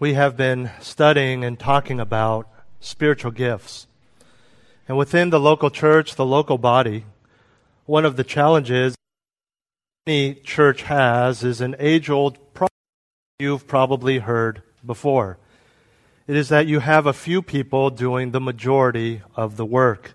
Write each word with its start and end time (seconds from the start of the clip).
we 0.00 0.14
have 0.14 0.36
been 0.36 0.70
studying 0.80 1.42
and 1.42 1.58
talking 1.58 1.98
about 1.98 2.48
spiritual 2.78 3.32
gifts. 3.32 3.88
And 4.86 4.96
within 4.96 5.30
the 5.30 5.40
local 5.40 5.70
church, 5.70 6.14
the 6.14 6.24
local 6.24 6.56
body, 6.56 7.04
one 7.84 8.04
of 8.04 8.16
the 8.16 8.24
challenges 8.24 8.94
any 10.06 10.34
church 10.34 10.82
has 10.82 11.42
is 11.42 11.60
an 11.60 11.74
age 11.78 12.08
old 12.08 12.54
problem 12.54 12.70
you've 13.40 13.66
probably 13.66 14.20
heard 14.20 14.62
before. 14.86 15.36
It 16.26 16.36
is 16.36 16.48
that 16.48 16.66
you 16.66 16.78
have 16.78 17.06
a 17.06 17.12
few 17.12 17.42
people 17.42 17.90
doing 17.90 18.30
the 18.30 18.40
majority 18.40 19.22
of 19.34 19.56
the 19.56 19.66
work. 19.66 20.14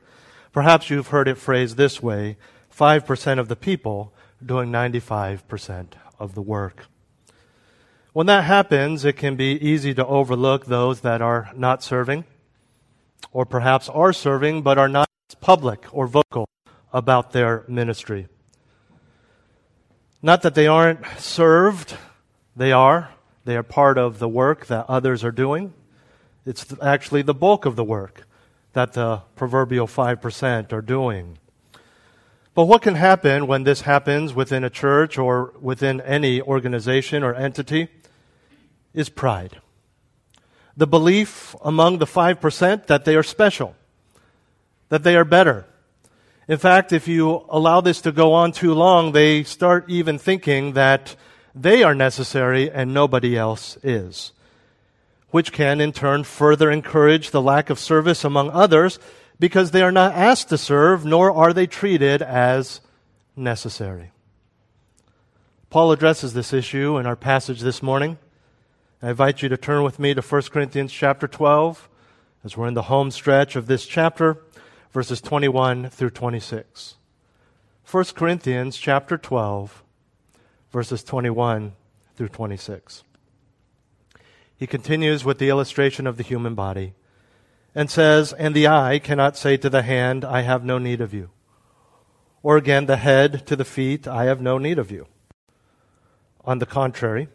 Perhaps 0.54 0.90
you've 0.90 1.08
heard 1.08 1.28
it 1.28 1.38
phrased 1.38 1.76
this 1.76 2.02
way 2.02 2.38
5% 2.76 3.40
of 3.40 3.50
the 3.50 3.56
people 3.56 4.14
doing 4.44 4.72
95% 4.72 5.88
of 6.20 6.36
the 6.36 6.42
work. 6.42 6.86
When 8.13 8.27
that 8.27 8.44
happens, 8.44 9.05
it 9.05 9.17
can 9.17 9.35
be 9.35 9.58
easy 9.59 9.95
to 9.95 10.05
overlook 10.05 10.67
those 10.67 11.02
that 11.02 11.19
are 11.19 11.50
not 11.56 11.81
serving, 11.81 12.25
or 13.31 13.44
perhaps 13.44 13.89
are 13.89 14.14
serving 14.14 14.61
but 14.61 14.78
are 14.78 14.88
not 14.88 15.09
public 15.42 15.92
or 15.92 16.06
vocal 16.06 16.47
about 16.94 17.31
their 17.31 17.64
ministry. 17.67 18.28
Not 20.22 20.44
that 20.44 20.53
they 20.53 20.67
aren't 20.67 21.03
served, 21.17 21.97
they 22.56 22.72
are. 22.72 23.09
They 23.45 23.58
are 23.58 23.64
part 23.64 23.97
of 23.97 24.19
the 24.19 24.30
work 24.30 24.67
that 24.67 24.86
others 24.88 25.23
are 25.23 25.31
doing. 25.31 25.73
It's 26.45 26.67
actually 26.84 27.23
the 27.23 27.34
bulk 27.34 27.66
of 27.66 27.75
the 27.75 27.84
work 27.84 28.28
that 28.73 28.94
the 28.94 29.23
proverbial 29.36 29.88
5% 29.88 30.72
are 30.72 30.81
doing. 30.84 31.39
But 32.53 32.66
what 32.66 32.84
can 32.84 32.94
happen 32.94 33.47
when 33.47 33.64
this 33.64 33.81
happens 33.81 34.36
within 34.36 34.64
a 34.64 34.69
church 34.69 35.17
or 35.17 35.52
within 35.59 36.00
any 36.02 36.41
organization 36.41 37.23
or 37.23 37.34
entity? 37.34 37.89
Is 38.94 39.09
pride. 39.09 39.59
The 40.75 40.88
belief 40.88 41.55
among 41.63 41.99
the 41.99 42.05
5% 42.05 42.88
that 42.88 43.05
they 43.05 43.16
are 43.16 43.23
special, 43.23 43.75
that 44.89 45.03
they 45.03 45.16
are 45.16 45.25
better. 45.25 45.66
In 46.47 46.58
fact, 46.58 46.91
if 46.91 47.08
you 47.08 47.45
allow 47.50 47.81
this 47.81 48.02
to 48.02 48.11
go 48.11 48.33
on 48.33 48.52
too 48.52 48.73
long, 48.73 49.11
they 49.11 49.44
start 49.44 49.85
even 49.88 50.17
thinking 50.17 50.73
that 50.73 51.16
they 51.55 51.83
are 51.83 51.95
necessary 51.95 52.69
and 52.69 52.94
nobody 52.94 53.38
else 53.38 53.77
is, 53.83 54.31
which 55.30 55.52
can 55.52 55.80
in 55.80 55.91
turn 55.91 56.23
further 56.23 56.69
encourage 56.72 57.31
the 57.31 57.41
lack 57.41 57.69
of 57.69 57.80
service 57.80 58.23
among 58.23 58.50
others 58.50 59.00
because 59.39 59.72
they 59.72 59.81
are 59.81 59.91
not 59.91 60.13
asked 60.13 60.50
to 60.50 60.57
serve, 60.57 61.05
nor 61.05 61.31
are 61.31 61.53
they 61.53 61.67
treated 61.67 62.22
as 62.22 62.81
necessary. 63.35 64.11
Paul 65.69 65.91
addresses 65.91 66.33
this 66.33 66.53
issue 66.53 66.97
in 66.97 67.05
our 67.05 67.16
passage 67.16 67.61
this 67.61 67.81
morning. 67.81 68.17
I 69.04 69.09
invite 69.09 69.42
you 69.42 69.50
to 69.50 69.58
turn 69.58 69.84
with 69.84 70.00
me 70.00 70.14
to 70.14 70.22
1 70.22 70.44
Corinthians 70.44 70.94
chapter 70.94 71.28
12 71.28 71.90
as 72.46 72.56
we're 72.56 72.70
in 72.70 72.73
the 72.73 72.84
home 72.84 73.12
stretch 73.12 73.58
of 73.58 73.68
this 73.68 73.86
chapter, 73.86 74.38
verses 74.94 75.19
21 75.19 75.90
through 75.90 76.12
26. 76.12 76.96
1 77.92 78.06
Corinthians 78.16 78.78
chapter 78.78 79.18
12, 79.18 79.84
verses 80.72 81.03
21 81.03 81.74
through 82.16 82.30
26. 82.30 83.03
He 84.56 84.66
continues 84.66 85.25
with 85.25 85.38
the 85.38 85.50
illustration 85.50 86.08
of 86.08 86.16
the 86.16 86.24
human 86.24 86.56
body 86.56 86.94
and 87.75 87.92
says, 87.92 88.31
And 88.31 88.56
the 88.56 88.69
eye 88.69 89.00
cannot 89.00 89.36
say 89.36 89.58
to 89.58 89.69
the 89.69 89.81
hand, 89.81 90.24
I 90.24 90.44
have 90.44 90.63
no 90.63 90.78
need 90.78 91.02
of 91.02 91.13
you. 91.13 91.30
Or 92.42 92.56
again, 92.56 92.86
the 92.86 92.96
head 92.96 93.46
to 93.47 93.58
the 93.58 93.66
feet, 93.66 94.08
I 94.08 94.24
have 94.24 94.40
no 94.40 94.58
need 94.58 94.80
of 94.80 94.92
you. 94.92 95.08
On 96.46 96.59
the 96.59 96.66
contrary, 96.66 97.28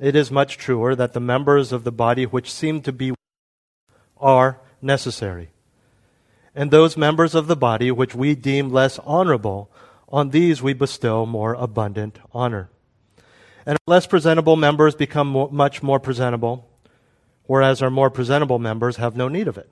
it 0.00 0.16
is 0.16 0.30
much 0.30 0.58
truer 0.58 0.94
that 0.94 1.12
the 1.12 1.20
members 1.20 1.72
of 1.72 1.84
the 1.84 1.92
body 1.92 2.26
which 2.26 2.52
seem 2.52 2.80
to 2.82 2.92
be 2.92 3.12
are 4.18 4.60
necessary. 4.82 5.50
And 6.54 6.70
those 6.70 6.96
members 6.96 7.34
of 7.34 7.46
the 7.46 7.56
body 7.56 7.90
which 7.90 8.14
we 8.14 8.34
deem 8.34 8.70
less 8.70 8.98
honorable, 9.00 9.70
on 10.08 10.30
these 10.30 10.62
we 10.62 10.72
bestow 10.72 11.26
more 11.26 11.54
abundant 11.54 12.18
honor. 12.32 12.70
And 13.66 13.74
our 13.74 13.94
less 13.94 14.06
presentable 14.06 14.56
members 14.56 14.94
become 14.94 15.48
much 15.50 15.82
more 15.82 15.98
presentable, 15.98 16.68
whereas 17.46 17.82
our 17.82 17.90
more 17.90 18.10
presentable 18.10 18.58
members 18.58 18.96
have 18.96 19.16
no 19.16 19.28
need 19.28 19.48
of 19.48 19.58
it. 19.58 19.68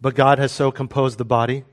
But 0.00 0.14
God 0.14 0.38
has 0.38 0.52
so 0.52 0.70
composed 0.70 1.18
the 1.18 1.24
body, 1.24 1.64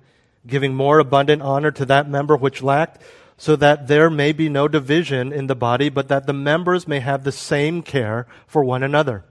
giving 0.46 0.76
more 0.76 1.00
abundant 1.00 1.42
honor 1.42 1.72
to 1.72 1.86
that 1.86 2.10
member 2.10 2.36
which 2.36 2.62
lacked 2.62 3.02
so 3.38 3.56
that 3.56 3.88
there 3.88 4.10
may 4.10 4.32
be 4.32 4.50
no 4.50 4.68
division 4.68 5.32
in 5.32 5.48
the 5.48 5.56
body, 5.56 5.90
but 5.90 6.08
that 6.08 6.26
the 6.26 6.34
members 6.34 6.88
may 6.88 7.00
have 7.00 7.24
the 7.24 7.32
same 7.32 7.84
care 7.84 8.26
for 8.48 8.64
one 8.64 8.82
another. 8.82 9.24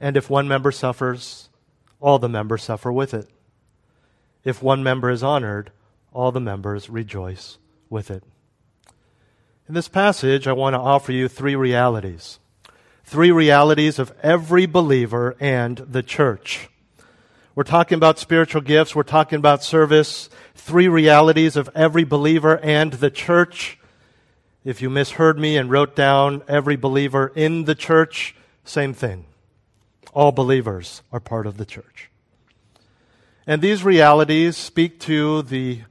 And 0.00 0.16
if 0.16 0.30
one 0.30 0.48
member 0.48 0.72
suffers, 0.72 1.50
all 2.00 2.18
the 2.18 2.28
members 2.28 2.62
suffer 2.62 2.90
with 2.90 3.12
it. 3.12 3.28
If 4.42 4.62
one 4.62 4.82
member 4.82 5.10
is 5.10 5.22
honored, 5.22 5.70
all 6.12 6.32
the 6.32 6.40
members 6.40 6.88
rejoice 6.88 7.58
with 7.90 8.10
it. 8.10 8.22
In 9.68 9.74
this 9.74 9.88
passage, 9.88 10.46
I 10.46 10.52
want 10.52 10.74
to 10.74 10.80
offer 10.80 11.12
you 11.12 11.28
three 11.28 11.56
realities. 11.56 12.38
Three 13.04 13.30
realities 13.30 13.98
of 13.98 14.14
every 14.22 14.66
believer 14.66 15.36
and 15.40 15.76
the 15.78 16.02
church. 16.02 16.68
We're 17.54 17.64
talking 17.64 17.96
about 17.96 18.18
spiritual 18.18 18.60
gifts. 18.60 18.94
We're 18.94 19.02
talking 19.02 19.38
about 19.38 19.62
service. 19.62 20.28
Three 20.66 20.88
realities 20.88 21.54
of 21.54 21.70
every 21.76 22.02
believer 22.02 22.58
and 22.58 22.94
the 22.94 23.08
church. 23.08 23.78
If 24.64 24.82
you 24.82 24.90
misheard 24.90 25.38
me 25.38 25.56
and 25.56 25.70
wrote 25.70 25.94
down 25.94 26.42
every 26.48 26.74
believer 26.74 27.30
in 27.36 27.66
the 27.66 27.76
church, 27.76 28.34
same 28.64 28.92
thing. 28.92 29.26
All 30.12 30.32
believers 30.32 31.02
are 31.12 31.20
part 31.20 31.46
of 31.46 31.56
the 31.56 31.66
church. 31.66 32.10
And 33.46 33.62
these 33.62 33.84
realities 33.84 34.56
speak 34.56 34.98
to 35.02 35.42
the 35.42 35.82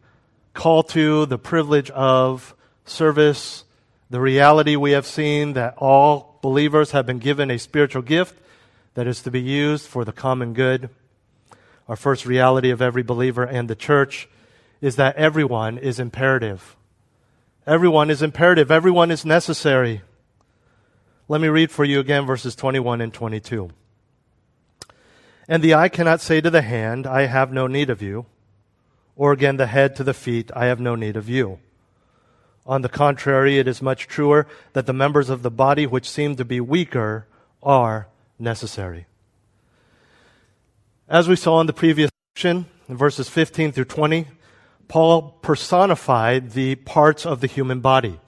call 0.54 0.84
to, 0.84 1.26
the 1.26 1.40
privilege 1.40 1.90
of 1.92 2.54
service, 2.84 3.64
the 4.10 4.20
reality 4.20 4.76
we 4.76 4.92
have 4.92 5.06
seen 5.06 5.54
that 5.54 5.76
all 5.78 6.38
believers 6.42 6.92
have 6.92 7.06
been 7.06 7.20
given 7.20 7.50
a 7.50 7.60
spiritual 7.60 8.02
gift 8.02 8.38
that 8.96 9.08
is 9.08 9.22
to 9.22 9.32
be 9.32 9.42
used 9.42 9.88
for 9.88 10.04
the 10.04 10.12
common 10.12 10.52
good. 10.52 10.90
Our 11.88 11.96
first 11.96 12.26
reality 12.26 12.72
of 12.72 12.82
every 12.82 13.04
believer 13.04 13.46
and 13.46 13.70
the 13.70 13.76
church 13.76 14.28
is 14.82 14.96
that 14.96 15.16
everyone 15.16 15.78
is 15.78 16.00
imperative. 16.00 16.76
Everyone 17.68 18.10
is 18.10 18.22
imperative. 18.22 18.70
Everyone 18.70 19.12
is 19.12 19.26
necessary. 19.26 20.02
Let 21.28 21.42
me 21.42 21.48
read 21.48 21.72
for 21.72 21.84
you 21.84 22.00
again 22.00 22.26
verses 22.26 22.56
21 22.56 23.02
and 23.02 23.14
22. 23.14 23.72
And 25.48 25.64
the 25.64 25.74
eye 25.74 25.90
cannot 25.90 26.22
say 26.22 26.42
to 26.42 26.50
the 26.50 26.62
hand, 26.62 27.08
I 27.08 27.26
have 27.26 27.52
no 27.52 27.68
need 27.68 27.90
of 27.90 28.02
you, 28.02 28.26
or 29.16 29.32
again 29.32 29.58
the 29.58 29.68
head 29.68 29.96
to 29.96 30.04
the 30.04 30.14
feet, 30.14 30.52
I 30.56 30.66
have 30.66 30.80
no 30.80 30.96
need 30.96 31.16
of 31.16 31.30
you. 31.30 31.60
On 32.68 32.82
the 32.82 32.90
contrary, 32.90 33.60
it 33.60 33.68
is 33.68 33.82
much 33.82 34.08
truer 34.08 34.48
that 34.74 34.88
the 34.88 34.94
members 34.94 35.30
of 35.30 35.44
the 35.44 35.52
body 35.52 35.86
which 35.86 36.10
seem 36.10 36.36
to 36.36 36.46
be 36.46 36.60
weaker 36.60 37.28
are 37.62 38.08
necessary. 38.40 39.06
As 41.08 41.28
we 41.28 41.36
saw 41.36 41.62
in 41.62 41.68
the 41.68 41.74
previous 41.74 42.10
section, 42.36 42.66
in 42.90 42.98
verses 42.98 43.30
15 43.30 43.72
through 43.72 43.86
20, 43.86 44.28
Paul 44.88 45.38
personified 45.42 46.52
the 46.52 46.76
parts 46.76 47.26
of 47.26 47.42
the 47.42 47.48
human 47.48 47.80
body, 47.80 48.20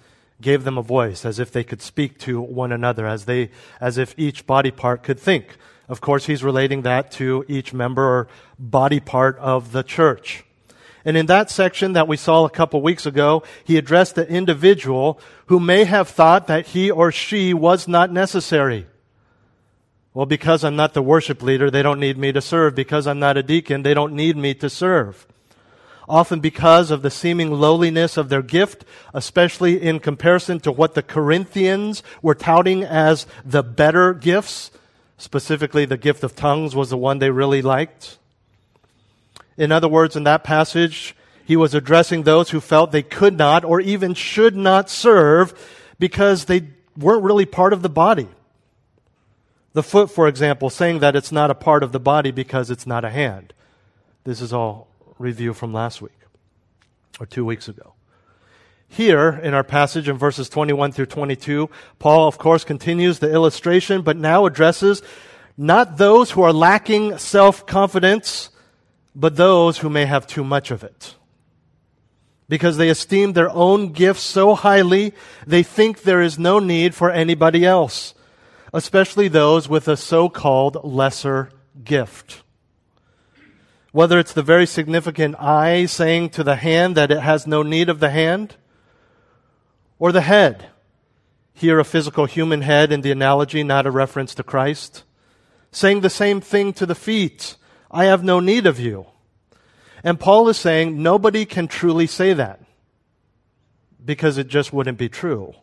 gave 0.41 0.63
them 0.63 0.77
a 0.77 0.81
voice 0.81 1.25
as 1.25 1.39
if 1.39 1.51
they 1.51 1.63
could 1.63 1.81
speak 1.81 2.17
to 2.19 2.41
one 2.41 2.71
another, 2.71 3.05
as 3.05 3.25
they, 3.25 3.51
as 3.79 3.97
if 3.97 4.13
each 4.17 4.45
body 4.45 4.71
part 4.71 5.03
could 5.03 5.19
think. 5.19 5.57
Of 5.87 6.01
course, 6.01 6.25
he's 6.25 6.43
relating 6.43 6.81
that 6.81 7.11
to 7.13 7.45
each 7.47 7.73
member 7.73 8.03
or 8.03 8.27
body 8.59 8.99
part 8.99 9.37
of 9.37 9.71
the 9.71 9.83
church. 9.83 10.43
And 11.05 11.15
in 11.15 11.27
that 11.27 11.49
section 11.49 11.93
that 11.93 12.07
we 12.09 12.17
saw 12.17 12.43
a 12.43 12.49
couple 12.49 12.81
weeks 12.81 13.05
ago, 13.05 13.43
he 13.63 13.77
addressed 13.77 14.15
the 14.15 14.27
individual 14.27 15.21
who 15.45 15.59
may 15.59 15.85
have 15.85 16.09
thought 16.09 16.47
that 16.47 16.67
he 16.67 16.91
or 16.91 17.13
she 17.13 17.53
was 17.53 17.87
not 17.87 18.11
necessary. 18.11 18.87
Well, 20.13 20.25
because 20.25 20.65
I'm 20.65 20.75
not 20.75 20.93
the 20.93 21.01
worship 21.01 21.41
leader, 21.41 21.71
they 21.71 21.83
don't 21.83 21.99
need 21.99 22.17
me 22.17 22.33
to 22.33 22.41
serve. 22.41 22.75
Because 22.75 23.07
I'm 23.07 23.19
not 23.19 23.37
a 23.37 23.43
deacon, 23.43 23.83
they 23.83 23.93
don't 23.93 24.13
need 24.13 24.35
me 24.35 24.53
to 24.55 24.69
serve. 24.69 25.25
Often 26.07 26.39
because 26.39 26.89
of 26.89 27.01
the 27.01 27.11
seeming 27.11 27.51
lowliness 27.51 28.17
of 28.17 28.29
their 28.29 28.41
gift, 28.41 28.85
especially 29.13 29.81
in 29.81 29.99
comparison 29.99 30.59
to 30.61 30.71
what 30.71 30.93
the 30.93 31.03
Corinthians 31.03 32.01
were 32.21 32.35
touting 32.35 32.83
as 32.83 33.27
the 33.45 33.63
better 33.63 34.13
gifts. 34.13 34.71
Specifically, 35.17 35.85
the 35.85 35.97
gift 35.97 36.23
of 36.23 36.35
tongues 36.35 36.75
was 36.75 36.89
the 36.89 36.97
one 36.97 37.19
they 37.19 37.31
really 37.31 37.61
liked. 37.61 38.17
In 39.57 39.71
other 39.71 39.87
words, 39.87 40.15
in 40.15 40.23
that 40.23 40.43
passage, 40.43 41.15
he 41.43 41.55
was 41.55 41.73
addressing 41.73 42.23
those 42.23 42.51
who 42.51 42.61
felt 42.61 42.91
they 42.91 43.03
could 43.03 43.37
not 43.37 43.65
or 43.65 43.81
even 43.81 44.13
should 44.13 44.55
not 44.55 44.89
serve 44.89 45.53
because 45.99 46.45
they 46.45 46.69
weren't 46.95 47.23
really 47.23 47.45
part 47.45 47.73
of 47.73 47.81
the 47.81 47.89
body. 47.89 48.27
The 49.73 49.83
foot, 49.83 50.09
for 50.09 50.27
example, 50.27 50.69
saying 50.69 50.99
that 50.99 51.15
it's 51.15 51.31
not 51.31 51.51
a 51.51 51.55
part 51.55 51.83
of 51.83 51.91
the 51.91 51.99
body 51.99 52.31
because 52.31 52.69
it's 52.69 52.87
not 52.87 53.05
a 53.05 53.09
hand. 53.09 53.53
This 54.23 54.41
is 54.41 54.53
all 54.53 54.87
review 55.19 55.53
from 55.53 55.73
last 55.73 56.01
week 56.01 56.19
or 57.19 57.25
two 57.25 57.45
weeks 57.45 57.67
ago. 57.67 57.93
Here 58.87 59.29
in 59.43 59.53
our 59.53 59.63
passage 59.63 60.07
in 60.07 60.17
verses 60.17 60.47
21 60.49 60.93
through 60.93 61.07
22, 61.07 61.69
Paul, 61.99 62.27
of 62.27 62.37
course, 62.37 62.63
continues 62.63 63.19
the 63.19 63.31
illustration, 63.31 64.01
but 64.01 64.15
now 64.15 64.45
addresses 64.45 65.01
not 65.57 65.97
those 65.97 66.31
who 66.31 66.41
are 66.43 66.53
lacking 66.53 67.17
self 67.17 67.65
confidence, 67.65 68.49
but 69.15 69.35
those 69.35 69.79
who 69.79 69.89
may 69.89 70.05
have 70.05 70.27
too 70.27 70.43
much 70.43 70.71
of 70.71 70.83
it 70.83 71.15
because 72.49 72.77
they 72.77 72.89
esteem 72.89 73.33
their 73.33 73.49
own 73.49 73.91
gifts 73.91 74.21
so 74.21 74.55
highly, 74.55 75.13
they 75.45 75.63
think 75.63 76.01
there 76.01 76.21
is 76.21 76.39
no 76.39 76.59
need 76.59 76.95
for 76.95 77.11
anybody 77.11 77.65
else, 77.65 78.13
especially 78.73 79.27
those 79.27 79.67
with 79.67 79.87
a 79.87 79.97
so 79.97 80.29
called 80.29 80.77
lesser 80.83 81.49
gift. 81.83 82.43
Whether 83.97 84.19
it's 84.19 84.33
the 84.33 84.43
very 84.43 84.67
significant 84.67 85.33
eye 85.39 85.87
saying 85.87 86.29
to 86.37 86.43
the 86.43 86.57
hand 86.57 86.95
that 86.95 87.09
it 87.09 87.21
has 87.21 87.47
no 87.47 87.63
need 87.63 87.89
of 87.89 87.99
the 87.99 88.11
hand, 88.11 88.55
or 89.97 90.11
the 90.11 90.21
head. 90.21 90.67
Here, 91.51 91.79
a 91.79 91.83
physical 91.83 92.27
human 92.27 92.61
head 92.61 92.91
in 92.91 93.01
the 93.01 93.09
analogy, 93.09 93.63
not 93.63 93.87
a 93.87 93.89
reference 93.89 94.35
to 94.35 94.43
Christ. 94.43 95.03
Saying 95.71 96.01
the 96.01 96.11
same 96.11 96.41
thing 96.41 96.73
to 96.73 96.85
the 96.85 96.93
feet 96.93 97.55
I 97.89 98.05
have 98.05 98.23
no 98.23 98.39
need 98.39 98.67
of 98.67 98.79
you. 98.79 99.07
And 100.03 100.19
Paul 100.19 100.47
is 100.47 100.57
saying 100.57 101.01
nobody 101.01 101.43
can 101.43 101.67
truly 101.67 102.05
say 102.05 102.33
that 102.33 102.61
because 104.05 104.37
it 104.37 104.47
just 104.47 104.71
wouldn't 104.71 104.99
be 104.99 105.09
true. 105.09 105.55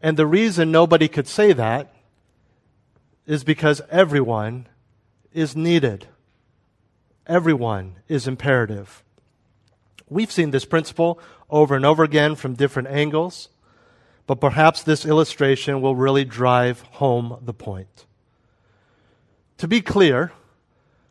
And 0.00 0.16
the 0.16 0.26
reason 0.26 0.72
nobody 0.72 1.06
could 1.06 1.28
say 1.28 1.52
that 1.52 1.94
is 3.24 3.44
because 3.44 3.82
everyone 3.88 4.66
is 5.32 5.54
needed. 5.54 6.08
Everyone 7.28 7.96
is 8.08 8.26
imperative. 8.26 9.04
We've 10.08 10.32
seen 10.32 10.50
this 10.50 10.64
principle 10.64 11.20
over 11.50 11.76
and 11.76 11.84
over 11.84 12.02
again 12.02 12.34
from 12.36 12.54
different 12.54 12.88
angles, 12.88 13.50
but 14.26 14.40
perhaps 14.40 14.82
this 14.82 15.04
illustration 15.04 15.82
will 15.82 15.94
really 15.94 16.24
drive 16.24 16.80
home 16.80 17.38
the 17.44 17.52
point. 17.52 18.06
To 19.58 19.68
be 19.68 19.82
clear, 19.82 20.32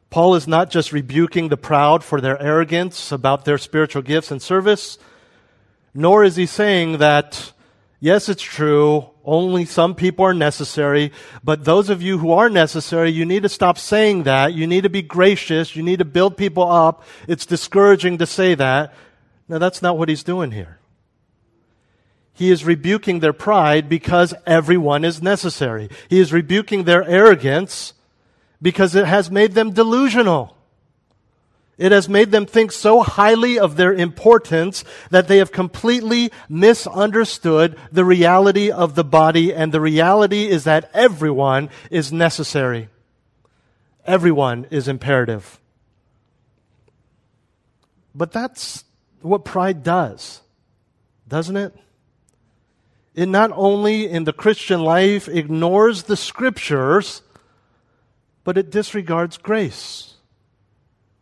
Paul 0.10 0.34
is 0.36 0.48
not 0.48 0.72
just 0.72 0.92
rebuking 0.92 1.50
the 1.50 1.58
proud 1.58 2.04
for 2.04 2.20
their 2.20 2.42
arrogance 2.42 3.12
about 3.12 3.46
their 3.46 3.58
spiritual 3.60 4.02
gifts 4.02 4.32
and 4.32 4.42
service, 4.42 4.98
nor 5.94 6.24
is 6.24 6.36
he 6.36 6.46
saying 6.46 6.98
that, 6.98 7.52
yes, 8.00 8.30
it's 8.30 8.44
true, 8.44 9.10
only 9.24 9.66
some 9.66 9.96
people 9.96 10.26
are 10.26 10.34
necessary, 10.34 11.12
but 11.44 11.66
those 11.66 11.90
of 11.90 12.02
you 12.02 12.18
who 12.18 12.32
are 12.32 12.50
necessary, 12.50 13.10
you 13.12 13.26
need 13.26 13.44
to 13.44 13.50
stop 13.50 13.78
saying 13.78 14.24
that. 14.24 14.54
You 14.54 14.68
need 14.68 14.84
to 14.84 14.90
be 14.90 15.02
gracious. 15.02 15.76
You 15.76 15.84
need 15.84 16.00
to 16.00 16.06
build 16.06 16.38
people 16.38 16.70
up. 16.70 17.04
It's 17.28 17.46
discouraging 17.46 18.20
to 18.20 18.26
say 18.26 18.56
that. 18.56 18.94
Now, 19.50 19.58
that's 19.60 19.82
not 19.82 19.98
what 19.98 20.10
he's 20.10 20.24
doing 20.24 20.52
here. 20.52 20.80
He 22.34 22.52
is 22.52 22.66
rebuking 22.66 23.20
their 23.20 23.34
pride 23.34 23.90
because 23.90 24.34
everyone 24.46 25.04
is 25.04 25.22
necessary. 25.22 25.90
He 26.10 26.20
is 26.20 26.32
rebuking 26.34 26.84
their 26.84 27.04
arrogance 27.04 27.94
because 28.62 28.96
it 28.96 29.06
has 29.06 29.32
made 29.32 29.54
them 29.54 29.72
delusional. 29.72 30.57
It 31.78 31.92
has 31.92 32.10
made 32.10 32.32
them 32.32 32.48
think 32.48 32.72
so 32.72 33.02
highly 33.02 33.60
of 33.60 33.76
their 33.76 33.94
importance 33.94 34.84
that 35.12 35.28
they 35.28 35.38
have 35.38 35.52
completely 35.52 36.32
misunderstood 36.50 37.78
the 37.92 38.04
reality 38.04 38.72
of 38.72 38.96
the 38.96 39.04
body, 39.04 39.54
and 39.54 39.72
the 39.72 39.82
reality 39.82 40.48
is 40.48 40.64
that 40.64 40.90
everyone 40.94 41.70
is 41.92 42.12
necessary. 42.12 42.90
Everyone 44.06 44.66
is 44.72 44.88
imperative. 44.88 45.60
But 48.16 48.32
that's 48.32 48.84
what 49.22 49.46
pride 49.46 49.84
does, 49.84 50.42
doesn't 51.28 51.58
it? 51.58 51.76
It 53.14 53.28
not 53.28 53.52
only 53.54 54.10
in 54.10 54.24
the 54.24 54.34
Christian 54.34 54.82
life 54.82 55.28
ignores 55.28 56.04
the 56.04 56.18
scriptures, 56.18 57.22
but 58.44 58.58
it 58.58 58.72
disregards 58.72 59.38
grace. 59.38 60.17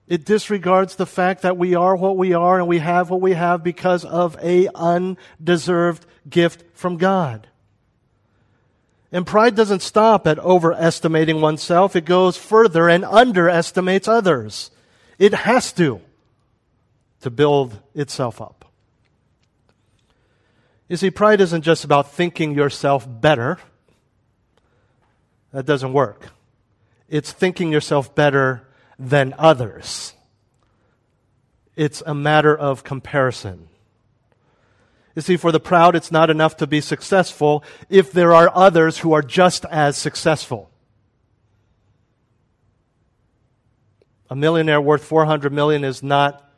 It 0.08 0.26
disregards 0.26 0.96
the 0.96 1.06
fact 1.06 1.42
that 1.42 1.58
we 1.58 1.74
are 1.74 1.96
what 1.96 2.18
we 2.18 2.34
are 2.34 2.60
and 2.60 2.68
we 2.68 2.80
have 2.80 3.10
what 3.10 3.22
we 3.22 3.34
have 3.34 3.64
because 3.64 4.06
of 4.06 4.38
a 4.42 4.68
undeserved 4.76 6.06
gift 6.30 6.64
from 6.74 6.98
God. 6.98 7.48
And 9.12 9.26
pride 9.26 9.56
doesn't 9.56 9.82
stop 9.82 10.28
at 10.28 10.40
overestimating 10.40 11.42
oneself. 11.42 11.96
It 11.96 12.06
goes 12.06 12.38
further 12.38 12.90
and 12.90 13.04
underestimates 13.06 14.08
others. 14.08 14.72
It 15.18 15.34
has 15.34 15.72
to, 15.74 16.02
to 17.22 17.30
build 17.30 17.80
itself 17.94 18.42
up. 18.42 18.66
You 20.88 20.98
see, 20.98 21.10
pride 21.10 21.42
isn't 21.42 21.64
just 21.64 21.84
about 21.84 22.12
thinking 22.12 22.54
yourself 22.54 23.08
better. 23.10 23.58
That 25.52 25.66
doesn't 25.66 25.94
work 25.94 26.30
it's 27.08 27.32
thinking 27.32 27.72
yourself 27.72 28.14
better 28.16 28.68
than 28.98 29.34
others. 29.38 30.14
It's 31.76 32.02
a 32.06 32.14
matter 32.14 32.56
of 32.56 32.84
comparison. 32.84 33.68
You 35.16 35.22
see, 35.22 35.38
for 35.38 35.52
the 35.52 35.60
proud, 35.60 35.96
it's 35.96 36.12
not 36.12 36.30
enough 36.30 36.58
to 36.58 36.68
be 36.68 36.82
successful 36.82 37.64
if 37.90 38.12
there 38.12 38.34
are 38.34 38.52
others 38.54 39.00
who 39.00 39.14
are 39.14 39.22
just 39.22 39.66
as 39.66 39.98
successful. 39.98 40.70
A 44.30 44.36
millionaire 44.36 44.82
worth 44.82 45.04
400 45.04 45.54
million 45.54 45.84
is 45.84 46.02
not, 46.02 46.50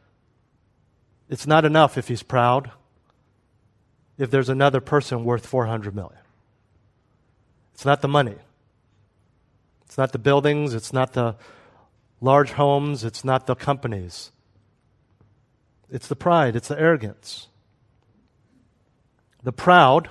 it's 1.30 1.46
not 1.46 1.66
enough 1.66 1.98
if 1.98 2.08
he's 2.08 2.24
proud 2.24 2.72
if 4.18 4.32
there's 4.32 4.50
another 4.50 4.82
person 4.82 5.24
worth 5.24 5.46
400 5.46 5.96
million. 5.96 6.20
It's 7.74 7.86
not 7.86 8.02
the 8.02 8.08
money. 8.08 8.36
It's 9.86 9.98
not 9.98 10.12
the 10.12 10.20
buildings, 10.20 10.74
it's 10.74 10.92
not 10.92 11.14
the 11.14 11.36
large 12.22 12.52
homes, 12.52 13.04
it's 13.04 13.24
not 13.24 13.48
the 13.48 13.56
companies. 13.56 14.32
It's 15.90 16.08
the 16.08 16.16
pride, 16.16 16.56
it's 16.56 16.68
the 16.68 16.80
arrogance. 16.80 17.48
The 19.44 19.54
proud 19.54 20.10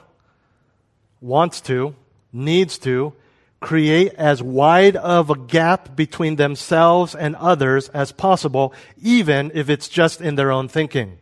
wants 1.20 1.60
to, 1.62 1.94
needs 2.32 2.78
to, 2.78 3.12
create 3.60 4.12
as 4.14 4.42
wide 4.42 4.96
of 4.96 5.30
a 5.30 5.36
gap 5.36 5.96
between 5.96 6.36
themselves 6.36 7.14
and 7.14 7.34
others 7.36 7.88
as 7.90 8.12
possible, 8.12 8.72
even 9.02 9.50
if 9.54 9.68
it's 9.68 9.88
just 9.88 10.20
in 10.20 10.36
their 10.36 10.52
own 10.52 10.68
thinking. 10.68 11.18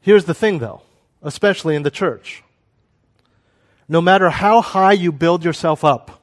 Here's 0.00 0.24
the 0.24 0.34
thing, 0.34 0.58
though, 0.58 0.82
especially 1.22 1.74
in 1.74 1.82
the 1.82 1.90
church. 1.90 2.42
No 3.88 4.00
matter 4.00 4.30
how 4.30 4.60
high 4.60 4.92
you 4.92 5.12
build 5.12 5.44
yourself 5.44 5.84
up, 5.84 6.21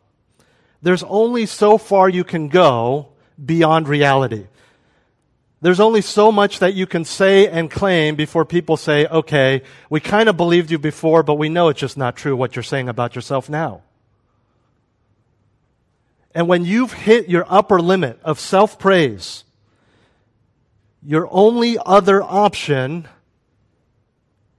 there's 0.82 1.04
only 1.04 1.46
so 1.46 1.78
far 1.78 2.10
you 2.10 2.24
can 2.24 2.48
go 2.48 3.10
beyond 3.44 3.88
reality. 3.88 4.48
There's 5.62 5.82
only 5.82 6.02
so 6.02 6.32
much 6.32 6.60
that 6.60 6.74
you 6.74 6.88
can 6.88 7.04
say 7.04 7.48
and 7.48 7.70
claim 7.70 8.16
before 8.16 8.46
people 8.46 8.78
say, 8.78 9.06
okay, 9.08 9.62
we 9.90 10.00
kind 10.00 10.30
of 10.30 10.38
believed 10.38 10.72
you 10.72 10.80
before, 10.80 11.22
but 11.22 11.36
we 11.36 11.50
know 11.50 11.68
it's 11.68 11.80
just 11.80 11.98
not 11.98 12.16
true 12.16 12.36
what 12.36 12.56
you're 12.56 12.64
saying 12.64 12.88
about 12.88 13.16
yourself 13.16 13.50
now. 13.50 13.82
And 16.34 16.48
when 16.48 16.64
you've 16.64 16.94
hit 16.94 17.28
your 17.28 17.46
upper 17.50 17.82
limit 17.82 18.20
of 18.24 18.40
self 18.40 18.80
praise, 18.80 19.44
your 21.04 21.28
only 21.32 21.78
other 21.86 22.22
option 22.22 23.08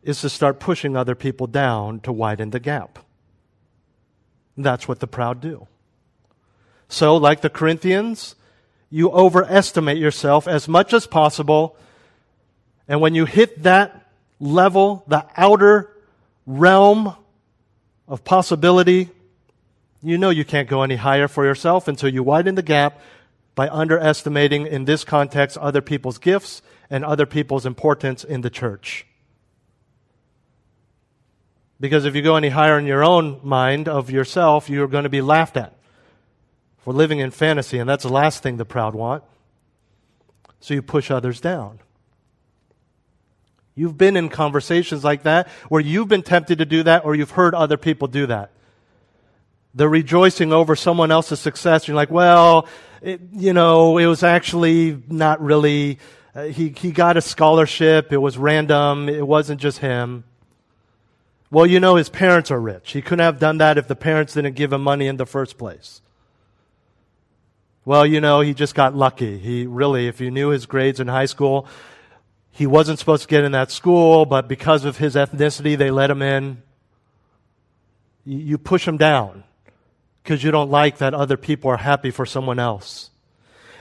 is 0.02 0.20
to 0.20 0.28
start 0.28 0.60
pushing 0.60 0.96
other 0.96 1.14
people 1.14 1.46
down 1.46 2.00
to 2.00 2.12
widen 2.12 2.50
the 2.50 2.60
gap. 2.60 2.98
That's 4.56 4.88
what 4.88 5.00
the 5.00 5.06
proud 5.06 5.40
do. 5.40 5.66
So, 6.90 7.16
like 7.16 7.40
the 7.40 7.48
Corinthians, 7.48 8.34
you 8.90 9.12
overestimate 9.12 9.96
yourself 9.96 10.48
as 10.48 10.66
much 10.66 10.92
as 10.92 11.06
possible. 11.06 11.76
And 12.88 13.00
when 13.00 13.14
you 13.14 13.26
hit 13.26 13.62
that 13.62 14.10
level, 14.40 15.04
the 15.06 15.24
outer 15.36 15.88
realm 16.46 17.14
of 18.08 18.24
possibility, 18.24 19.08
you 20.02 20.18
know 20.18 20.30
you 20.30 20.44
can't 20.44 20.68
go 20.68 20.82
any 20.82 20.96
higher 20.96 21.28
for 21.28 21.44
yourself 21.44 21.86
until 21.86 22.08
you 22.08 22.24
widen 22.24 22.56
the 22.56 22.62
gap 22.62 23.00
by 23.54 23.68
underestimating, 23.68 24.66
in 24.66 24.84
this 24.84 25.04
context, 25.04 25.56
other 25.58 25.80
people's 25.80 26.18
gifts 26.18 26.60
and 26.90 27.04
other 27.04 27.24
people's 27.24 27.64
importance 27.64 28.24
in 28.24 28.40
the 28.40 28.50
church. 28.50 29.06
Because 31.78 32.04
if 32.04 32.16
you 32.16 32.22
go 32.22 32.34
any 32.34 32.48
higher 32.48 32.80
in 32.80 32.86
your 32.86 33.04
own 33.04 33.38
mind 33.44 33.88
of 33.88 34.10
yourself, 34.10 34.68
you're 34.68 34.88
going 34.88 35.04
to 35.04 35.08
be 35.08 35.22
laughed 35.22 35.56
at 35.56 35.79
for 36.82 36.92
living 36.92 37.18
in 37.18 37.30
fantasy, 37.30 37.78
and 37.78 37.88
that's 37.88 38.04
the 38.04 38.12
last 38.12 38.42
thing 38.42 38.56
the 38.56 38.64
proud 38.64 38.94
want. 38.94 39.22
So 40.60 40.74
you 40.74 40.82
push 40.82 41.10
others 41.10 41.40
down. 41.40 41.80
You've 43.74 43.96
been 43.96 44.16
in 44.16 44.28
conversations 44.28 45.04
like 45.04 45.22
that 45.22 45.48
where 45.68 45.80
you've 45.80 46.08
been 46.08 46.22
tempted 46.22 46.58
to 46.58 46.66
do 46.66 46.82
that 46.82 47.04
or 47.04 47.14
you've 47.14 47.30
heard 47.30 47.54
other 47.54 47.76
people 47.76 48.08
do 48.08 48.26
that. 48.26 48.50
They're 49.74 49.88
rejoicing 49.88 50.52
over 50.52 50.76
someone 50.76 51.10
else's 51.10 51.40
success. 51.40 51.86
You're 51.86 51.94
like, 51.94 52.10
well, 52.10 52.66
it, 53.00 53.20
you 53.32 53.52
know, 53.52 53.96
it 53.96 54.06
was 54.06 54.22
actually 54.22 55.02
not 55.08 55.40
really, 55.40 55.98
uh, 56.34 56.44
he, 56.44 56.74
he 56.76 56.90
got 56.90 57.16
a 57.16 57.22
scholarship. 57.22 58.12
It 58.12 58.18
was 58.18 58.36
random. 58.36 59.08
It 59.08 59.26
wasn't 59.26 59.60
just 59.60 59.78
him. 59.78 60.24
Well, 61.50 61.66
you 61.66 61.80
know, 61.80 61.94
his 61.96 62.08
parents 62.08 62.50
are 62.50 62.60
rich. 62.60 62.92
He 62.92 63.00
couldn't 63.00 63.24
have 63.24 63.38
done 63.38 63.58
that 63.58 63.78
if 63.78 63.88
the 63.88 63.96
parents 63.96 64.34
didn't 64.34 64.56
give 64.56 64.72
him 64.72 64.82
money 64.82 65.06
in 65.06 65.16
the 65.16 65.26
first 65.26 65.56
place. 65.56 66.02
Well, 67.84 68.04
you 68.04 68.20
know, 68.20 68.40
he 68.40 68.52
just 68.52 68.74
got 68.74 68.94
lucky. 68.94 69.38
He 69.38 69.66
really, 69.66 70.06
if 70.06 70.20
you 70.20 70.30
knew 70.30 70.50
his 70.50 70.66
grades 70.66 71.00
in 71.00 71.08
high 71.08 71.26
school, 71.26 71.66
he 72.50 72.66
wasn't 72.66 72.98
supposed 72.98 73.22
to 73.22 73.28
get 73.28 73.44
in 73.44 73.52
that 73.52 73.70
school, 73.70 74.26
but 74.26 74.48
because 74.48 74.84
of 74.84 74.98
his 74.98 75.14
ethnicity, 75.14 75.78
they 75.78 75.90
let 75.90 76.10
him 76.10 76.20
in. 76.20 76.62
You 78.26 78.58
push 78.58 78.86
him 78.86 78.98
down 78.98 79.44
because 80.22 80.44
you 80.44 80.50
don't 80.50 80.70
like 80.70 80.98
that 80.98 81.14
other 81.14 81.38
people 81.38 81.70
are 81.70 81.78
happy 81.78 82.10
for 82.10 82.26
someone 82.26 82.58
else. 82.58 83.10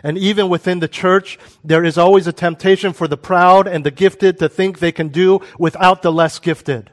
And 0.01 0.17
even 0.17 0.47
within 0.47 0.79
the 0.79 0.87
church, 0.87 1.37
there 1.61 1.83
is 1.83 1.97
always 1.97 2.25
a 2.25 2.31
temptation 2.31 2.93
for 2.93 3.07
the 3.07 3.17
proud 3.17 3.67
and 3.67 3.85
the 3.85 3.91
gifted 3.91 4.39
to 4.39 4.47
think 4.47 4.79
they 4.79 4.93
can 4.93 5.09
do 5.09 5.41
without 5.57 6.01
the 6.01 6.11
less 6.11 6.39
gifted. 6.39 6.89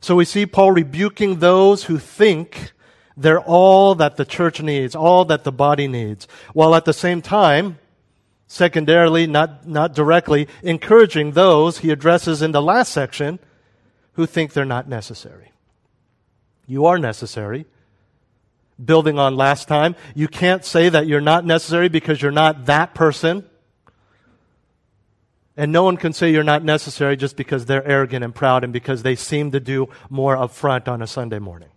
So 0.00 0.16
we 0.16 0.26
see 0.26 0.44
Paul 0.44 0.72
rebuking 0.72 1.38
those 1.38 1.84
who 1.84 1.96
think 1.96 2.72
they're 3.16 3.40
all 3.40 3.94
that 3.96 4.16
the 4.16 4.24
church 4.24 4.60
needs, 4.60 4.94
all 4.94 5.24
that 5.26 5.44
the 5.44 5.52
body 5.52 5.88
needs, 5.88 6.26
while 6.52 6.74
at 6.74 6.84
the 6.84 6.92
same 6.92 7.22
time, 7.22 7.78
secondarily, 8.46 9.26
not, 9.26 9.66
not 9.66 9.94
directly, 9.94 10.48
encouraging 10.62 11.32
those 11.32 11.78
he 11.78 11.90
addresses 11.90 12.42
in 12.42 12.52
the 12.52 12.62
last 12.62 12.92
section 12.92 13.38
who 14.14 14.26
think 14.26 14.52
they're 14.52 14.64
not 14.64 14.88
necessary. 14.88 15.52
You 16.66 16.86
are 16.86 16.98
necessary. 16.98 17.66
Building 18.82 19.18
on 19.18 19.36
last 19.36 19.68
time, 19.68 19.94
you 20.14 20.28
can't 20.28 20.64
say 20.64 20.88
that 20.88 21.06
you're 21.06 21.20
not 21.20 21.44
necessary 21.44 21.88
because 21.88 22.20
you're 22.20 22.30
not 22.30 22.66
that 22.66 22.94
person. 22.94 23.44
And 25.56 25.70
no 25.70 25.84
one 25.84 25.96
can 25.96 26.12
say 26.12 26.30
you're 26.30 26.42
not 26.42 26.64
necessary 26.64 27.16
just 27.16 27.36
because 27.36 27.66
they're 27.66 27.86
arrogant 27.86 28.24
and 28.24 28.34
proud 28.34 28.64
and 28.64 28.72
because 28.72 29.02
they 29.02 29.14
seem 29.14 29.50
to 29.52 29.60
do 29.60 29.88
more 30.08 30.36
up 30.36 30.50
front 30.50 30.88
on 30.88 31.02
a 31.02 31.06
Sunday 31.06 31.38
morning. 31.38 31.68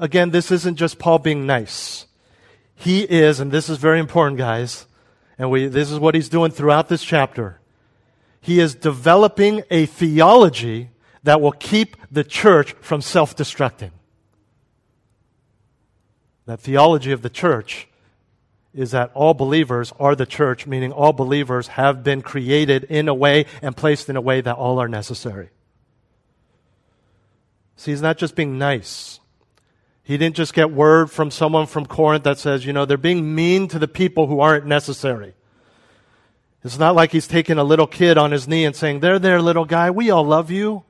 Again, 0.00 0.30
this 0.30 0.50
isn't 0.50 0.76
just 0.76 0.98
Paul 0.98 1.18
being 1.18 1.44
nice. 1.46 2.06
He 2.74 3.02
is, 3.02 3.38
and 3.38 3.52
this 3.52 3.68
is 3.68 3.76
very 3.76 4.00
important, 4.00 4.38
guys, 4.38 4.86
and 5.38 5.50
we, 5.50 5.66
this 5.66 5.90
is 5.90 5.98
what 5.98 6.14
he's 6.14 6.30
doing 6.30 6.50
throughout 6.50 6.88
this 6.88 7.04
chapter. 7.04 7.60
He 8.40 8.60
is 8.60 8.74
developing 8.74 9.62
a 9.70 9.84
theology 9.84 10.88
that 11.22 11.42
will 11.42 11.52
keep 11.52 11.98
the 12.10 12.24
church 12.24 12.72
from 12.80 13.02
self 13.02 13.36
destructing. 13.36 13.90
That 16.46 16.60
theology 16.60 17.12
of 17.12 17.20
the 17.20 17.28
church 17.28 17.86
is 18.72 18.92
that 18.92 19.10
all 19.12 19.34
believers 19.34 19.92
are 20.00 20.16
the 20.16 20.24
church, 20.24 20.66
meaning 20.66 20.92
all 20.92 21.12
believers 21.12 21.68
have 21.68 22.02
been 22.02 22.22
created 22.22 22.84
in 22.84 23.06
a 23.06 23.14
way 23.14 23.44
and 23.60 23.76
placed 23.76 24.08
in 24.08 24.16
a 24.16 24.20
way 24.22 24.40
that 24.40 24.56
all 24.56 24.80
are 24.80 24.88
necessary. 24.88 25.50
See, 27.76 27.90
he's 27.90 28.00
not 28.00 28.16
just 28.16 28.34
being 28.34 28.56
nice. 28.56 29.19
He 30.10 30.18
didn't 30.18 30.34
just 30.34 30.54
get 30.54 30.72
word 30.72 31.08
from 31.08 31.30
someone 31.30 31.68
from 31.68 31.86
Corinth 31.86 32.24
that 32.24 32.36
says, 32.36 32.66
you 32.66 32.72
know, 32.72 32.84
they're 32.84 32.96
being 32.96 33.32
mean 33.32 33.68
to 33.68 33.78
the 33.78 33.86
people 33.86 34.26
who 34.26 34.40
aren't 34.40 34.66
necessary. 34.66 35.34
It's 36.64 36.80
not 36.80 36.96
like 36.96 37.12
he's 37.12 37.28
taking 37.28 37.58
a 37.58 37.62
little 37.62 37.86
kid 37.86 38.18
on 38.18 38.32
his 38.32 38.48
knee 38.48 38.64
and 38.64 38.74
saying, 38.74 38.98
There, 38.98 39.20
there, 39.20 39.40
little 39.40 39.64
guy, 39.64 39.92
we 39.92 40.10
all 40.10 40.24
love 40.24 40.50
you. 40.50 40.82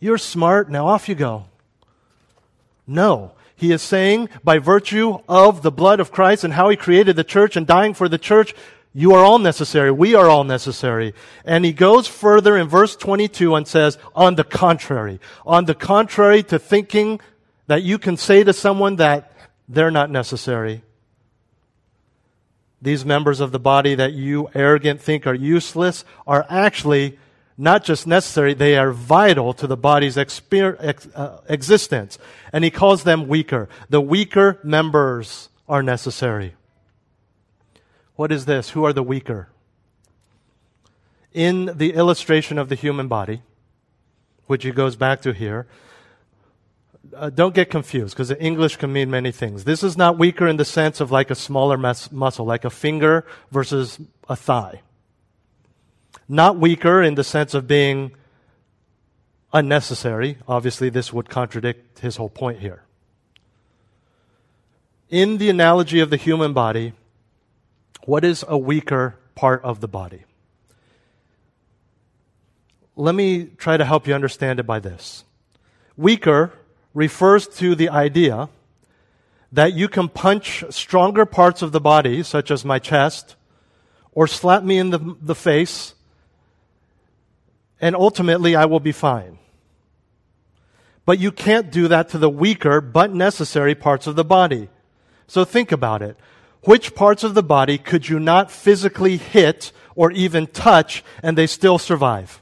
You're 0.00 0.18
smart, 0.18 0.70
now 0.70 0.86
off 0.86 1.08
you 1.08 1.14
go. 1.14 1.46
No. 2.86 3.32
He 3.56 3.72
is 3.72 3.80
saying, 3.80 4.28
by 4.44 4.58
virtue 4.58 5.16
of 5.26 5.62
the 5.62 5.72
blood 5.72 5.98
of 5.98 6.12
Christ 6.12 6.44
and 6.44 6.52
how 6.52 6.68
he 6.68 6.76
created 6.76 7.16
the 7.16 7.24
church 7.24 7.56
and 7.56 7.66
dying 7.66 7.94
for 7.94 8.06
the 8.06 8.18
church, 8.18 8.54
you 8.92 9.14
are 9.14 9.24
all 9.24 9.38
necessary. 9.38 9.90
We 9.90 10.14
are 10.14 10.28
all 10.28 10.44
necessary. 10.44 11.14
And 11.46 11.64
he 11.64 11.72
goes 11.72 12.06
further 12.06 12.54
in 12.54 12.68
verse 12.68 12.96
22 12.96 13.54
and 13.54 13.66
says, 13.66 13.96
on 14.14 14.34
the 14.34 14.44
contrary, 14.44 15.20
on 15.46 15.64
the 15.64 15.74
contrary 15.74 16.42
to 16.42 16.58
thinking 16.58 17.18
that 17.66 17.82
you 17.82 17.98
can 17.98 18.16
say 18.16 18.44
to 18.44 18.52
someone 18.52 18.96
that 18.96 19.32
they're 19.68 19.90
not 19.90 20.10
necessary. 20.10 20.82
These 22.80 23.04
members 23.04 23.40
of 23.40 23.52
the 23.52 23.58
body 23.58 23.94
that 23.94 24.12
you 24.12 24.48
arrogant 24.54 25.00
think 25.00 25.26
are 25.26 25.34
useless 25.34 26.04
are 26.26 26.46
actually 26.48 27.18
not 27.58 27.84
just 27.84 28.06
necessary, 28.06 28.52
they 28.52 28.76
are 28.76 28.92
vital 28.92 29.54
to 29.54 29.66
the 29.66 29.76
body's 29.76 30.16
exper- 30.16 30.76
ex- 30.78 31.08
uh, 31.14 31.40
existence. 31.48 32.18
And 32.52 32.62
he 32.64 32.70
calls 32.70 33.04
them 33.04 33.28
weaker. 33.28 33.68
The 33.88 34.00
weaker 34.00 34.60
members 34.62 35.48
are 35.68 35.82
necessary. 35.82 36.54
What 38.14 38.30
is 38.30 38.44
this? 38.44 38.70
Who 38.70 38.84
are 38.84 38.92
the 38.92 39.02
weaker? 39.02 39.48
In 41.32 41.76
the 41.76 41.94
illustration 41.94 42.58
of 42.58 42.68
the 42.68 42.74
human 42.74 43.08
body, 43.08 43.42
which 44.46 44.64
he 44.64 44.70
goes 44.70 44.96
back 44.96 45.22
to 45.22 45.32
here, 45.32 45.66
uh, 47.14 47.30
don't 47.30 47.54
get 47.54 47.70
confused 47.70 48.14
because 48.14 48.30
English 48.32 48.76
can 48.76 48.92
mean 48.92 49.10
many 49.10 49.30
things. 49.32 49.64
This 49.64 49.82
is 49.82 49.96
not 49.96 50.18
weaker 50.18 50.46
in 50.46 50.56
the 50.56 50.64
sense 50.64 51.00
of 51.00 51.10
like 51.10 51.30
a 51.30 51.34
smaller 51.34 51.76
mus- 51.76 52.10
muscle, 52.10 52.46
like 52.46 52.64
a 52.64 52.70
finger 52.70 53.26
versus 53.50 53.98
a 54.28 54.36
thigh. 54.36 54.82
Not 56.28 56.58
weaker 56.58 57.02
in 57.02 57.14
the 57.14 57.24
sense 57.24 57.54
of 57.54 57.66
being 57.68 58.12
unnecessary. 59.52 60.38
Obviously, 60.48 60.88
this 60.88 61.12
would 61.12 61.28
contradict 61.28 62.00
his 62.00 62.16
whole 62.16 62.28
point 62.28 62.60
here. 62.60 62.82
In 65.08 65.38
the 65.38 65.48
analogy 65.48 66.00
of 66.00 66.10
the 66.10 66.16
human 66.16 66.52
body, 66.52 66.92
what 68.04 68.24
is 68.24 68.44
a 68.48 68.58
weaker 68.58 69.16
part 69.34 69.62
of 69.62 69.80
the 69.80 69.88
body? 69.88 70.24
Let 72.96 73.14
me 73.14 73.44
try 73.44 73.76
to 73.76 73.84
help 73.84 74.06
you 74.06 74.14
understand 74.14 74.58
it 74.58 74.64
by 74.64 74.80
this. 74.80 75.24
Weaker 75.96 76.52
refers 76.96 77.46
to 77.46 77.74
the 77.74 77.90
idea 77.90 78.48
that 79.52 79.74
you 79.74 79.86
can 79.86 80.08
punch 80.08 80.64
stronger 80.70 81.26
parts 81.26 81.60
of 81.60 81.70
the 81.70 81.80
body, 81.80 82.22
such 82.22 82.50
as 82.50 82.64
my 82.64 82.78
chest, 82.78 83.36
or 84.12 84.26
slap 84.26 84.62
me 84.62 84.78
in 84.78 84.88
the, 84.88 85.16
the 85.20 85.34
face, 85.34 85.94
and 87.82 87.94
ultimately 87.94 88.56
I 88.56 88.64
will 88.64 88.80
be 88.80 88.92
fine. 88.92 89.38
But 91.04 91.18
you 91.18 91.30
can't 91.30 91.70
do 91.70 91.86
that 91.88 92.08
to 92.08 92.18
the 92.18 92.30
weaker 92.30 92.80
but 92.80 93.12
necessary 93.12 93.74
parts 93.74 94.06
of 94.06 94.16
the 94.16 94.24
body. 94.24 94.70
So 95.26 95.44
think 95.44 95.72
about 95.72 96.00
it. 96.00 96.16
Which 96.62 96.94
parts 96.94 97.22
of 97.22 97.34
the 97.34 97.42
body 97.42 97.76
could 97.76 98.08
you 98.08 98.18
not 98.18 98.50
physically 98.50 99.18
hit 99.18 99.70
or 99.94 100.10
even 100.12 100.46
touch 100.46 101.04
and 101.22 101.36
they 101.36 101.46
still 101.46 101.78
survive? 101.78 102.40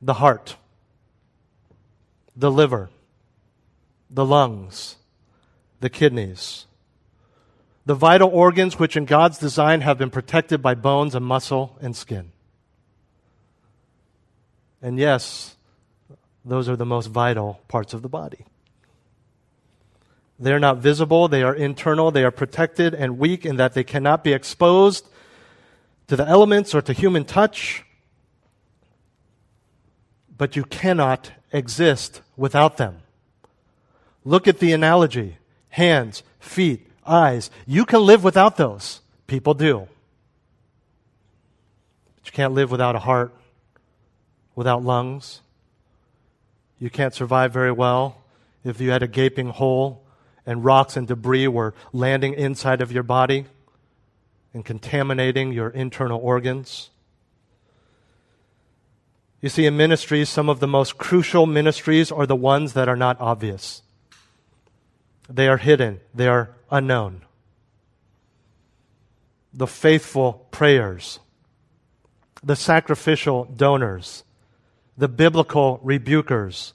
The 0.00 0.14
heart, 0.14 0.56
the 2.36 2.50
liver, 2.50 2.90
the 4.10 4.24
lungs, 4.24 4.96
the 5.80 5.90
kidneys, 5.90 6.66
the 7.86 7.94
vital 7.94 8.30
organs 8.30 8.78
which 8.78 8.96
in 8.96 9.04
God's 9.04 9.38
design 9.38 9.82
have 9.82 9.98
been 9.98 10.10
protected 10.10 10.62
by 10.62 10.74
bones 10.74 11.14
and 11.14 11.24
muscle 11.24 11.78
and 11.80 11.94
skin. 11.94 12.32
And 14.80 14.98
yes, 14.98 15.56
those 16.44 16.68
are 16.68 16.76
the 16.76 16.86
most 16.86 17.06
vital 17.06 17.60
parts 17.68 17.94
of 17.94 18.02
the 18.02 18.08
body. 18.08 18.46
They're 20.38 20.58
not 20.58 20.78
visible, 20.78 21.28
they 21.28 21.42
are 21.42 21.54
internal, 21.54 22.10
they 22.10 22.24
are 22.24 22.30
protected 22.30 22.92
and 22.92 23.18
weak 23.18 23.46
in 23.46 23.56
that 23.56 23.74
they 23.74 23.84
cannot 23.84 24.24
be 24.24 24.32
exposed 24.32 25.08
to 26.08 26.16
the 26.16 26.26
elements 26.26 26.74
or 26.74 26.82
to 26.82 26.92
human 26.92 27.24
touch. 27.24 27.84
But 30.36 30.56
you 30.56 30.64
cannot 30.64 31.30
exist 31.52 32.20
without 32.36 32.76
them. 32.76 32.98
Look 34.24 34.48
at 34.48 34.58
the 34.58 34.72
analogy 34.72 35.36
hands, 35.74 36.22
feet, 36.38 36.86
eyes. 37.04 37.50
You 37.66 37.84
can 37.84 38.00
live 38.06 38.22
without 38.22 38.56
those. 38.56 39.00
People 39.26 39.54
do. 39.54 39.88
But 42.14 42.26
you 42.26 42.32
can't 42.32 42.54
live 42.54 42.70
without 42.70 42.94
a 42.94 43.00
heart, 43.00 43.34
without 44.54 44.84
lungs. 44.84 45.40
You 46.78 46.90
can't 46.90 47.12
survive 47.12 47.52
very 47.52 47.72
well 47.72 48.22
if 48.62 48.80
you 48.80 48.90
had 48.90 49.02
a 49.02 49.08
gaping 49.08 49.48
hole 49.48 50.04
and 50.46 50.64
rocks 50.64 50.96
and 50.96 51.08
debris 51.08 51.48
were 51.48 51.74
landing 51.92 52.34
inside 52.34 52.80
of 52.80 52.92
your 52.92 53.02
body 53.02 53.46
and 54.52 54.64
contaminating 54.64 55.52
your 55.52 55.70
internal 55.70 56.20
organs. 56.20 56.90
You 59.44 59.50
see, 59.50 59.66
in 59.66 59.76
ministries, 59.76 60.30
some 60.30 60.48
of 60.48 60.60
the 60.60 60.66
most 60.66 60.96
crucial 60.96 61.44
ministries 61.44 62.10
are 62.10 62.24
the 62.24 62.34
ones 62.34 62.72
that 62.72 62.88
are 62.88 62.96
not 62.96 63.20
obvious. 63.20 63.82
They 65.28 65.48
are 65.48 65.58
hidden, 65.58 66.00
they 66.14 66.28
are 66.28 66.52
unknown. 66.70 67.26
The 69.52 69.66
faithful 69.66 70.46
prayers, 70.50 71.20
the 72.42 72.56
sacrificial 72.56 73.44
donors, 73.44 74.24
the 74.96 75.08
biblical 75.08 75.78
rebukers, 75.84 76.72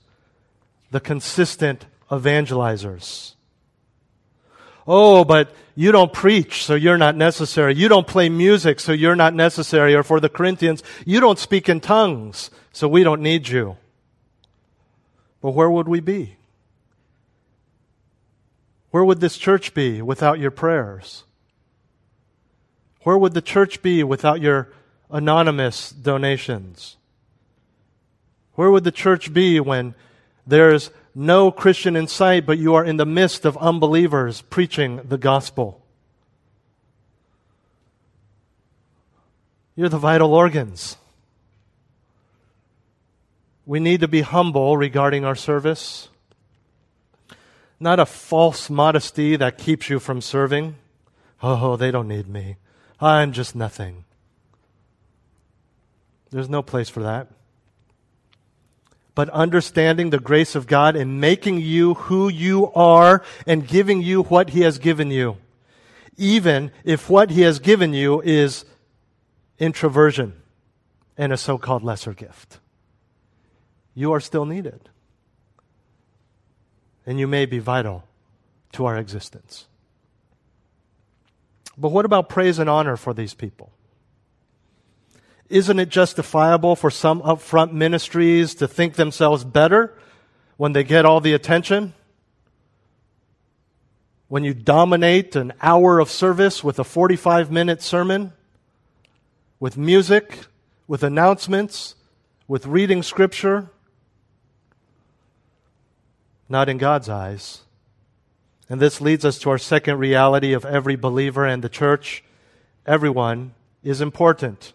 the 0.91 0.99
consistent 0.99 1.87
evangelizers. 2.11 3.33
Oh, 4.85 5.23
but 5.23 5.55
you 5.75 5.91
don't 5.91 6.13
preach, 6.13 6.65
so 6.65 6.75
you're 6.75 6.99
not 6.99 7.15
necessary. 7.15 7.73
You 7.73 7.87
don't 7.87 8.05
play 8.05 8.29
music, 8.29 8.79
so 8.79 8.91
you're 8.91 9.15
not 9.15 9.33
necessary. 9.33 9.95
Or 9.95 10.03
for 10.03 10.19
the 10.19 10.29
Corinthians, 10.29 10.83
you 11.03 11.19
don't 11.19 11.39
speak 11.39 11.67
in 11.67 11.79
tongues, 11.79 12.51
so 12.71 12.87
we 12.87 13.03
don't 13.03 13.21
need 13.21 13.47
you. 13.47 13.77
But 15.41 15.51
where 15.51 15.69
would 15.69 15.87
we 15.87 15.99
be? 15.99 16.37
Where 18.91 19.05
would 19.05 19.21
this 19.21 19.37
church 19.37 19.73
be 19.73 20.01
without 20.01 20.39
your 20.39 20.51
prayers? 20.51 21.23
Where 23.03 23.17
would 23.17 23.33
the 23.33 23.41
church 23.41 23.81
be 23.81 24.03
without 24.03 24.41
your 24.41 24.73
anonymous 25.09 25.91
donations? 25.91 26.97
Where 28.55 28.69
would 28.69 28.83
the 28.83 28.91
church 28.91 29.33
be 29.33 29.59
when 29.59 29.95
there's 30.45 30.91
no 31.15 31.51
Christian 31.51 31.95
in 31.95 32.07
sight, 32.07 32.45
but 32.45 32.57
you 32.57 32.75
are 32.75 32.83
in 32.83 32.97
the 32.97 33.05
midst 33.05 33.45
of 33.45 33.57
unbelievers 33.57 34.41
preaching 34.41 35.01
the 35.07 35.17
gospel? 35.17 35.81
You're 39.75 39.89
the 39.89 39.97
vital 39.97 40.33
organs. 40.33 40.97
We 43.69 43.79
need 43.79 43.99
to 44.01 44.07
be 44.07 44.21
humble 44.21 44.77
regarding 44.77 45.25
our 45.25 45.35
service. 45.35 46.09
Not 47.79 47.99
a 47.99 48.05
false 48.07 48.67
modesty 48.67 49.35
that 49.35 49.59
keeps 49.59 49.91
you 49.91 49.99
from 49.99 50.21
serving. 50.21 50.75
Oh, 51.43 51.75
they 51.75 51.91
don't 51.91 52.07
need 52.07 52.27
me. 52.27 52.55
I'm 52.99 53.31
just 53.31 53.55
nothing. 53.55 54.05
There's 56.31 56.49
no 56.49 56.63
place 56.63 56.89
for 56.89 57.03
that 57.03 57.27
but 59.19 59.27
understanding 59.31 60.11
the 60.11 60.17
grace 60.19 60.55
of 60.55 60.65
God 60.65 60.95
in 60.95 61.19
making 61.19 61.59
you 61.59 61.95
who 61.95 62.29
you 62.29 62.71
are 62.71 63.21
and 63.45 63.67
giving 63.67 64.01
you 64.01 64.23
what 64.23 64.51
He 64.51 64.61
has 64.61 64.79
given 64.79 65.11
you. 65.11 65.35
Even 66.15 66.71
if 66.85 67.09
what 67.09 67.29
He 67.31 67.41
has 67.41 67.59
given 67.59 67.93
you 67.93 68.21
is 68.21 68.63
introversion 69.57 70.41
and 71.17 71.33
a 71.33 71.37
so 71.37 71.57
called 71.57 71.83
lesser 71.83 72.13
gift. 72.13 72.58
You 73.99 74.13
are 74.13 74.21
still 74.21 74.45
needed. 74.45 74.87
And 77.05 77.19
you 77.19 77.27
may 77.27 77.45
be 77.45 77.59
vital 77.59 78.05
to 78.71 78.85
our 78.85 78.95
existence. 78.95 79.67
But 81.77 81.89
what 81.89 82.05
about 82.05 82.29
praise 82.29 82.59
and 82.59 82.69
honor 82.69 82.95
for 82.95 83.13
these 83.13 83.33
people? 83.33 83.73
Isn't 85.49 85.79
it 85.79 85.89
justifiable 85.89 86.77
for 86.77 86.89
some 86.89 87.21
upfront 87.23 87.73
ministries 87.73 88.55
to 88.55 88.69
think 88.69 88.93
themselves 88.93 89.43
better 89.43 89.93
when 90.55 90.71
they 90.71 90.85
get 90.85 91.05
all 91.05 91.19
the 91.19 91.33
attention? 91.33 91.93
When 94.29 94.45
you 94.45 94.53
dominate 94.53 95.35
an 95.35 95.51
hour 95.61 95.99
of 95.99 96.09
service 96.09 96.63
with 96.63 96.79
a 96.79 96.85
45 96.85 97.51
minute 97.51 97.81
sermon, 97.81 98.31
with 99.59 99.75
music, 99.75 100.45
with 100.87 101.03
announcements, 101.03 101.95
with 102.47 102.65
reading 102.65 103.03
scripture? 103.03 103.69
Not 106.49 106.67
in 106.67 106.79
God's 106.79 107.07
eyes. 107.07 107.61
And 108.67 108.81
this 108.81 108.99
leads 108.99 109.23
us 109.23 109.39
to 109.39 109.51
our 109.51 109.57
second 109.57 109.99
reality 109.99 110.53
of 110.53 110.65
every 110.65 110.95
believer 110.95 111.45
and 111.45 111.63
the 111.63 111.69
church. 111.69 112.23
Everyone 112.85 113.53
is 113.83 114.01
important. 114.01 114.73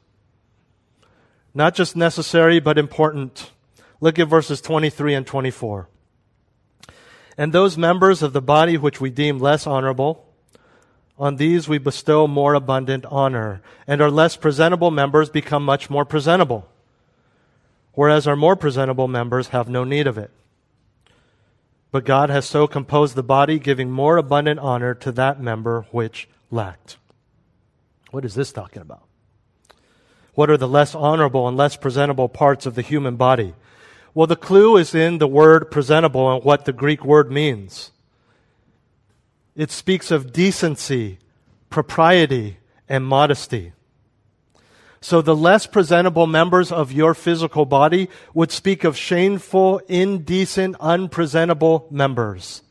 Not 1.52 1.74
just 1.74 1.94
necessary, 1.94 2.60
but 2.60 2.78
important. 2.78 3.50
Look 4.00 4.18
at 4.18 4.28
verses 4.28 4.60
23 4.60 5.14
and 5.14 5.26
24. 5.26 5.88
And 7.36 7.52
those 7.52 7.76
members 7.76 8.22
of 8.22 8.32
the 8.32 8.42
body 8.42 8.76
which 8.76 9.00
we 9.00 9.10
deem 9.10 9.38
less 9.38 9.66
honorable, 9.66 10.26
on 11.18 11.36
these 11.36 11.68
we 11.68 11.78
bestow 11.78 12.26
more 12.26 12.54
abundant 12.54 13.04
honor, 13.06 13.62
and 13.86 14.00
our 14.00 14.10
less 14.10 14.36
presentable 14.36 14.90
members 14.90 15.30
become 15.30 15.64
much 15.64 15.88
more 15.88 16.04
presentable, 16.04 16.68
whereas 17.92 18.26
our 18.26 18.36
more 18.36 18.56
presentable 18.56 19.08
members 19.08 19.48
have 19.48 19.68
no 19.68 19.84
need 19.84 20.06
of 20.06 20.18
it. 20.18 20.30
But 21.94 22.04
God 22.04 22.28
has 22.28 22.44
so 22.44 22.66
composed 22.66 23.14
the 23.14 23.22
body, 23.22 23.60
giving 23.60 23.88
more 23.88 24.16
abundant 24.16 24.58
honor 24.58 24.94
to 24.96 25.12
that 25.12 25.40
member 25.40 25.86
which 25.92 26.28
lacked. 26.50 26.96
What 28.10 28.24
is 28.24 28.34
this 28.34 28.50
talking 28.50 28.82
about? 28.82 29.04
What 30.34 30.50
are 30.50 30.56
the 30.56 30.66
less 30.66 30.96
honorable 30.96 31.46
and 31.46 31.56
less 31.56 31.76
presentable 31.76 32.28
parts 32.28 32.66
of 32.66 32.74
the 32.74 32.82
human 32.82 33.14
body? 33.14 33.54
Well, 34.12 34.26
the 34.26 34.34
clue 34.34 34.76
is 34.76 34.92
in 34.92 35.18
the 35.18 35.28
word 35.28 35.70
presentable 35.70 36.34
and 36.34 36.44
what 36.44 36.64
the 36.64 36.72
Greek 36.72 37.04
word 37.04 37.30
means. 37.30 37.92
It 39.54 39.70
speaks 39.70 40.10
of 40.10 40.32
decency, 40.32 41.20
propriety, 41.70 42.56
and 42.88 43.06
modesty. 43.06 43.72
So 45.04 45.20
the 45.20 45.36
less 45.36 45.66
presentable 45.66 46.26
members 46.26 46.72
of 46.72 46.90
your 46.90 47.12
physical 47.12 47.66
body 47.66 48.08
would 48.32 48.50
speak 48.50 48.84
of 48.84 48.96
shameful, 48.96 49.82
indecent, 49.86 50.76
unpresentable 50.80 51.86
members. 51.90 52.62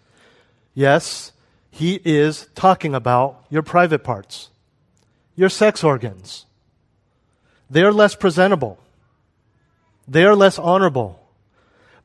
Yes, 0.73 1.31
he 1.69 2.01
is 2.03 2.47
talking 2.55 2.95
about 2.95 3.45
your 3.51 3.61
private 3.61 4.03
parts, 4.03 4.49
your 5.35 5.47
sex 5.47 5.83
organs, 5.83 6.47
they 7.69 7.83
are 7.83 7.93
less 7.93 8.15
presentable. 8.15 8.79
They 10.07 10.23
are 10.25 10.35
less 10.35 10.57
honorable. 10.57 11.23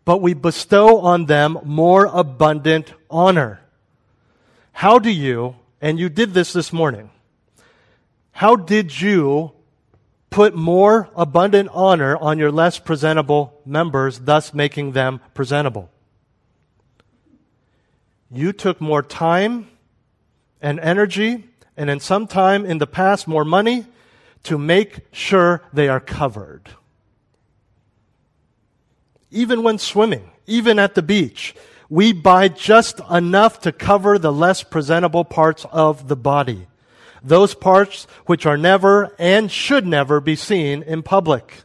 But 0.04 0.20
we 0.20 0.34
bestow 0.34 1.00
on 1.00 1.24
them 1.24 1.56
more 1.64 2.04
abundant 2.04 2.92
honor. 3.08 3.60
How 4.72 4.98
do 4.98 5.10
you, 5.10 5.56
and 5.80 5.98
you 5.98 6.10
did 6.10 6.34
this 6.34 6.52
this 6.52 6.70
morning, 6.70 7.08
how 8.32 8.56
did 8.56 9.00
you 9.00 9.52
put 10.30 10.54
more 10.54 11.08
abundant 11.16 11.70
honor 11.72 12.16
on 12.16 12.38
your 12.38 12.52
less 12.52 12.78
presentable 12.78 13.60
members, 13.64 14.20
thus 14.20 14.52
making 14.52 14.92
them 14.92 15.20
presentable? 15.34 15.90
You 18.30 18.52
took 18.52 18.80
more 18.80 19.02
time 19.02 19.68
and 20.60 20.78
energy, 20.80 21.44
and 21.76 21.88
in 21.88 22.00
some 22.00 22.26
time 22.26 22.66
in 22.66 22.78
the 22.78 22.86
past, 22.86 23.26
more 23.26 23.44
money 23.44 23.86
to 24.44 24.58
make 24.58 25.00
sure 25.12 25.62
they 25.72 25.88
are 25.88 26.00
covered. 26.00 26.70
Even 29.30 29.62
when 29.62 29.78
swimming, 29.78 30.30
even 30.46 30.78
at 30.78 30.94
the 30.94 31.02
beach, 31.02 31.54
we 31.88 32.12
buy 32.12 32.48
just 32.48 33.00
enough 33.10 33.60
to 33.60 33.72
cover 33.72 34.18
the 34.18 34.32
less 34.32 34.62
presentable 34.62 35.24
parts 35.24 35.64
of 35.70 36.08
the 36.08 36.16
body. 36.16 36.66
Those 37.22 37.54
parts 37.54 38.06
which 38.26 38.46
are 38.46 38.56
never 38.56 39.14
and 39.18 39.50
should 39.50 39.86
never 39.86 40.20
be 40.20 40.36
seen 40.36 40.82
in 40.82 41.02
public. 41.02 41.62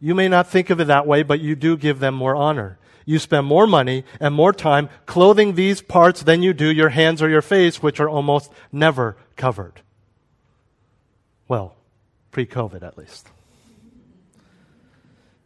You 0.00 0.14
may 0.14 0.28
not 0.28 0.48
think 0.48 0.70
of 0.70 0.80
it 0.80 0.86
that 0.86 1.06
way, 1.06 1.22
but 1.22 1.40
you 1.40 1.56
do 1.56 1.76
give 1.76 1.98
them 1.98 2.14
more 2.14 2.36
honor. 2.36 2.78
You 3.06 3.18
spend 3.18 3.46
more 3.46 3.66
money 3.66 4.04
and 4.20 4.34
more 4.34 4.52
time 4.52 4.88
clothing 5.06 5.54
these 5.54 5.82
parts 5.82 6.22
than 6.22 6.42
you 6.42 6.52
do 6.52 6.66
your 6.66 6.90
hands 6.90 7.22
or 7.22 7.28
your 7.28 7.42
face, 7.42 7.82
which 7.82 8.00
are 8.00 8.08
almost 8.08 8.50
never 8.72 9.16
covered. 9.36 9.80
Well, 11.48 11.76
pre 12.30 12.46
COVID 12.46 12.82
at 12.82 12.98
least. 12.98 13.28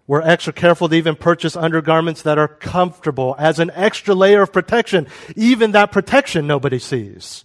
We're 0.09 0.23
extra 0.23 0.55
careful 0.55 0.88
to 0.88 0.94
even 0.94 1.16
purchase 1.16 1.55
undergarments 1.55 2.23
that 2.23 2.38
are 2.38 2.49
comfortable 2.49 3.37
as 3.38 3.59
an 3.59 3.71
extra 3.75 4.14
layer 4.14 4.40
of 4.40 4.55
protection. 4.55 5.07
Even 5.37 5.73
that 5.73 5.92
protection 5.92 6.47
nobody 6.47 6.79
sees 6.79 7.44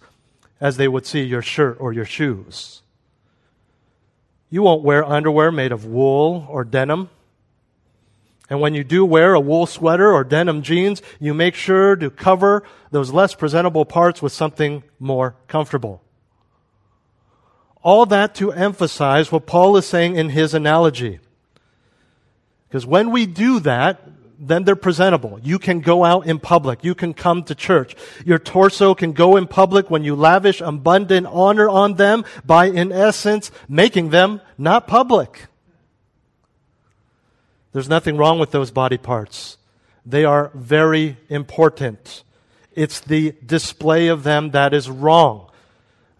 as 0.62 0.78
they 0.78 0.88
would 0.88 1.04
see 1.04 1.22
your 1.22 1.42
shirt 1.42 1.76
or 1.78 1.92
your 1.92 2.06
shoes. 2.06 2.80
You 4.48 4.62
won't 4.62 4.82
wear 4.82 5.04
underwear 5.04 5.52
made 5.52 5.72
of 5.72 5.84
wool 5.84 6.46
or 6.48 6.64
denim. 6.64 7.10
And 8.48 8.62
when 8.62 8.72
you 8.72 8.82
do 8.82 9.04
wear 9.04 9.34
a 9.34 9.40
wool 9.40 9.66
sweater 9.66 10.10
or 10.10 10.24
denim 10.24 10.62
jeans, 10.62 11.02
you 11.20 11.34
make 11.34 11.54
sure 11.54 11.96
to 11.96 12.08
cover 12.08 12.62
those 12.90 13.12
less 13.12 13.34
presentable 13.34 13.84
parts 13.84 14.22
with 14.22 14.32
something 14.32 14.84
more 14.98 15.36
comfortable. 15.48 16.02
All 17.82 18.06
that 18.06 18.34
to 18.36 18.52
emphasize 18.52 19.30
what 19.30 19.44
Paul 19.44 19.76
is 19.76 19.84
saying 19.86 20.16
in 20.16 20.30
his 20.30 20.54
analogy. 20.54 21.20
Because 22.74 22.86
when 22.86 23.12
we 23.12 23.24
do 23.24 23.60
that, 23.60 24.02
then 24.36 24.64
they're 24.64 24.74
presentable. 24.74 25.38
You 25.44 25.60
can 25.60 25.78
go 25.78 26.04
out 26.04 26.26
in 26.26 26.40
public. 26.40 26.82
You 26.82 26.96
can 26.96 27.14
come 27.14 27.44
to 27.44 27.54
church. 27.54 27.94
Your 28.26 28.40
torso 28.40 28.96
can 28.96 29.12
go 29.12 29.36
in 29.36 29.46
public 29.46 29.92
when 29.92 30.02
you 30.02 30.16
lavish 30.16 30.60
abundant 30.60 31.28
honor 31.28 31.68
on 31.68 31.94
them 31.94 32.24
by, 32.44 32.64
in 32.64 32.90
essence, 32.90 33.52
making 33.68 34.10
them 34.10 34.40
not 34.58 34.88
public. 34.88 35.46
There's 37.70 37.88
nothing 37.88 38.16
wrong 38.16 38.40
with 38.40 38.50
those 38.50 38.72
body 38.72 38.98
parts. 38.98 39.56
They 40.04 40.24
are 40.24 40.50
very 40.52 41.16
important. 41.28 42.24
It's 42.72 42.98
the 42.98 43.36
display 43.46 44.08
of 44.08 44.24
them 44.24 44.50
that 44.50 44.74
is 44.74 44.90
wrong. 44.90 45.48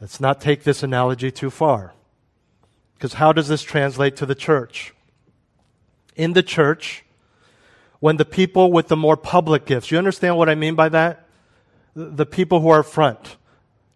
Let's 0.01 0.21
not 0.21 0.41
take 0.41 0.63
this 0.63 0.85
analogy 0.85 1.33
too 1.33 1.51
far. 1.51 1.95
Because 2.95 3.15
how 3.15 3.33
does 3.33 3.49
this 3.49 3.65
translate 3.65 4.15
to 4.19 4.25
the 4.25 4.37
church? 4.37 4.95
In 6.17 6.33
the 6.33 6.43
church, 6.43 7.05
when 8.01 8.17
the 8.17 8.25
people 8.25 8.71
with 8.71 8.89
the 8.89 8.97
more 8.97 9.17
public 9.17 9.67
gifts, 9.67 9.91
you 9.91 9.99
understand 9.99 10.37
what 10.37 10.49
I 10.49 10.55
mean 10.55 10.75
by 10.75 10.89
that? 10.91 11.27
The 11.95 12.27
people 12.27 12.61
who 12.61 12.69
are 12.69 12.83
front 12.83 13.37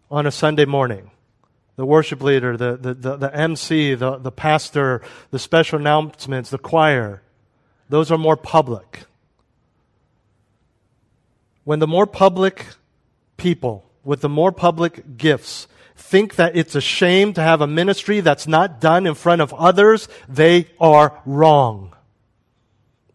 on 0.09 0.25
a 0.25 0.31
Sunday 0.31 0.65
morning, 0.65 1.11
the 1.75 1.85
worship 1.85 2.21
leader, 2.21 2.57
the, 2.57 2.77
the, 2.77 2.93
the, 2.93 3.17
the 3.17 3.35
MC, 3.35 3.93
the, 3.93 4.17
the 4.17 4.31
pastor, 4.31 5.01
the 5.31 5.39
special 5.39 5.79
announcements, 5.79 6.49
the 6.49 6.57
choir, 6.57 7.21
those 7.87 8.11
are 8.11 8.17
more 8.17 8.37
public. 8.37 9.01
When 11.63 11.79
the 11.79 11.87
more 11.87 12.07
public 12.07 12.65
people 13.37 13.85
with 14.03 14.21
the 14.21 14.29
more 14.29 14.51
public 14.51 15.17
gifts 15.17 15.67
think 15.95 16.35
that 16.35 16.55
it's 16.55 16.75
a 16.75 16.81
shame 16.81 17.33
to 17.33 17.41
have 17.41 17.61
a 17.61 17.67
ministry 17.67 18.21
that's 18.21 18.47
not 18.47 18.81
done 18.81 19.05
in 19.05 19.13
front 19.13 19.41
of 19.41 19.53
others, 19.53 20.07
they 20.27 20.67
are 20.79 21.21
wrong. 21.25 21.93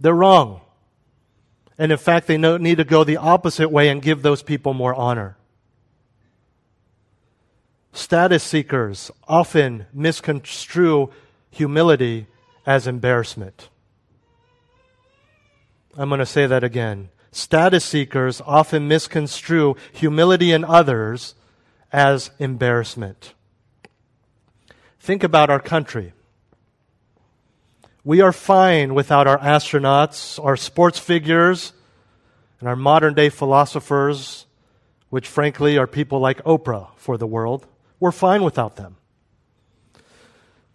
They're 0.04 0.12
wrong. 0.12 0.60
And 1.78 1.90
in 1.90 1.96
fact, 1.96 2.26
they 2.26 2.36
need 2.36 2.76
to 2.76 2.84
go 2.84 3.04
the 3.04 3.16
opposite 3.16 3.70
way 3.70 3.88
and 3.88 4.02
give 4.02 4.20
those 4.20 4.42
people 4.42 4.74
more 4.74 4.94
honor. 4.94 5.38
Status 7.90 8.42
seekers 8.42 9.10
often 9.26 9.86
misconstrue 9.94 11.10
humility 11.50 12.26
as 12.66 12.86
embarrassment. 12.86 13.70
I'm 15.96 16.10
going 16.10 16.18
to 16.18 16.26
say 16.26 16.46
that 16.46 16.62
again. 16.62 17.08
Status 17.32 17.86
seekers 17.86 18.42
often 18.44 18.86
misconstrue 18.86 19.74
humility 19.90 20.52
in 20.52 20.66
others 20.66 21.34
as 21.90 22.30
embarrassment. 22.38 23.32
Think 25.00 25.24
about 25.24 25.48
our 25.48 25.60
country. 25.60 26.12
We 28.04 28.20
are 28.20 28.32
fine 28.32 28.94
without 28.94 29.26
our 29.26 29.38
astronauts, 29.38 30.42
our 30.44 30.58
sports 30.58 30.98
figures, 30.98 31.72
and 32.60 32.68
our 32.68 32.76
modern 32.76 33.14
day 33.14 33.30
philosophers, 33.30 34.44
which 35.08 35.26
frankly 35.26 35.78
are 35.78 35.86
people 35.86 36.20
like 36.20 36.44
Oprah 36.44 36.88
for 36.96 37.16
the 37.16 37.26
world. 37.26 37.66
We're 37.98 38.12
fine 38.12 38.42
without 38.42 38.76
them. 38.76 38.96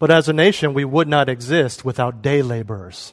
But 0.00 0.10
as 0.10 0.28
a 0.28 0.32
nation, 0.32 0.74
we 0.74 0.84
would 0.84 1.06
not 1.06 1.28
exist 1.28 1.84
without 1.84 2.20
day 2.20 2.42
laborers. 2.42 3.12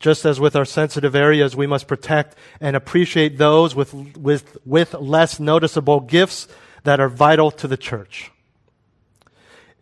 Just 0.00 0.24
as 0.24 0.40
with 0.40 0.56
our 0.56 0.64
sensitive 0.64 1.14
areas, 1.14 1.54
we 1.54 1.66
must 1.66 1.86
protect 1.86 2.36
and 2.60 2.74
appreciate 2.74 3.38
those 3.38 3.74
with, 3.74 3.94
with, 4.16 4.56
with 4.64 4.94
less 4.94 5.38
noticeable 5.38 6.00
gifts 6.00 6.48
that 6.84 6.98
are 6.98 7.08
vital 7.08 7.50
to 7.52 7.68
the 7.68 7.76
church. 7.76 8.30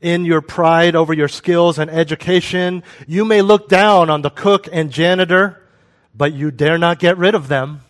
In 0.05 0.27
your 0.27 0.43
pride 0.43 0.95
over 0.95 1.15
your 1.15 1.29
skills 1.29 1.79
and 1.79 1.91
education, 1.91 2.83
you 3.07 3.25
may 3.25 3.41
look 3.41 3.71
down 3.71 4.11
on 4.11 4.21
the 4.21 4.29
cook 4.29 4.69
and 4.71 4.91
janitor, 4.91 5.67
but 6.15 6.35
you 6.35 6.51
dare 6.51 6.77
not 6.77 6.99
get 6.99 7.17
rid 7.17 7.35
of 7.35 7.49
them. 7.49 7.81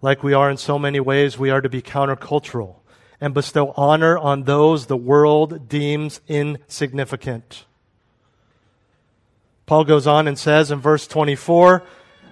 Like 0.00 0.22
we 0.22 0.32
are 0.32 0.50
in 0.50 0.56
so 0.56 0.78
many 0.78 0.98
ways, 0.98 1.38
we 1.38 1.50
are 1.50 1.60
to 1.60 1.68
be 1.68 1.82
countercultural 1.82 2.76
and 3.20 3.34
bestow 3.34 3.74
honor 3.76 4.16
on 4.16 4.44
those 4.44 4.86
the 4.86 4.96
world 4.96 5.68
deems 5.68 6.22
insignificant. 6.26 7.66
Paul 9.66 9.84
goes 9.84 10.06
on 10.06 10.26
and 10.26 10.38
says 10.38 10.70
in 10.70 10.80
verse 10.80 11.06
24 11.06 11.82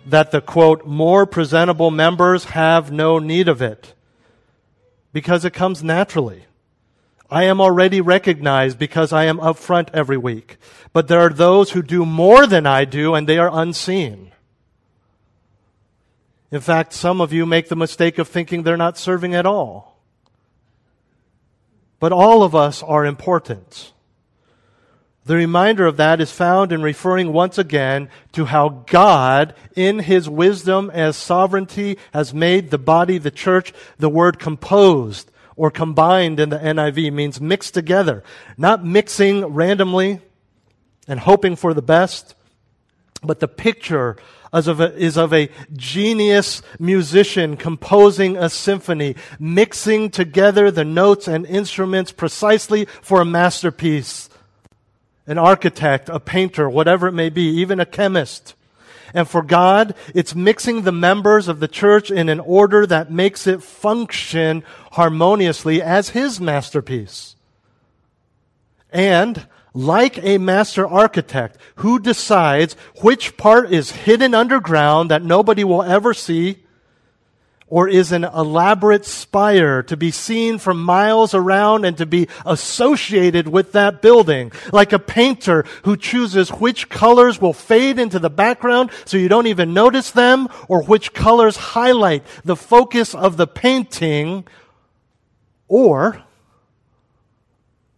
that 0.06 0.30
the 0.30 0.40
quote, 0.40 0.86
more 0.86 1.26
presentable 1.26 1.90
members 1.90 2.44
have 2.46 2.90
no 2.90 3.18
need 3.18 3.48
of 3.48 3.60
it 3.60 3.92
because 5.12 5.44
it 5.44 5.52
comes 5.52 5.82
naturally. 5.82 6.44
I 7.30 7.44
am 7.44 7.60
already 7.60 8.00
recognized 8.00 8.78
because 8.78 9.12
I 9.12 9.24
am 9.24 9.40
up 9.40 9.56
front 9.56 9.90
every 9.94 10.18
week. 10.18 10.58
But 10.92 11.08
there 11.08 11.20
are 11.20 11.30
those 11.30 11.70
who 11.70 11.82
do 11.82 12.04
more 12.04 12.46
than 12.46 12.66
I 12.66 12.84
do 12.84 13.14
and 13.14 13.26
they 13.26 13.38
are 13.38 13.50
unseen. 13.50 14.32
In 16.50 16.60
fact, 16.60 16.92
some 16.92 17.22
of 17.22 17.32
you 17.32 17.46
make 17.46 17.68
the 17.68 17.76
mistake 17.76 18.18
of 18.18 18.28
thinking 18.28 18.62
they're 18.62 18.76
not 18.76 18.98
serving 18.98 19.34
at 19.34 19.46
all. 19.46 19.98
But 21.98 22.12
all 22.12 22.42
of 22.42 22.54
us 22.54 22.82
are 22.82 23.06
important. 23.06 23.92
The 25.24 25.36
reminder 25.36 25.86
of 25.86 25.98
that 25.98 26.20
is 26.20 26.32
found 26.32 26.72
in 26.72 26.82
referring 26.82 27.32
once 27.32 27.56
again 27.56 28.08
to 28.32 28.46
how 28.46 28.84
God, 28.88 29.54
in 29.76 30.00
His 30.00 30.28
wisdom 30.28 30.90
as 30.90 31.16
sovereignty, 31.16 31.96
has 32.12 32.34
made 32.34 32.70
the 32.70 32.78
body, 32.78 33.18
the 33.18 33.30
church, 33.30 33.72
the 33.98 34.08
word 34.08 34.40
composed 34.40 35.30
or 35.54 35.70
combined 35.70 36.40
in 36.40 36.48
the 36.48 36.58
NIV 36.58 37.12
means 37.12 37.40
mixed 37.40 37.72
together. 37.72 38.24
Not 38.56 38.84
mixing 38.84 39.44
randomly 39.46 40.20
and 41.06 41.20
hoping 41.20 41.54
for 41.54 41.72
the 41.72 41.82
best, 41.82 42.34
but 43.22 43.38
the 43.38 43.48
picture 43.48 44.16
is 44.52 44.66
of, 44.66 44.80
a, 44.80 44.92
is 44.96 45.16
of 45.16 45.32
a 45.32 45.50
genius 45.74 46.62
musician 46.80 47.56
composing 47.56 48.36
a 48.36 48.50
symphony, 48.50 49.14
mixing 49.38 50.10
together 50.10 50.72
the 50.72 50.84
notes 50.84 51.28
and 51.28 51.46
instruments 51.46 52.10
precisely 52.10 52.86
for 53.02 53.20
a 53.20 53.24
masterpiece 53.24 54.28
an 55.26 55.38
architect, 55.38 56.08
a 56.08 56.20
painter, 56.20 56.68
whatever 56.68 57.08
it 57.08 57.12
may 57.12 57.30
be, 57.30 57.42
even 57.42 57.80
a 57.80 57.86
chemist. 57.86 58.54
And 59.14 59.28
for 59.28 59.42
God, 59.42 59.94
it's 60.14 60.34
mixing 60.34 60.82
the 60.82 60.92
members 60.92 61.48
of 61.48 61.60
the 61.60 61.68
church 61.68 62.10
in 62.10 62.28
an 62.28 62.40
order 62.40 62.86
that 62.86 63.10
makes 63.10 63.46
it 63.46 63.62
function 63.62 64.64
harmoniously 64.92 65.82
as 65.82 66.10
His 66.10 66.40
masterpiece. 66.40 67.36
And 68.90 69.46
like 69.74 70.22
a 70.22 70.38
master 70.38 70.86
architect 70.86 71.56
who 71.76 71.98
decides 71.98 72.74
which 73.00 73.36
part 73.36 73.72
is 73.72 73.90
hidden 73.90 74.34
underground 74.34 75.10
that 75.10 75.22
nobody 75.22 75.64
will 75.64 75.82
ever 75.82 76.12
see 76.12 76.61
or 77.72 77.88
is 77.88 78.12
an 78.12 78.22
elaborate 78.22 79.06
spire 79.06 79.82
to 79.82 79.96
be 79.96 80.10
seen 80.10 80.58
from 80.58 80.82
miles 80.82 81.32
around 81.32 81.86
and 81.86 81.96
to 81.96 82.04
be 82.04 82.28
associated 82.44 83.48
with 83.48 83.72
that 83.72 84.02
building. 84.02 84.52
Like 84.74 84.92
a 84.92 84.98
painter 84.98 85.64
who 85.84 85.96
chooses 85.96 86.50
which 86.50 86.90
colors 86.90 87.40
will 87.40 87.54
fade 87.54 87.98
into 87.98 88.18
the 88.18 88.28
background 88.28 88.90
so 89.06 89.16
you 89.16 89.30
don't 89.30 89.46
even 89.46 89.72
notice 89.72 90.10
them 90.10 90.48
or 90.68 90.82
which 90.82 91.14
colors 91.14 91.56
highlight 91.56 92.26
the 92.44 92.56
focus 92.56 93.14
of 93.14 93.38
the 93.38 93.46
painting 93.46 94.46
or 95.66 96.22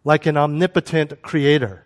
like 0.05 0.25
an 0.27 0.37
omnipotent 0.37 1.21
creator 1.21 1.84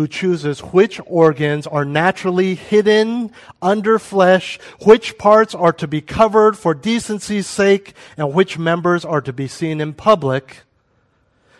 who 0.00 0.08
chooses 0.08 0.60
which 0.60 0.98
organs 1.04 1.66
are 1.66 1.84
naturally 1.84 2.54
hidden 2.54 3.30
under 3.60 3.98
flesh, 3.98 4.58
which 4.86 5.18
parts 5.18 5.54
are 5.54 5.74
to 5.74 5.86
be 5.86 6.00
covered 6.00 6.56
for 6.56 6.74
decency's 6.74 7.46
sake, 7.46 7.92
and 8.16 8.32
which 8.32 8.58
members 8.58 9.04
are 9.04 9.20
to 9.20 9.30
be 9.30 9.46
seen 9.46 9.78
in 9.78 9.92
public. 9.92 10.62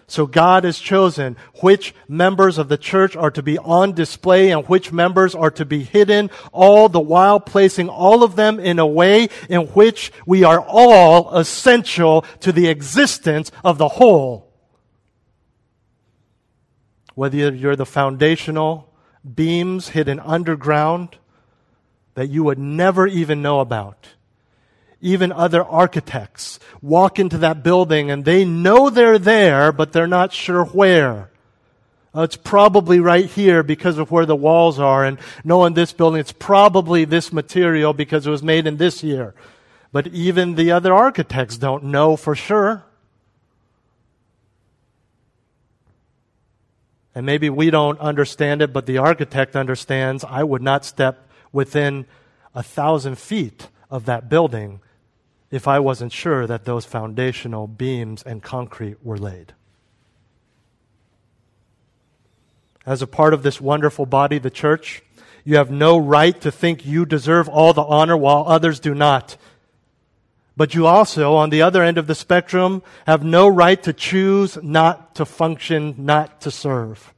So 0.07 0.27
God 0.27 0.65
has 0.65 0.79
chosen 0.79 1.37
which 1.57 1.95
members 2.09 2.57
of 2.57 2.71
the 2.71 2.79
church 2.79 3.15
are 3.15 3.31
to 3.31 3.43
be 3.43 3.59
on 3.59 3.93
display 3.93 4.51
and 4.51 4.67
which 4.67 4.91
members 4.91 5.35
are 5.35 5.51
to 5.51 5.67
be 5.67 5.83
hidden, 5.83 6.31
all 6.51 6.89
the 6.89 6.99
while 6.99 7.41
placing 7.41 7.91
all 7.91 8.23
of 8.23 8.37
them 8.37 8.59
in 8.59 8.79
a 8.79 8.87
way 8.87 9.29
in 9.51 9.67
which 9.67 10.13
we 10.25 10.45
are 10.45 10.61
all 10.67 11.37
essential 11.37 12.25
to 12.41 12.53
the 12.53 12.69
existence 12.69 13.53
of 13.63 13.77
the 13.77 13.89
whole 13.89 14.50
whether 17.21 17.53
you're 17.53 17.77
the 17.77 17.85
foundational 17.85 18.89
beams 19.35 19.91
hidden 19.91 20.19
underground 20.21 21.19
that 22.15 22.31
you 22.31 22.43
would 22.43 22.59
never 22.59 23.07
even 23.07 23.43
know 23.43 23.61
about. 23.61 24.09
Even 25.03 25.31
other 25.31 25.63
architects 25.63 26.59
walk 26.81 27.19
into 27.19 27.37
that 27.37 27.63
building 27.63 28.11
and 28.11 28.25
they 28.25 28.43
know 28.43 28.89
they're 28.89 29.19
there, 29.19 29.71
but 29.71 29.93
they're 29.93 30.07
not 30.07 30.33
sure 30.33 30.65
where. 30.65 31.31
Uh, 32.17 32.23
it's 32.23 32.37
probably 32.37 33.01
right 33.01 33.27
here 33.27 33.63
because 33.63 33.99
of 33.99 34.11
where 34.11 34.25
the 34.25 34.35
walls 34.35 34.79
are, 34.79 35.05
and 35.05 35.19
knowing 35.45 35.75
this 35.75 35.93
building, 35.93 36.21
it's 36.21 36.33
probably 36.33 37.05
this 37.05 37.35
material 37.35 37.93
because 37.93 38.27
it 38.27 38.31
was 38.31 38.43
made 38.43 38.67
in 38.67 38.79
this 38.79 39.03
year. 39.03 39.35
But 39.93 40.07
even 40.07 40.55
the 40.55 40.73
other 40.73 40.95
architects 40.95 41.59
don't 41.59 41.85
know 41.85 42.17
for 42.17 42.35
sure. 42.35 42.83
And 47.15 47.27
maybe 47.27 47.51
we 47.51 47.71
don't 47.71 47.99
understand 47.99 48.63
it, 48.63 48.73
but 48.73 48.87
the 48.87 48.99
architect 48.99 49.57
understands. 49.57 50.25
I 50.25 50.45
would 50.45 50.63
not 50.63 50.85
step 50.85 51.29
within 51.53 52.07
a 52.55 52.63
thousand 52.63 53.19
feet 53.19 53.69
of 53.91 54.05
that 54.07 54.29
building 54.29 54.81
if 55.51 55.67
I 55.67 55.81
wasn't 55.81 56.13
sure 56.13 56.47
that 56.47 56.65
those 56.65 56.85
foundational 56.85 57.67
beams 57.67 58.23
and 58.23 58.43
concrete 58.43 59.05
were 59.05 59.19
laid. 59.19 59.55
As 62.87 63.03
a 63.03 63.07
part 63.07 63.35
of 63.35 63.43
this 63.43 63.61
wonderful 63.61 64.07
body, 64.07 64.39
the 64.39 64.51
church, 64.51 65.03
you 65.45 65.57
have 65.57 65.71
no 65.71 65.99
right 65.99 66.41
to 66.41 66.51
think 66.51 66.87
you 66.87 67.05
deserve 67.05 67.49
all 67.49 67.73
the 67.73 67.83
honor 67.83 68.17
while 68.17 68.45
others 68.47 68.79
do 68.79 68.95
not. 68.95 69.37
But 70.61 70.75
you 70.75 70.87
also, 70.87 71.37
on 71.37 71.49
the 71.49 71.63
other 71.63 71.83
end 71.83 71.97
of 71.97 72.07
the 72.07 72.15
spectrum, 72.15 72.83
have 73.07 73.25
no 73.25 73.49
right 73.49 73.83
to 73.83 73.95
choose 73.95 74.59
not 74.63 75.15
to 75.15 75.25
function, 75.25 75.95
not 75.97 76.43
to 76.43 76.51
serve. 76.51 77.15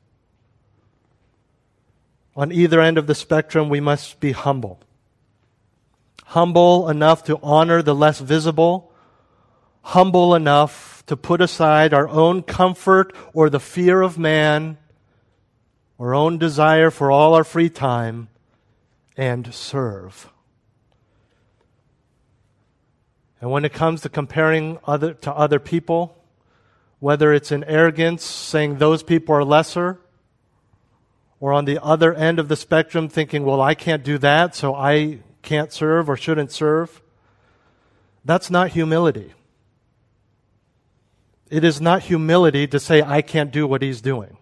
On 2.37 2.53
either 2.53 2.81
end 2.81 2.99
of 2.99 3.09
the 3.09 3.17
spectrum, 3.17 3.69
we 3.69 3.81
must 3.81 4.21
be 4.21 4.31
humble. 4.31 4.79
Humble 6.27 6.89
enough 6.89 7.25
to 7.25 7.41
honor 7.43 7.83
the 7.83 7.97
less 7.97 8.21
visible, 8.21 8.93
humble 9.83 10.37
enough 10.37 11.03
to 11.07 11.17
put 11.17 11.41
aside 11.41 11.93
our 11.93 12.09
own 12.09 12.45
comfort 12.45 13.13
or 13.35 13.51
the 13.51 13.59
fear 13.59 14.03
of 14.03 14.17
man, 14.17 14.79
our 15.99 16.15
own 16.15 16.39
desire 16.39 16.93
for 16.93 17.11
all 17.11 17.35
our 17.35 17.43
free 17.43 17.71
time, 17.71 18.29
and 19.17 19.53
serve. 19.53 20.32
And 23.43 23.51
when 23.51 23.65
it 23.65 23.73
comes 23.73 24.03
to 24.03 24.09
comparing 24.09 24.79
other, 24.85 25.15
to 25.15 25.33
other 25.33 25.59
people, 25.59 26.17
whether 27.01 27.33
it's 27.33 27.51
in 27.51 27.65
arrogance, 27.65 28.25
saying 28.25 28.79
those 28.79 29.03
people 29.03 29.35
are 29.35 29.43
lesser, 29.45 29.99
or 31.41 31.53
on 31.53 31.65
the 31.65 31.83
other 31.83 32.15
end 32.15 32.39
of 32.39 32.47
the 32.47 32.55
spectrum, 32.55 33.09
thinking, 33.09 33.45
well, 33.45 33.61
I 33.61 33.75
can't 33.75 34.05
do 34.05 34.17
that, 34.19 34.55
so 34.55 34.77
I 34.77 35.19
can't 35.43 35.73
serve 35.73 36.09
or 36.09 36.17
shouldn't 36.17 36.53
serve, 36.53 37.03
that's 38.25 38.49
not 38.49 38.71
humility. 38.71 39.33
It 41.51 41.65
is 41.65 41.81
not 41.81 42.03
humility 42.03 42.69
to 42.69 42.79
say, 42.79 43.03
I 43.03 43.23
can't 43.23 43.51
do 43.51 43.67
what 43.67 43.83
he's 43.83 44.01
doing. 44.01 44.37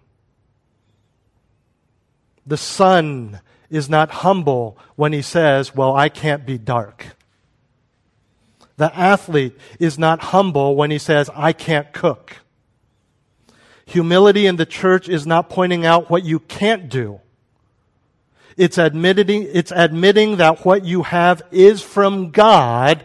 The 2.46 2.58
sun 2.58 3.40
is 3.70 3.88
not 3.88 4.10
humble 4.10 4.76
when 4.96 5.14
he 5.14 5.22
says, 5.22 5.74
well, 5.74 5.96
I 5.96 6.10
can't 6.10 6.44
be 6.44 6.58
dark. 6.58 7.16
The 8.80 8.98
athlete 8.98 9.58
is 9.78 9.98
not 9.98 10.22
humble 10.32 10.74
when 10.74 10.90
he 10.90 10.96
says, 10.96 11.28
I 11.36 11.52
can't 11.52 11.92
cook. 11.92 12.36
Humility 13.84 14.46
in 14.46 14.56
the 14.56 14.64
church 14.64 15.06
is 15.06 15.26
not 15.26 15.50
pointing 15.50 15.84
out 15.84 16.08
what 16.08 16.24
you 16.24 16.38
can't 16.38 16.88
do. 16.88 17.20
It's 18.56 18.78
admitting, 18.78 19.46
it's 19.52 19.70
admitting 19.70 20.36
that 20.36 20.64
what 20.64 20.86
you 20.86 21.02
have 21.02 21.42
is 21.50 21.82
from 21.82 22.30
God 22.30 23.04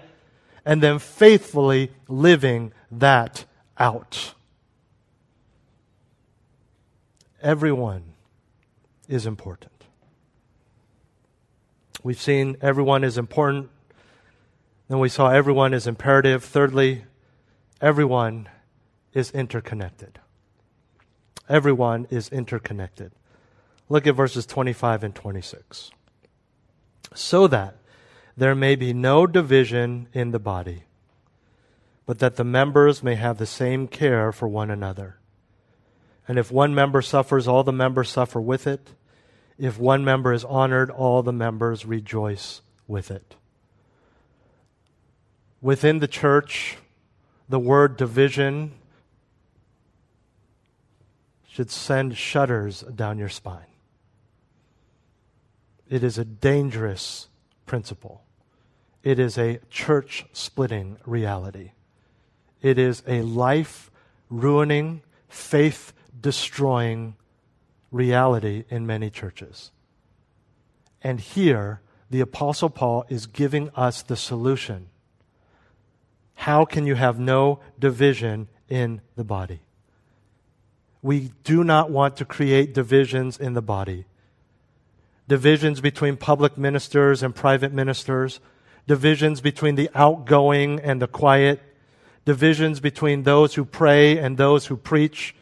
and 0.64 0.82
then 0.82 0.98
faithfully 0.98 1.92
living 2.08 2.72
that 2.90 3.44
out. 3.78 4.34
Everyone 7.42 8.14
is 9.10 9.26
important. 9.26 9.74
We've 12.02 12.22
seen 12.22 12.56
everyone 12.62 13.04
is 13.04 13.18
important 13.18 13.72
then 14.88 15.00
we 15.00 15.10
saw 15.10 15.30
everyone 15.30 15.74
is 15.74 15.88
imperative. 15.88 16.44
Thirdly, 16.44 17.06
everyone 17.82 18.50
is 19.14 19.32
interconnected. 19.32 20.20
Everyone 21.50 22.08
is 22.10 22.30
interconnected. 22.30 23.12
Look 23.90 24.08
at 24.08 24.16
verses 24.16 24.46
25 24.46 25.04
and 25.04 25.16
26. 25.16 25.92
So 27.14 27.48
that 27.48 27.78
there 28.36 28.56
may 28.56 28.76
be 28.76 28.94
no 28.94 29.26
division 29.26 30.08
in 30.14 30.32
the 30.32 30.40
body, 30.40 30.84
but 32.06 32.20
that 32.20 32.36
the 32.36 32.44
members 32.44 33.02
may 33.04 33.16
have 33.16 33.38
the 33.38 33.46
same 33.46 33.88
care 33.88 34.32
for 34.32 34.48
one 34.48 34.70
another. 34.70 35.18
And 36.28 36.38
if 36.38 36.52
one 36.52 36.74
member 36.74 37.02
suffers, 37.02 37.48
all 37.48 37.64
the 37.64 37.72
members 37.72 38.10
suffer 38.10 38.42
with 38.42 38.68
it. 38.68 38.90
If 39.58 39.80
one 39.80 40.04
member 40.04 40.34
is 40.34 40.44
honored, 40.44 40.90
all 40.90 41.24
the 41.24 41.32
members 41.32 41.86
rejoice 41.86 42.62
with 42.88 43.10
it. 43.12 43.36
Within 45.62 46.00
the 46.00 46.08
church, 46.08 46.78
the 47.50 47.60
word 47.60 47.98
division 47.98 48.74
should 51.48 51.72
send 51.72 52.18
shudders 52.18 52.82
down 52.82 53.18
your 53.18 53.30
spine. 53.30 53.66
It 55.90 56.04
is 56.04 56.18
a 56.18 56.26
dangerous 56.26 57.28
principle. 57.66 58.24
It 59.04 59.20
is 59.20 59.38
a 59.38 59.60
church 59.70 60.26
splitting 60.34 60.98
reality. 61.06 61.72
It 62.62 62.78
is 62.78 63.04
a 63.08 63.22
life 63.22 63.92
ruining, 64.30 65.04
faith 65.30 65.94
destroying 66.20 67.16
reality 67.92 68.66
in 68.70 68.86
many 68.86 69.10
churches. 69.10 69.72
And 71.02 71.20
here, 71.20 71.82
the 72.10 72.22
Apostle 72.22 72.70
Paul 72.70 73.06
is 73.10 73.28
giving 73.28 73.70
us 73.76 74.02
the 74.02 74.16
solution 74.16 74.90
how 76.36 76.66
can 76.66 76.86
you 76.86 76.96
have 76.96 77.20
no 77.20 77.60
division 77.80 78.48
in 78.70 79.02
the 79.16 79.24
body? 79.24 79.62
We 81.02 81.32
do 81.44 81.64
not 81.64 81.90
want 81.90 82.18
to 82.18 82.26
create 82.26 82.74
divisions 82.74 83.38
in 83.38 83.54
the 83.54 83.62
body. 83.62 84.06
Divisions 85.28 85.82
between 85.82 86.18
public 86.18 86.58
ministers 86.58 87.24
and 87.24 87.34
private 87.34 87.74
ministers, 87.74 88.40
divisions 88.88 89.42
between 89.42 89.76
the 89.76 89.90
outgoing 89.96 90.80
and 90.80 91.02
the 91.02 91.08
quiet, 91.08 91.62
divisions 92.26 92.80
between 92.80 93.24
those 93.24 93.56
who 93.56 93.66
pray 93.66 94.18
and 94.18 94.38
those 94.38 94.68
who 94.68 94.78
preach, 94.78 95.36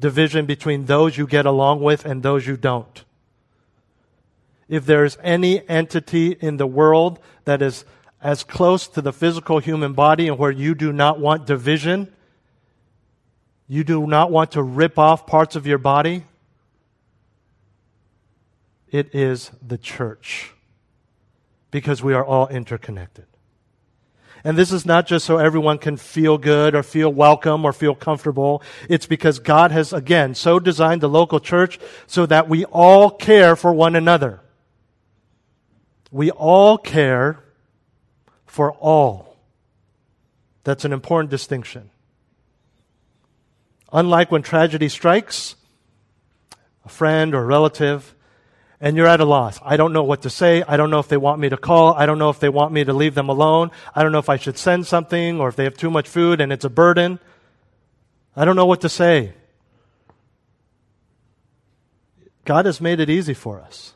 division 0.00 0.46
between 0.46 0.86
those 0.86 1.16
you 1.16 1.26
get 1.26 1.46
along 1.46 1.80
with 1.80 2.04
and 2.04 2.22
those 2.22 2.46
you 2.46 2.56
don't. 2.56 3.04
If 4.68 4.84
there's 4.84 5.16
any 5.22 5.66
entity 5.68 6.36
in 6.40 6.56
the 6.56 6.66
world 6.66 7.20
that 7.44 7.62
is 7.62 7.84
as 8.26 8.42
close 8.42 8.88
to 8.88 9.00
the 9.00 9.12
physical 9.12 9.60
human 9.60 9.92
body 9.92 10.26
and 10.26 10.36
where 10.36 10.50
you 10.50 10.74
do 10.74 10.92
not 10.92 11.20
want 11.20 11.46
division, 11.46 12.12
you 13.68 13.84
do 13.84 14.04
not 14.04 14.32
want 14.32 14.50
to 14.50 14.60
rip 14.60 14.98
off 14.98 15.28
parts 15.28 15.54
of 15.54 15.64
your 15.64 15.78
body, 15.78 16.24
it 18.90 19.14
is 19.14 19.52
the 19.64 19.78
church. 19.78 20.50
Because 21.70 22.02
we 22.02 22.14
are 22.14 22.24
all 22.24 22.48
interconnected. 22.48 23.26
And 24.42 24.58
this 24.58 24.72
is 24.72 24.84
not 24.84 25.06
just 25.06 25.24
so 25.24 25.38
everyone 25.38 25.78
can 25.78 25.96
feel 25.96 26.36
good 26.36 26.74
or 26.74 26.82
feel 26.82 27.12
welcome 27.12 27.64
or 27.64 27.72
feel 27.72 27.94
comfortable. 27.94 28.60
It's 28.88 29.06
because 29.06 29.38
God 29.38 29.70
has, 29.70 29.92
again, 29.92 30.34
so 30.34 30.58
designed 30.58 31.00
the 31.00 31.08
local 31.08 31.38
church 31.38 31.78
so 32.08 32.26
that 32.26 32.48
we 32.48 32.64
all 32.64 33.08
care 33.08 33.54
for 33.54 33.72
one 33.72 33.94
another. 33.94 34.40
We 36.10 36.32
all 36.32 36.76
care 36.76 37.44
for 38.56 38.72
all. 38.72 39.36
That's 40.64 40.86
an 40.86 40.94
important 40.94 41.30
distinction. 41.30 41.90
Unlike 43.92 44.32
when 44.32 44.40
tragedy 44.40 44.88
strikes, 44.88 45.56
a 46.82 46.88
friend 46.88 47.34
or 47.34 47.44
relative, 47.44 48.14
and 48.80 48.96
you're 48.96 49.06
at 49.06 49.20
a 49.20 49.26
loss. 49.26 49.60
I 49.62 49.76
don't 49.76 49.92
know 49.92 50.04
what 50.04 50.22
to 50.22 50.30
say. 50.30 50.64
I 50.66 50.78
don't 50.78 50.88
know 50.88 51.00
if 51.00 51.08
they 51.08 51.18
want 51.18 51.38
me 51.38 51.50
to 51.50 51.58
call. 51.58 51.92
I 51.92 52.06
don't 52.06 52.18
know 52.18 52.30
if 52.30 52.40
they 52.40 52.48
want 52.48 52.72
me 52.72 52.82
to 52.82 52.94
leave 52.94 53.14
them 53.14 53.28
alone. 53.28 53.72
I 53.94 54.02
don't 54.02 54.12
know 54.12 54.20
if 54.20 54.30
I 54.30 54.38
should 54.38 54.56
send 54.56 54.86
something 54.86 55.38
or 55.38 55.48
if 55.50 55.56
they 55.56 55.64
have 55.64 55.76
too 55.76 55.90
much 55.90 56.08
food 56.08 56.40
and 56.40 56.50
it's 56.50 56.64
a 56.64 56.70
burden. 56.70 57.18
I 58.34 58.46
don't 58.46 58.56
know 58.56 58.64
what 58.64 58.80
to 58.80 58.88
say. 58.88 59.34
God 62.46 62.64
has 62.64 62.80
made 62.80 63.00
it 63.00 63.10
easy 63.10 63.34
for 63.34 63.60
us. 63.60 63.92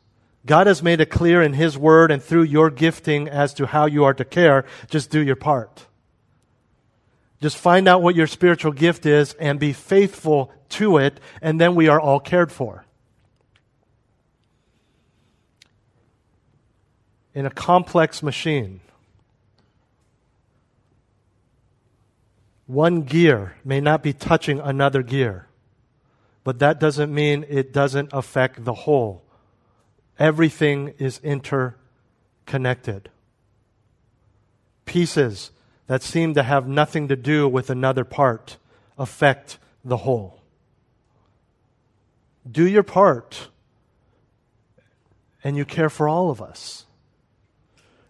God 0.46 0.66
has 0.66 0.83
made 0.83 1.00
it 1.00 1.07
clear 1.07 1.42
in 1.42 1.53
His 1.53 1.76
Word 1.76 2.11
and 2.11 2.22
through 2.22 2.44
your 2.44 2.70
gifting 2.70 3.29
as 3.29 3.53
to 3.55 3.66
how 3.66 3.87
you 3.87 4.05
are 4.05 4.14
to 4.14 4.24
care. 4.24 4.64
Just 4.88 5.11
do 5.11 5.20
your 5.20 5.37
part. 5.37 5.87
Just 7.40 7.57
find 7.57 7.88
out 7.88 8.03
what 8.03 8.14
your 8.14 8.26
spiritual 8.26 8.72
gift 8.72 9.07
is 9.07 9.35
and 9.35 9.59
be 9.59 9.72
faithful 9.72 10.53
to 10.70 10.98
it, 10.98 11.20
and 11.40 11.61
then 11.61 11.74
we 11.74 11.88
are 11.88 12.00
all 12.00 12.20
cared 12.20 12.53
for. 12.53 12.85
In 17.35 17.46
a 17.46 17.50
complex 17.50 18.22
machine, 18.22 18.81
one 22.66 23.03
gear 23.03 23.57
may 23.64 23.81
not 23.81 24.03
be 24.03 24.12
touching 24.12 24.61
another 24.61 25.03
gear, 25.03 25.48
but 26.44 26.59
that 26.59 26.79
doesn't 26.79 27.12
mean 27.12 27.44
it 27.48 27.72
doesn't 27.72 28.11
affect 28.12 28.64
the 28.64 28.74
whole 28.74 29.22
Everything 30.20 30.94
is 30.98 31.18
interconnected. 31.24 33.11
Pieces 34.85 35.50
that 35.87 36.02
seem 36.02 36.35
to 36.35 36.42
have 36.42 36.68
nothing 36.68 37.09
to 37.09 37.16
do 37.16 37.48
with 37.48 37.70
another 37.70 38.04
part 38.04 38.59
affect 38.98 39.59
the 39.85 39.96
whole. 39.96 40.40
do 42.48 42.66
your 42.66 42.83
part 42.83 43.48
and 45.42 45.56
you 45.56 45.64
care 45.64 45.88
for 45.88 46.09
all 46.09 46.30
of 46.30 46.42
us. 46.42 46.85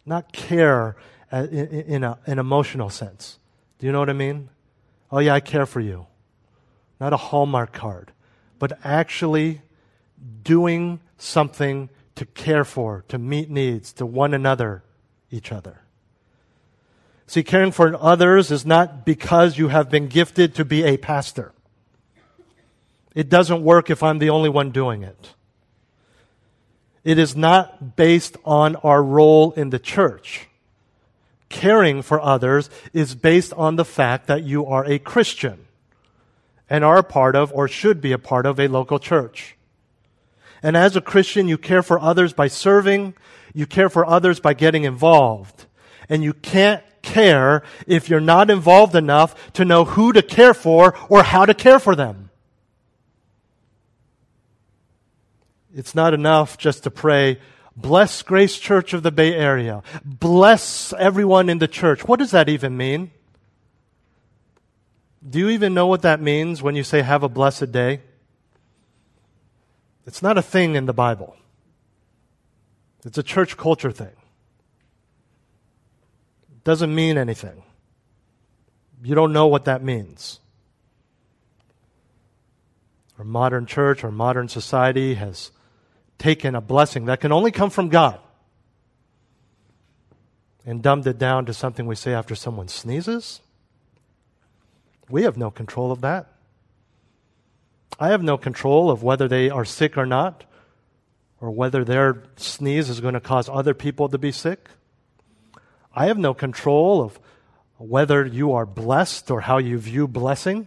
Not 0.04 0.32
care 0.32 0.96
uh, 1.32 1.46
in, 1.50 2.02
a, 2.02 2.18
an 2.26 2.38
emotional 2.38 2.90
sense. 2.90 3.38
Do 3.78 3.86
you 3.86 3.92
know 3.92 4.00
what 4.00 4.10
I 4.10 4.14
mean? 4.14 4.48
Oh, 5.12 5.18
yeah, 5.20 5.34
I 5.34 5.40
care 5.40 5.66
for 5.66 5.80
you. 5.80 6.06
Not 7.00 7.12
a 7.12 7.16
Hallmark 7.16 7.72
card, 7.72 8.12
but 8.58 8.78
actually 8.84 9.62
doing 10.42 11.00
something 11.16 11.88
to 12.20 12.26
care 12.26 12.66
for, 12.66 13.02
to 13.08 13.16
meet 13.16 13.48
needs, 13.48 13.94
to 13.94 14.04
one 14.04 14.34
another, 14.34 14.84
each 15.30 15.50
other. 15.50 15.80
See, 17.26 17.42
caring 17.42 17.72
for 17.72 17.96
others 17.98 18.50
is 18.50 18.66
not 18.66 19.06
because 19.06 19.56
you 19.56 19.68
have 19.68 19.88
been 19.88 20.06
gifted 20.06 20.54
to 20.56 20.66
be 20.66 20.84
a 20.84 20.98
pastor. 20.98 21.54
It 23.14 23.30
doesn't 23.30 23.62
work 23.62 23.88
if 23.88 24.02
I'm 24.02 24.18
the 24.18 24.28
only 24.28 24.50
one 24.50 24.70
doing 24.70 25.02
it. 25.02 25.32
It 27.04 27.18
is 27.18 27.34
not 27.34 27.96
based 27.96 28.36
on 28.44 28.76
our 28.76 29.02
role 29.02 29.52
in 29.52 29.70
the 29.70 29.78
church. 29.78 30.46
Caring 31.48 32.02
for 32.02 32.20
others 32.20 32.68
is 32.92 33.14
based 33.14 33.54
on 33.54 33.76
the 33.76 33.84
fact 33.86 34.26
that 34.26 34.44
you 34.44 34.66
are 34.66 34.84
a 34.84 34.98
Christian 34.98 35.64
and 36.68 36.84
are 36.84 36.98
a 36.98 37.02
part 37.02 37.34
of 37.34 37.50
or 37.54 37.66
should 37.66 38.02
be 38.02 38.12
a 38.12 38.18
part 38.18 38.44
of 38.44 38.60
a 38.60 38.68
local 38.68 38.98
church. 38.98 39.56
And 40.62 40.76
as 40.76 40.96
a 40.96 41.00
Christian, 41.00 41.48
you 41.48 41.58
care 41.58 41.82
for 41.82 41.98
others 41.98 42.32
by 42.32 42.48
serving, 42.48 43.14
you 43.54 43.66
care 43.66 43.88
for 43.88 44.06
others 44.06 44.40
by 44.40 44.54
getting 44.54 44.84
involved. 44.84 45.66
And 46.08 46.22
you 46.22 46.32
can't 46.34 46.82
care 47.02 47.62
if 47.86 48.08
you're 48.08 48.20
not 48.20 48.50
involved 48.50 48.94
enough 48.94 49.52
to 49.54 49.64
know 49.64 49.84
who 49.84 50.12
to 50.12 50.22
care 50.22 50.54
for 50.54 50.94
or 51.08 51.22
how 51.22 51.46
to 51.46 51.54
care 51.54 51.78
for 51.78 51.94
them. 51.96 52.30
It's 55.74 55.94
not 55.94 56.14
enough 56.14 56.58
just 56.58 56.82
to 56.82 56.90
pray, 56.90 57.38
bless 57.76 58.22
Grace 58.22 58.58
Church 58.58 58.92
of 58.92 59.02
the 59.02 59.12
Bay 59.12 59.34
Area. 59.34 59.82
Bless 60.04 60.92
everyone 60.94 61.48
in 61.48 61.58
the 61.58 61.68
church. 61.68 62.06
What 62.06 62.18
does 62.18 62.32
that 62.32 62.48
even 62.48 62.76
mean? 62.76 63.12
Do 65.28 65.38
you 65.38 65.50
even 65.50 65.74
know 65.74 65.86
what 65.86 66.02
that 66.02 66.20
means 66.20 66.62
when 66.62 66.74
you 66.74 66.82
say 66.82 67.02
have 67.02 67.22
a 67.22 67.28
blessed 67.28 67.72
day? 67.72 68.00
It's 70.10 70.22
not 70.22 70.36
a 70.36 70.42
thing 70.42 70.74
in 70.74 70.86
the 70.86 70.92
Bible. 70.92 71.36
It's 73.04 73.16
a 73.16 73.22
church 73.22 73.56
culture 73.56 73.92
thing 73.92 74.16
It 76.50 76.64
doesn't 76.64 76.92
mean 76.92 77.16
anything. 77.16 77.62
You 79.04 79.14
don't 79.14 79.32
know 79.32 79.46
what 79.46 79.66
that 79.66 79.84
means. 79.84 80.40
Our 83.18 83.24
modern 83.24 83.66
church, 83.66 84.02
our 84.02 84.10
modern 84.10 84.48
society 84.48 85.14
has 85.14 85.52
taken 86.18 86.56
a 86.56 86.60
blessing 86.60 87.04
that 87.04 87.20
can 87.20 87.30
only 87.30 87.52
come 87.52 87.70
from 87.70 87.88
God 87.88 88.18
and 90.66 90.82
dumbed 90.82 91.06
it 91.06 91.18
down 91.20 91.46
to 91.46 91.54
something 91.54 91.86
we 91.86 91.94
say 91.94 92.14
after 92.14 92.34
someone 92.34 92.66
sneezes. 92.66 93.42
We 95.08 95.22
have 95.22 95.36
no 95.36 95.52
control 95.52 95.92
of 95.92 96.00
that. 96.00 96.26
I 98.00 98.08
have 98.08 98.22
no 98.22 98.38
control 98.38 98.90
of 98.90 99.02
whether 99.02 99.28
they 99.28 99.50
are 99.50 99.66
sick 99.66 99.98
or 99.98 100.06
not, 100.06 100.44
or 101.38 101.50
whether 101.50 101.84
their 101.84 102.22
sneeze 102.36 102.88
is 102.88 103.00
going 103.00 103.12
to 103.12 103.20
cause 103.20 103.48
other 103.48 103.74
people 103.74 104.08
to 104.08 104.16
be 104.16 104.32
sick. 104.32 104.70
I 105.94 106.06
have 106.06 106.16
no 106.16 106.32
control 106.32 107.02
of 107.02 107.20
whether 107.76 108.24
you 108.24 108.52
are 108.52 108.64
blessed 108.64 109.30
or 109.30 109.42
how 109.42 109.58
you 109.58 109.78
view 109.78 110.08
blessing. 110.08 110.66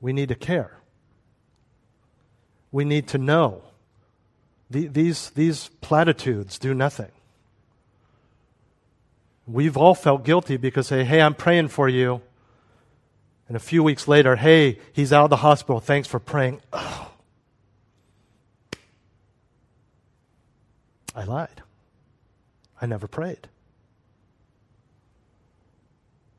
We 0.00 0.12
need 0.12 0.28
to 0.28 0.34
care. 0.36 0.78
We 2.70 2.84
need 2.84 3.08
to 3.08 3.18
know. 3.18 3.62
The, 4.70 4.86
these, 4.86 5.30
these 5.30 5.68
platitudes 5.80 6.60
do 6.60 6.74
nothing. 6.74 7.10
We've 9.48 9.76
all 9.76 9.96
felt 9.96 10.24
guilty 10.24 10.56
because, 10.56 10.86
say, 10.86 11.02
hey, 11.02 11.20
I'm 11.20 11.34
praying 11.34 11.68
for 11.68 11.88
you. 11.88 12.22
And 13.50 13.56
a 13.56 13.58
few 13.58 13.82
weeks 13.82 14.06
later, 14.06 14.36
hey, 14.36 14.78
he's 14.92 15.12
out 15.12 15.24
of 15.24 15.30
the 15.30 15.38
hospital. 15.38 15.80
Thanks 15.80 16.06
for 16.06 16.20
praying. 16.20 16.60
Oh. 16.72 17.10
I 21.16 21.24
lied. 21.24 21.60
I 22.80 22.86
never 22.86 23.08
prayed. 23.08 23.48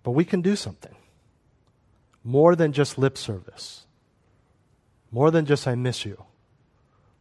But 0.04 0.12
we 0.12 0.24
can 0.24 0.40
do 0.40 0.56
something 0.56 0.96
more 2.24 2.56
than 2.56 2.72
just 2.72 2.98
lip 2.98 3.18
service, 3.18 3.86
more 5.12 5.32
than 5.32 5.46
just 5.46 5.68
I 5.68 5.76
miss 5.76 6.06
you, 6.06 6.24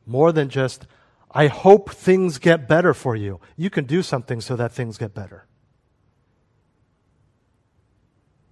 more 0.07 0.31
than 0.31 0.51
just 0.51 0.87
I 1.33 1.49
hope 1.49 1.91
things 1.91 2.39
get 2.39 2.69
better 2.69 2.95
for 2.95 3.17
you. 3.17 3.41
You 3.57 3.71
can 3.71 3.87
do 3.87 4.05
something 4.05 4.41
so 4.41 4.55
that 4.55 4.71
things 4.71 4.99
get 4.99 5.15
better. 5.15 5.47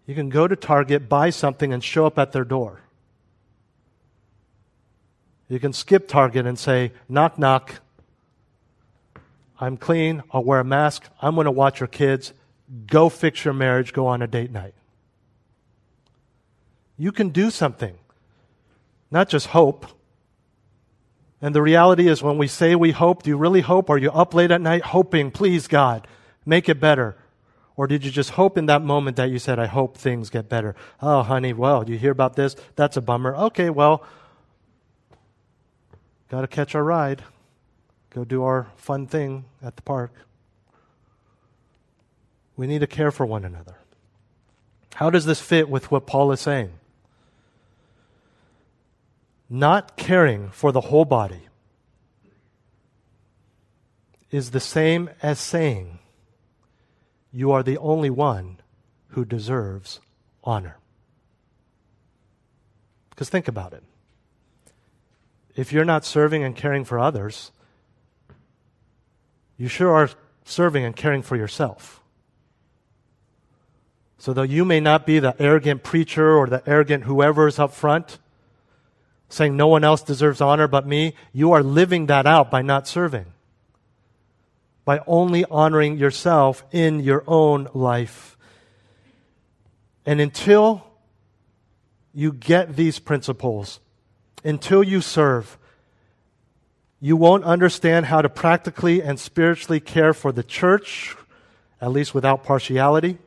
You 0.08 0.14
can 0.14 0.30
go 0.30 0.48
to 0.48 0.56
Target, 0.56 1.06
buy 1.06 1.28
something, 1.28 1.70
and 1.70 1.84
show 1.84 2.06
up 2.06 2.18
at 2.18 2.32
their 2.32 2.42
door. 2.42 2.80
You 5.50 5.60
can 5.60 5.74
skip 5.74 6.08
Target 6.08 6.46
and 6.46 6.58
say, 6.58 6.92
knock, 7.10 7.38
knock, 7.38 7.80
I'm 9.60 9.76
clean. 9.76 10.22
I'll 10.32 10.44
wear 10.44 10.60
a 10.60 10.64
mask. 10.64 11.04
I'm 11.20 11.34
going 11.34 11.44
to 11.44 11.50
watch 11.50 11.80
your 11.80 11.88
kids. 11.88 12.32
Go 12.86 13.10
fix 13.10 13.44
your 13.44 13.52
marriage. 13.52 13.92
Go 13.92 14.06
on 14.06 14.22
a 14.22 14.26
date 14.26 14.50
night. 14.50 14.74
You 16.96 17.12
can 17.12 17.28
do 17.28 17.50
something, 17.50 17.96
not 19.10 19.28
just 19.28 19.48
hope. 19.48 19.86
And 21.42 21.54
the 21.54 21.62
reality 21.62 22.08
is, 22.08 22.22
when 22.22 22.38
we 22.38 22.48
say 22.48 22.74
we 22.74 22.92
hope, 22.92 23.24
do 23.24 23.30
you 23.30 23.36
really 23.36 23.60
hope? 23.60 23.90
Are 23.90 23.98
you 23.98 24.10
up 24.10 24.32
late 24.32 24.50
at 24.50 24.62
night 24.62 24.82
hoping, 24.82 25.30
please, 25.30 25.68
God, 25.68 26.06
make 26.46 26.68
it 26.70 26.80
better? 26.80 27.16
Or 27.78 27.86
did 27.86 28.04
you 28.04 28.10
just 28.10 28.30
hope 28.30 28.58
in 28.58 28.66
that 28.66 28.82
moment 28.82 29.16
that 29.16 29.30
you 29.30 29.38
said, 29.38 29.58
I 29.58 29.66
hope 29.66 29.96
things 29.96 30.28
get 30.28 30.50
better? 30.50 30.74
Oh, 31.00 31.22
honey, 31.22 31.54
well, 31.54 31.88
you 31.88 31.96
hear 31.96 32.10
about 32.10 32.36
this? 32.36 32.54
That's 32.76 32.98
a 32.98 33.00
bummer. 33.00 33.34
Okay, 33.34 33.70
well, 33.70 34.04
got 36.28 36.42
to 36.42 36.46
catch 36.46 36.74
our 36.74 36.84
ride 36.84 37.22
go 38.18 38.24
do 38.24 38.42
our 38.42 38.66
fun 38.76 39.06
thing 39.06 39.44
at 39.62 39.76
the 39.76 39.82
park. 39.82 40.12
We 42.56 42.66
need 42.66 42.80
to 42.80 42.86
care 42.86 43.12
for 43.12 43.24
one 43.24 43.44
another. 43.44 43.76
How 44.94 45.10
does 45.10 45.24
this 45.24 45.40
fit 45.40 45.68
with 45.68 45.92
what 45.92 46.06
Paul 46.06 46.32
is 46.32 46.40
saying? 46.40 46.72
Not 49.48 49.96
caring 49.96 50.50
for 50.50 50.72
the 50.72 50.80
whole 50.80 51.04
body 51.04 51.42
is 54.30 54.50
the 54.50 54.60
same 54.60 55.08
as 55.22 55.38
saying, 55.38 56.00
You 57.32 57.52
are 57.52 57.62
the 57.62 57.78
only 57.78 58.10
one 58.10 58.58
who 59.08 59.24
deserves 59.24 60.00
honor. 60.44 60.78
Because 63.10 63.28
think 63.28 63.48
about 63.48 63.72
it. 63.72 63.82
If 65.56 65.72
you're 65.72 65.84
not 65.84 66.04
serving 66.04 66.44
and 66.44 66.54
caring 66.54 66.84
for 66.84 66.98
others, 66.98 67.50
you 69.56 69.66
sure 69.66 69.92
are 69.92 70.10
serving 70.44 70.84
and 70.84 70.94
caring 70.94 71.22
for 71.22 71.36
yourself. 71.36 72.00
So, 74.18 74.32
though 74.32 74.42
you 74.42 74.64
may 74.64 74.80
not 74.80 75.06
be 75.06 75.18
the 75.20 75.34
arrogant 75.40 75.82
preacher 75.82 76.36
or 76.36 76.46
the 76.46 76.62
arrogant 76.68 77.04
whoever 77.04 77.46
is 77.46 77.58
up 77.58 77.72
front, 77.72 78.18
saying 79.28 79.56
no 79.56 79.68
one 79.68 79.84
else 79.84 80.02
deserves 80.02 80.40
honor 80.40 80.66
but 80.66 80.86
me, 80.86 81.14
you 81.32 81.52
are 81.52 81.62
living 81.62 82.06
that 82.06 82.26
out 82.26 82.50
by 82.50 82.62
not 82.62 82.88
serving, 82.88 83.26
by 84.88 85.02
only 85.06 85.44
honoring 85.50 85.98
yourself 85.98 86.64
in 86.72 87.00
your 87.00 87.22
own 87.26 87.68
life. 87.74 88.38
And 90.06 90.18
until 90.18 90.82
you 92.14 92.32
get 92.32 92.74
these 92.74 92.98
principles, 92.98 93.80
until 94.42 94.82
you 94.82 95.02
serve, 95.02 95.58
you 97.00 97.18
won't 97.18 97.44
understand 97.44 98.06
how 98.06 98.22
to 98.22 98.30
practically 98.30 99.02
and 99.02 99.20
spiritually 99.20 99.78
care 99.78 100.14
for 100.14 100.32
the 100.32 100.42
church, 100.42 101.14
at 101.82 101.92
least 101.92 102.14
without 102.14 102.42
partiality. 102.42 103.18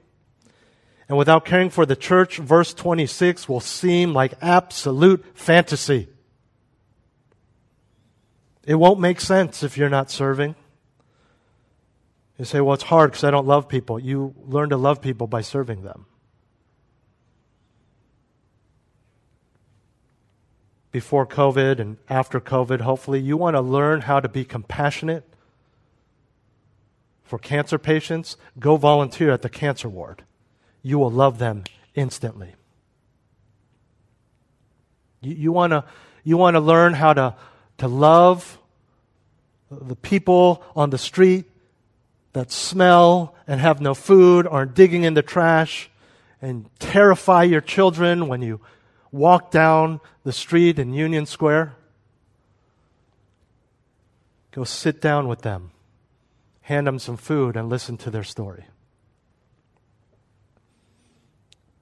And 1.07 1.15
without 1.15 1.45
caring 1.45 1.69
for 1.69 1.85
the 1.85 1.95
church, 1.95 2.37
verse 2.39 2.73
26 2.73 3.47
will 3.47 3.59
seem 3.59 4.15
like 4.15 4.33
absolute 4.41 5.23
fantasy. 5.35 6.07
It 8.65 8.73
won't 8.73 8.99
make 8.99 9.21
sense 9.21 9.61
if 9.61 9.77
you're 9.77 9.89
not 9.89 10.09
serving. 10.09 10.55
You 12.41 12.45
say, 12.45 12.59
well, 12.59 12.73
it's 12.73 12.81
hard 12.81 13.11
because 13.11 13.23
I 13.23 13.29
don't 13.29 13.45
love 13.45 13.67
people. 13.67 13.99
You 13.99 14.33
learn 14.47 14.69
to 14.69 14.77
love 14.77 14.99
people 14.99 15.27
by 15.27 15.41
serving 15.41 15.83
them. 15.83 16.07
before 20.91 21.25
COVID 21.25 21.79
and 21.79 21.97
after 22.09 22.39
COVID, 22.39 22.81
hopefully, 22.81 23.19
you 23.19 23.37
want 23.37 23.55
to 23.55 23.61
learn 23.61 24.01
how 24.01 24.19
to 24.19 24.27
be 24.27 24.43
compassionate 24.43 25.23
for 27.23 27.39
cancer 27.39 27.77
patients, 27.77 28.37
go 28.59 28.75
volunteer 28.75 29.31
at 29.31 29.41
the 29.41 29.49
cancer 29.49 29.87
ward. 29.87 30.23
You 30.81 30.99
will 30.99 31.11
love 31.11 31.37
them 31.37 31.63
instantly. 31.95 32.55
You, 35.21 35.35
you 35.35 35.51
want 35.51 35.71
to 35.71 35.85
you 36.23 36.37
wanna 36.37 36.59
learn 36.59 36.93
how 36.93 37.13
to, 37.13 37.35
to 37.77 37.87
love 37.87 38.59
the 39.69 39.95
people 39.95 40.63
on 40.75 40.89
the 40.89 40.97
street 40.97 41.50
that 42.33 42.51
smell 42.51 43.35
and 43.47 43.59
have 43.59 43.81
no 43.81 43.93
food, 43.93 44.47
aren't 44.47 44.73
digging 44.73 45.03
in 45.03 45.13
the 45.13 45.21
trash, 45.21 45.89
and 46.41 46.69
terrify 46.79 47.43
your 47.43 47.61
children 47.61 48.27
when 48.27 48.41
you 48.41 48.61
walk 49.11 49.51
down 49.51 49.99
the 50.23 50.31
street 50.31 50.79
in 50.79 50.93
Union 50.93 51.25
Square. 51.25 51.75
Go 54.51 54.63
sit 54.63 55.01
down 55.01 55.27
with 55.27 55.41
them, 55.41 55.71
hand 56.61 56.87
them 56.87 56.99
some 56.99 57.17
food, 57.17 57.55
and 57.55 57.69
listen 57.69 57.97
to 57.97 58.09
their 58.09 58.23
story. 58.23 58.65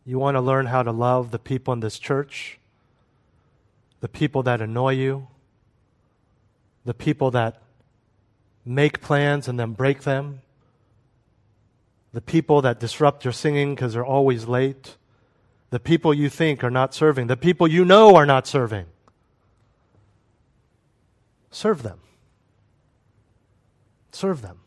You 0.05 0.17
want 0.17 0.35
to 0.35 0.41
learn 0.41 0.65
how 0.65 0.83
to 0.83 0.91
love 0.91 1.31
the 1.31 1.39
people 1.39 1.73
in 1.73 1.81
this 1.81 1.99
church, 1.99 2.59
the 4.01 4.09
people 4.09 4.43
that 4.43 4.61
annoy 4.61 4.93
you, 4.93 5.27
the 6.85 6.93
people 6.93 7.31
that 7.31 7.61
make 8.69 9.01
plans 9.01 9.47
and 9.47 9.59
then 9.59 9.73
break 9.73 10.03
them, 10.03 10.41
the 12.13 12.21
people 12.21 12.61
that 12.61 12.79
disrupt 12.79 13.25
your 13.25 13.33
singing 13.33 13.73
because 13.73 13.93
they're 13.93 14.05
always 14.05 14.45
late, 14.45 14.95
the 15.71 15.79
people 15.79 16.13
you 16.13 16.29
think 16.29 16.63
are 16.63 16.69
not 16.69 16.93
serving, 16.93 17.27
the 17.27 17.35
people 17.35 17.67
you 17.67 17.83
know 17.83 18.15
are 18.15 18.27
not 18.27 18.45
serving. 18.45 18.85
Serve 21.49 21.81
them. 21.81 21.99
Serve 24.11 24.43
them. 24.43 24.59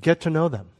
Get 0.00 0.20
to 0.22 0.30
know 0.30 0.48
them. 0.48 0.70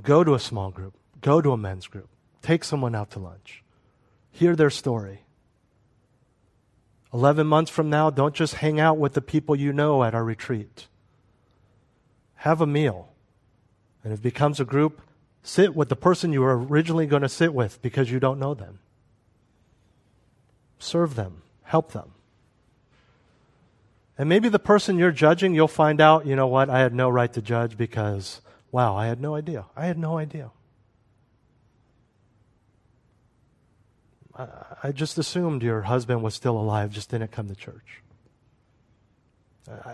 Go 0.00 0.22
to 0.22 0.34
a 0.34 0.38
small 0.38 0.70
group. 0.70 0.94
Go 1.20 1.40
to 1.42 1.50
a 1.50 1.56
men's 1.56 1.88
group. 1.88 2.08
Take 2.40 2.62
someone 2.62 2.94
out 2.94 3.10
to 3.12 3.18
lunch. 3.18 3.64
Hear 4.30 4.54
their 4.54 4.70
story. 4.70 5.24
11 7.12 7.46
months 7.46 7.70
from 7.70 7.90
now, 7.90 8.10
don't 8.10 8.34
just 8.34 8.54
hang 8.56 8.78
out 8.78 8.98
with 8.98 9.14
the 9.14 9.20
people 9.20 9.56
you 9.56 9.72
know 9.72 10.04
at 10.04 10.14
our 10.14 10.24
retreat. 10.24 10.86
Have 12.36 12.60
a 12.60 12.66
meal. 12.66 13.08
And 14.04 14.12
if 14.12 14.20
it 14.20 14.22
becomes 14.22 14.60
a 14.60 14.64
group, 14.64 15.02
sit 15.42 15.74
with 15.74 15.88
the 15.88 15.96
person 15.96 16.32
you 16.32 16.40
were 16.40 16.58
originally 16.58 17.06
going 17.06 17.22
to 17.22 17.28
sit 17.28 17.52
with 17.52 17.82
because 17.82 18.10
you 18.10 18.20
don't 18.20 18.38
know 18.38 18.54
them. 18.54 18.78
Serve 20.78 21.14
them, 21.16 21.42
help 21.64 21.92
them. 21.92 22.12
And 24.16 24.28
maybe 24.28 24.48
the 24.48 24.58
person 24.58 24.98
you're 24.98 25.10
judging, 25.10 25.54
you'll 25.54 25.68
find 25.68 26.00
out, 26.00 26.26
you 26.26 26.36
know 26.36 26.46
what, 26.46 26.70
I 26.70 26.80
had 26.80 26.94
no 26.94 27.08
right 27.08 27.32
to 27.32 27.42
judge 27.42 27.76
because, 27.76 28.40
wow, 28.70 28.94
I 28.94 29.06
had 29.06 29.20
no 29.20 29.34
idea. 29.34 29.66
I 29.76 29.86
had 29.86 29.98
no 29.98 30.18
idea. 30.18 30.50
I, 34.82 34.92
just 34.92 35.18
assumed 35.18 35.62
your 35.62 35.82
husband 35.82 36.22
was 36.22 36.34
still 36.34 36.56
alive, 36.56 36.90
just 36.90 37.10
didn't 37.10 37.32
come 37.32 37.48
to 37.48 37.54
church. 37.54 38.02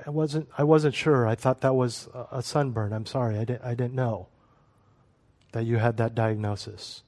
I 0.07 0.11
wasn't, 0.11 0.49
I 0.57 0.65
wasn't 0.65 0.95
sure. 0.95 1.27
I 1.27 1.35
thought 1.35 1.61
that 1.61 1.75
was 1.75 2.09
a 2.33 2.43
sunburn. 2.43 2.93
I'm 2.93 3.07
sorry. 3.07 3.39
I 3.39 3.45
didn't, 3.45 3.63
I 3.63 3.75
didn't 3.75 3.95
know 3.95 4.29
that 5.53 5.65
you 5.65 5.77
had 5.77 5.99
that 5.99 6.15
diagnosis. 6.15 7.03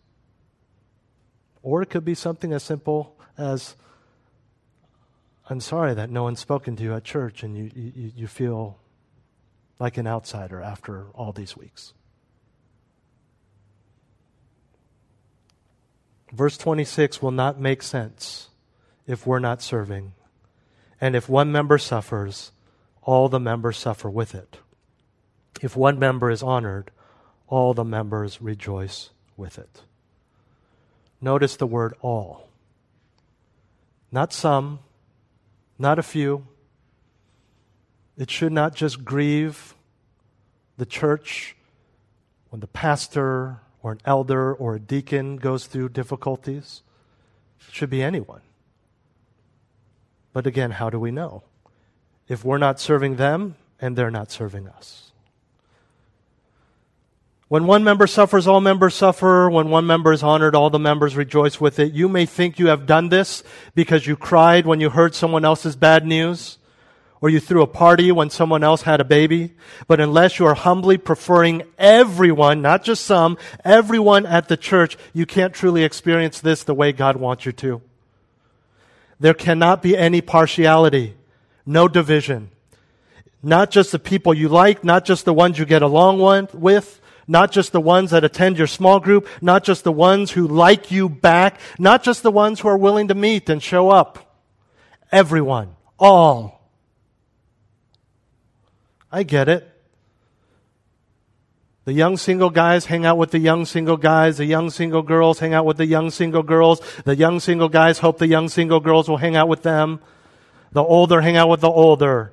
Or 1.63 1.83
it 1.83 1.91
could 1.91 2.05
be 2.05 2.15
something 2.15 2.53
as 2.53 2.63
simple 2.63 3.17
as 3.39 3.77
I'm 5.49 5.61
sorry 5.61 5.95
that 5.95 6.11
no 6.11 6.25
one's 6.25 6.41
spoken 6.41 6.77
to 6.77 6.83
you 6.83 6.95
at 6.95 7.05
church 7.05 7.43
and 7.43 7.57
you, 7.57 7.71
you, 7.75 8.13
you 8.15 8.27
feel 8.27 8.79
like 9.79 9.97
an 9.97 10.07
outsider 10.07 10.61
after 10.61 11.07
all 11.15 11.33
these 11.33 11.57
weeks. 11.57 11.95
Verse 16.33 16.59
26 16.59 17.23
will 17.23 17.31
not 17.31 17.59
make 17.59 17.83
sense 17.83 18.49
if 19.07 19.27
we're 19.27 19.39
not 19.39 19.63
serving. 19.63 20.13
And 21.01 21.17
if 21.17 21.29
one 21.29 21.51
member 21.51 21.79
suffers, 21.79 22.53
all 23.03 23.29
the 23.29 23.41
members 23.41 23.79
suffer 23.79 24.11
with 24.11 24.35
it. 24.35 24.59
If 25.63 25.77
one 25.77 25.99
member 25.99 26.31
is 26.31 26.43
honored, 26.43 26.91
all 27.47 27.73
the 27.73 27.85
members 27.85 28.43
rejoice 28.43 29.11
with 29.37 29.59
it. 29.59 29.83
Notice 31.21 31.57
the 31.57 31.67
word 31.67 31.95
all. 32.01 32.49
Not 34.13 34.33
some, 34.33 34.81
not 35.79 35.99
a 35.99 36.03
few. 36.03 36.47
It 38.17 38.31
should 38.31 38.53
not 38.53 38.75
just 38.75 39.05
grieve 39.05 39.75
the 40.77 40.87
church 40.87 41.57
when 42.51 42.61
the 42.61 42.67
pastor 42.67 43.61
or 43.89 43.93
an 43.93 44.01
elder 44.05 44.53
or 44.53 44.75
a 44.75 44.79
deacon 44.79 45.39
goes 45.39 45.65
through 45.65 45.89
difficulties. 45.89 46.83
It 47.67 47.75
should 47.75 47.89
be 47.89 48.03
anyone. 48.03 48.43
But 50.35 50.47
again, 50.47 50.73
how 50.73 50.91
do 50.91 51.01
we 51.01 51.11
know? 51.11 51.43
If 52.29 52.45
we're 52.45 52.59
not 52.59 52.79
serving 52.79 53.17
them 53.17 53.57
and 53.81 53.97
they're 53.97 54.11
not 54.11 54.31
serving 54.31 54.69
us. 54.69 55.13
When 57.49 57.67
one 57.67 57.83
member 57.83 58.07
suffers, 58.07 58.47
all 58.47 58.61
members 58.61 58.95
suffer. 58.95 59.49
When 59.49 59.71
one 59.71 59.87
member 59.87 60.13
is 60.13 60.23
honored, 60.23 60.55
all 60.55 60.69
the 60.69 60.79
members 60.79 61.17
rejoice 61.17 61.59
with 61.59 61.79
it. 61.79 61.95
You 61.95 62.11
may 62.11 62.27
think 62.27 62.59
you 62.59 62.67
have 62.67 62.85
done 62.85 63.09
this 63.09 63.43
because 63.75 64.07
you 64.07 64.17
cried 64.17 64.67
when 64.67 64.83
you 64.83 64.91
heard 64.91 65.15
someone 65.15 65.47
else's 65.47 65.77
bad 65.77 66.05
news 66.05 66.59
or 67.21 67.29
you 67.29 67.41
threw 67.41 67.63
a 67.63 67.67
party 67.67 68.13
when 68.13 68.31
someone 68.31 68.63
else 68.63 68.83
had 68.83 69.01
a 69.01 69.05
baby. 69.05 69.55
But 69.87 70.01
unless 70.01 70.39
you 70.39 70.47
are 70.47 70.55
humbly 70.55 70.99
preferring 70.99 71.63
everyone, 71.79 72.63
not 72.63 72.85
just 72.85 73.05
some, 73.05 73.39
everyone 73.65 74.27
at 74.27 74.49
the 74.49 74.57
church, 74.57 74.97
you 75.13 75.27
can't 75.27 75.55
truly 75.55 75.85
experience 75.85 76.41
this 76.41 76.65
the 76.65 76.75
way 76.75 76.93
God 76.93 77.17
wants 77.17 77.45
you 77.47 77.53
to. 77.53 77.83
There 79.21 79.35
cannot 79.35 79.83
be 79.83 79.97
any 79.97 80.21
partiality, 80.21 81.17
no 81.67 81.89
division. 81.89 82.51
Not 83.43 83.71
just 83.71 83.93
the 83.93 83.99
people 83.99 84.35
you 84.35 84.49
like, 84.49 84.85
not 84.85 85.05
just 85.05 85.25
the 85.25 85.35
ones 85.35 85.59
you 85.59 85.65
get 85.65 85.83
along 85.83 86.51
with, 86.53 87.01
not 87.27 87.53
just 87.53 87.73
the 87.73 87.81
ones 87.81 88.11
that 88.11 88.25
attend 88.25 88.59
your 88.59 88.67
small 88.67 89.01
group, 89.01 89.29
not 89.43 89.65
just 89.65 89.85
the 89.85 89.93
ones 89.93 90.31
who 90.31 90.47
like 90.47 90.91
you 90.91 91.09
back, 91.09 91.61
not 91.79 92.03
just 92.03 92.23
the 92.23 92.31
ones 92.31 92.61
who 92.61 92.69
are 92.69 92.79
willing 92.79 93.09
to 93.09 93.15
meet 93.15 93.49
and 93.49 93.63
show 93.63 93.91
up. 93.91 94.41
Everyone, 95.13 95.77
all 95.99 96.58
I 99.11 99.23
get 99.23 99.49
it. 99.49 99.69
The 101.89 101.95
young 101.95 102.19
single 102.19 102.51
guys 102.51 102.85
hang 102.85 103.07
out 103.07 103.17
with 103.17 103.31
the 103.31 103.39
young 103.39 103.65
single 103.65 103.97
guys. 103.97 104.37
The 104.37 104.45
young 104.45 104.69
single 104.69 105.01
girls 105.01 105.39
hang 105.39 105.55
out 105.55 105.65
with 105.65 105.79
the 105.79 105.87
young 105.87 106.11
single 106.11 106.43
girls. 106.43 106.83
The 107.05 107.17
young 107.17 107.41
single 107.41 107.71
guys 107.71 108.01
hope 108.01 108.19
the 108.19 108.27
young 108.27 108.51
single 108.51 108.81
girls 108.81 109.09
will 109.09 109.17
hang 109.17 109.37
out 109.37 109.49
with 109.49 109.63
them. 109.63 110.01
The 110.73 110.83
older 110.83 111.23
hang 111.23 111.39
out 111.39 111.49
with 111.49 111.63
the 111.63 111.71
older. 111.71 112.33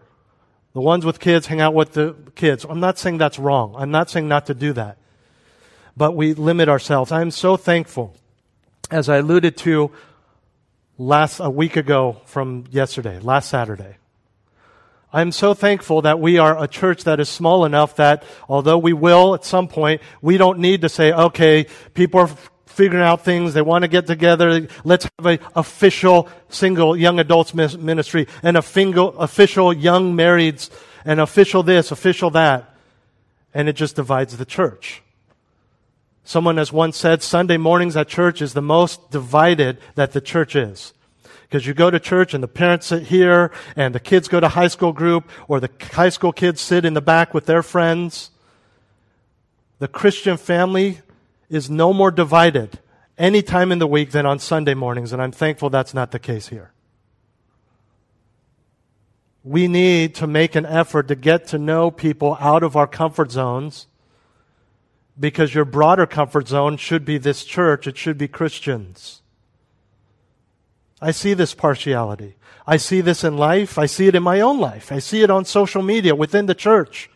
The 0.73 0.81
ones 0.81 1.05
with 1.05 1.21
kids 1.21 1.47
hang 1.47 1.61
out 1.61 1.73
with 1.73 1.93
the 1.93 2.17
kids. 2.35 2.65
I'm 2.65 2.81
not 2.81 2.99
saying 2.99 3.17
that's 3.17 3.39
wrong. 3.39 3.75
I'm 3.77 3.91
not 3.91 4.09
saying 4.09 4.27
not 4.27 4.47
to 4.47 4.53
do 4.53 4.73
that. 4.73 4.97
But 5.95 6.17
we 6.17 6.33
limit 6.33 6.67
ourselves. 6.67 7.13
I'm 7.13 7.31
so 7.31 7.55
thankful. 7.55 8.13
As 8.91 9.07
I 9.07 9.17
alluded 9.17 9.55
to 9.59 9.89
last, 10.97 11.39
a 11.39 11.49
week 11.49 11.77
ago 11.77 12.17
from 12.25 12.65
yesterday, 12.71 13.19
last 13.19 13.49
Saturday. 13.49 13.95
I'm 15.15 15.31
so 15.31 15.53
thankful 15.53 16.01
that 16.01 16.19
we 16.19 16.39
are 16.39 16.61
a 16.61 16.67
church 16.67 17.05
that 17.05 17.21
is 17.21 17.29
small 17.29 17.63
enough 17.63 17.95
that 17.95 18.25
although 18.49 18.77
we 18.77 18.91
will 18.91 19.33
at 19.33 19.45
some 19.45 19.69
point, 19.69 20.01
we 20.21 20.35
don't 20.35 20.59
need 20.59 20.81
to 20.81 20.89
say, 20.89 21.13
okay, 21.13 21.67
people 21.93 22.19
are 22.19 22.29
figuring 22.65 23.01
out 23.01 23.23
things. 23.23 23.53
They 23.53 23.61
want 23.61 23.83
to 23.83 23.87
get 23.87 24.07
together. 24.07 24.67
Let's 24.83 25.07
have 25.17 25.25
an 25.25 25.39
official 25.55 26.27
single 26.49 26.97
young 26.97 27.21
adults 27.21 27.53
ministry 27.53 28.27
and 28.43 28.57
a 28.57 28.61
fingal, 28.61 29.17
official 29.17 29.71
young 29.71 30.17
marrieds 30.17 30.69
and 31.05 31.21
official 31.21 31.63
this, 31.63 31.91
official 31.91 32.31
that. 32.31 32.75
And 33.53 33.69
it 33.69 33.77
just 33.77 33.95
divides 33.95 34.35
the 34.35 34.43
church. 34.43 35.01
Someone 36.25 36.57
has 36.57 36.73
once 36.73 36.97
said 36.97 37.23
Sunday 37.23 37.55
mornings 37.55 37.95
at 37.95 38.09
church 38.09 38.41
is 38.41 38.53
the 38.53 38.61
most 38.61 39.11
divided 39.11 39.77
that 39.93 40.11
the 40.11 40.19
church 40.19 40.57
is. 40.57 40.91
Because 41.45 41.65
you 41.65 41.73
go 41.73 41.89
to 41.89 41.99
church 41.99 42.33
and 42.33 42.43
the 42.43 42.47
parents 42.47 42.87
sit 42.87 43.03
here 43.03 43.51
and 43.75 43.95
the 43.95 43.99
kids 43.99 44.27
go 44.27 44.39
to 44.39 44.49
high 44.49 44.67
school 44.67 44.91
group 44.91 45.29
or 45.47 45.59
the 45.59 45.69
high 45.93 46.09
school 46.09 46.33
kids 46.33 46.59
sit 46.61 46.85
in 46.85 46.93
the 46.93 47.01
back 47.01 47.33
with 47.33 47.45
their 47.45 47.63
friends. 47.63 48.31
The 49.79 49.87
Christian 49.87 50.37
family 50.37 50.99
is 51.49 51.69
no 51.69 51.93
more 51.93 52.11
divided 52.11 52.79
any 53.17 53.41
time 53.41 53.71
in 53.71 53.79
the 53.79 53.87
week 53.87 54.11
than 54.11 54.25
on 54.25 54.39
Sunday 54.39 54.73
mornings, 54.73 55.13
and 55.13 55.21
I'm 55.21 55.31
thankful 55.31 55.69
that's 55.69 55.93
not 55.93 56.11
the 56.11 56.19
case 56.19 56.47
here. 56.47 56.71
We 59.43 59.67
need 59.67 60.15
to 60.15 60.27
make 60.27 60.55
an 60.55 60.65
effort 60.65 61.07
to 61.09 61.15
get 61.15 61.47
to 61.47 61.57
know 61.57 61.91
people 61.91 62.35
out 62.39 62.63
of 62.63 62.75
our 62.75 62.87
comfort 62.87 63.31
zones 63.31 63.87
because 65.17 65.53
your 65.53 65.65
broader 65.65 66.05
comfort 66.05 66.47
zone 66.47 66.77
should 66.77 67.05
be 67.05 67.17
this 67.17 67.45
church, 67.45 67.87
it 67.87 67.97
should 67.97 68.17
be 68.17 68.27
Christians. 68.27 69.21
I 71.01 71.11
see 71.11 71.33
this 71.33 71.53
partiality. 71.53 72.35
I 72.65 72.77
see 72.77 73.01
this 73.01 73.23
in 73.23 73.37
life. 73.37 73.77
I 73.77 73.85
see 73.85 74.07
it 74.07 74.15
in 74.15 74.23
my 74.23 74.41
own 74.41 74.59
life. 74.59 74.91
I 74.91 74.99
see 74.99 75.21
it 75.21 75.29
on 75.29 75.45
social 75.45 75.81
media 75.81 76.15
within 76.15 76.45
the 76.45 76.55
church, 76.55 77.09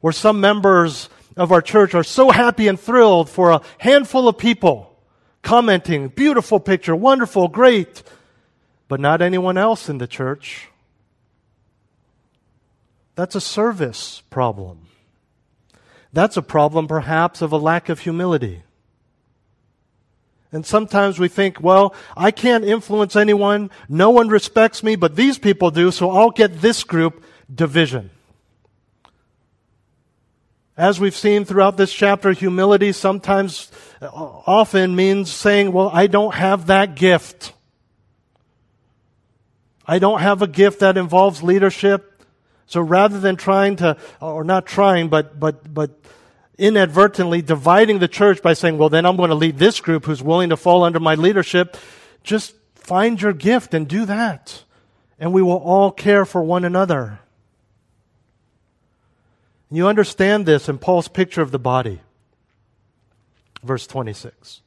where 0.00 0.12
some 0.12 0.40
members 0.40 1.08
of 1.36 1.52
our 1.52 1.60
church 1.60 1.94
are 1.94 2.04
so 2.04 2.30
happy 2.30 2.68
and 2.68 2.78
thrilled 2.78 3.28
for 3.28 3.50
a 3.50 3.62
handful 3.78 4.28
of 4.28 4.38
people 4.38 4.94
commenting, 5.42 6.08
beautiful 6.08 6.58
picture, 6.58 6.96
wonderful, 6.96 7.48
great, 7.48 8.02
but 8.88 8.98
not 8.98 9.22
anyone 9.22 9.58
else 9.58 9.88
in 9.88 9.98
the 9.98 10.06
church. 10.06 10.68
That's 13.14 13.36
a 13.36 13.40
service 13.40 14.22
problem. 14.30 14.88
That's 16.12 16.36
a 16.36 16.42
problem, 16.42 16.88
perhaps, 16.88 17.42
of 17.42 17.52
a 17.52 17.56
lack 17.56 17.88
of 17.88 18.00
humility. 18.00 18.62
And 20.54 20.64
sometimes 20.64 21.18
we 21.18 21.26
think, 21.26 21.60
well, 21.60 21.96
I 22.16 22.30
can't 22.30 22.64
influence 22.64 23.16
anyone. 23.16 23.70
No 23.88 24.10
one 24.10 24.28
respects 24.28 24.84
me, 24.84 24.94
but 24.94 25.16
these 25.16 25.36
people 25.36 25.72
do, 25.72 25.90
so 25.90 26.12
I'll 26.12 26.30
get 26.30 26.60
this 26.60 26.84
group 26.84 27.24
division. 27.52 28.10
As 30.76 31.00
we've 31.00 31.14
seen 31.14 31.44
throughout 31.44 31.76
this 31.76 31.92
chapter, 31.92 32.30
humility 32.30 32.92
sometimes, 32.92 33.72
uh, 34.00 34.06
often 34.12 34.94
means 34.94 35.32
saying, 35.32 35.72
well, 35.72 35.90
I 35.92 36.06
don't 36.06 36.34
have 36.34 36.66
that 36.66 36.94
gift. 36.94 37.52
I 39.84 39.98
don't 39.98 40.20
have 40.20 40.40
a 40.40 40.46
gift 40.46 40.80
that 40.80 40.96
involves 40.96 41.42
leadership. 41.42 42.22
So 42.66 42.80
rather 42.80 43.18
than 43.18 43.34
trying 43.34 43.76
to, 43.76 43.96
or 44.20 44.44
not 44.44 44.66
trying, 44.66 45.08
but, 45.08 45.38
but, 45.38 45.74
but 45.74 45.90
inadvertently 46.58 47.42
dividing 47.42 47.98
the 47.98 48.08
church 48.08 48.42
by 48.42 48.52
saying, 48.52 48.78
well, 48.78 48.88
then 48.88 49.06
I'm 49.06 49.16
going 49.16 49.30
to 49.30 49.34
lead 49.34 49.58
this 49.58 49.80
group 49.80 50.04
who's 50.04 50.22
willing 50.22 50.50
to 50.50 50.56
fall 50.56 50.84
under 50.84 51.00
my 51.00 51.14
leadership, 51.14 51.76
just 52.22 52.54
find 52.74 53.20
your 53.20 53.32
gift 53.32 53.74
and 53.74 53.88
do 53.88 54.04
that. 54.06 54.64
And 55.18 55.32
we 55.32 55.42
will 55.42 55.58
all 55.58 55.90
care 55.90 56.24
for 56.24 56.42
one 56.42 56.64
another. 56.64 57.20
You 59.70 59.88
understand 59.88 60.46
this 60.46 60.68
in 60.68 60.78
Paul's 60.78 61.08
picture 61.08 61.42
of 61.42 61.50
the 61.50 61.58
body. 61.58 62.00
Verse 63.62 63.86
26. 63.86 64.60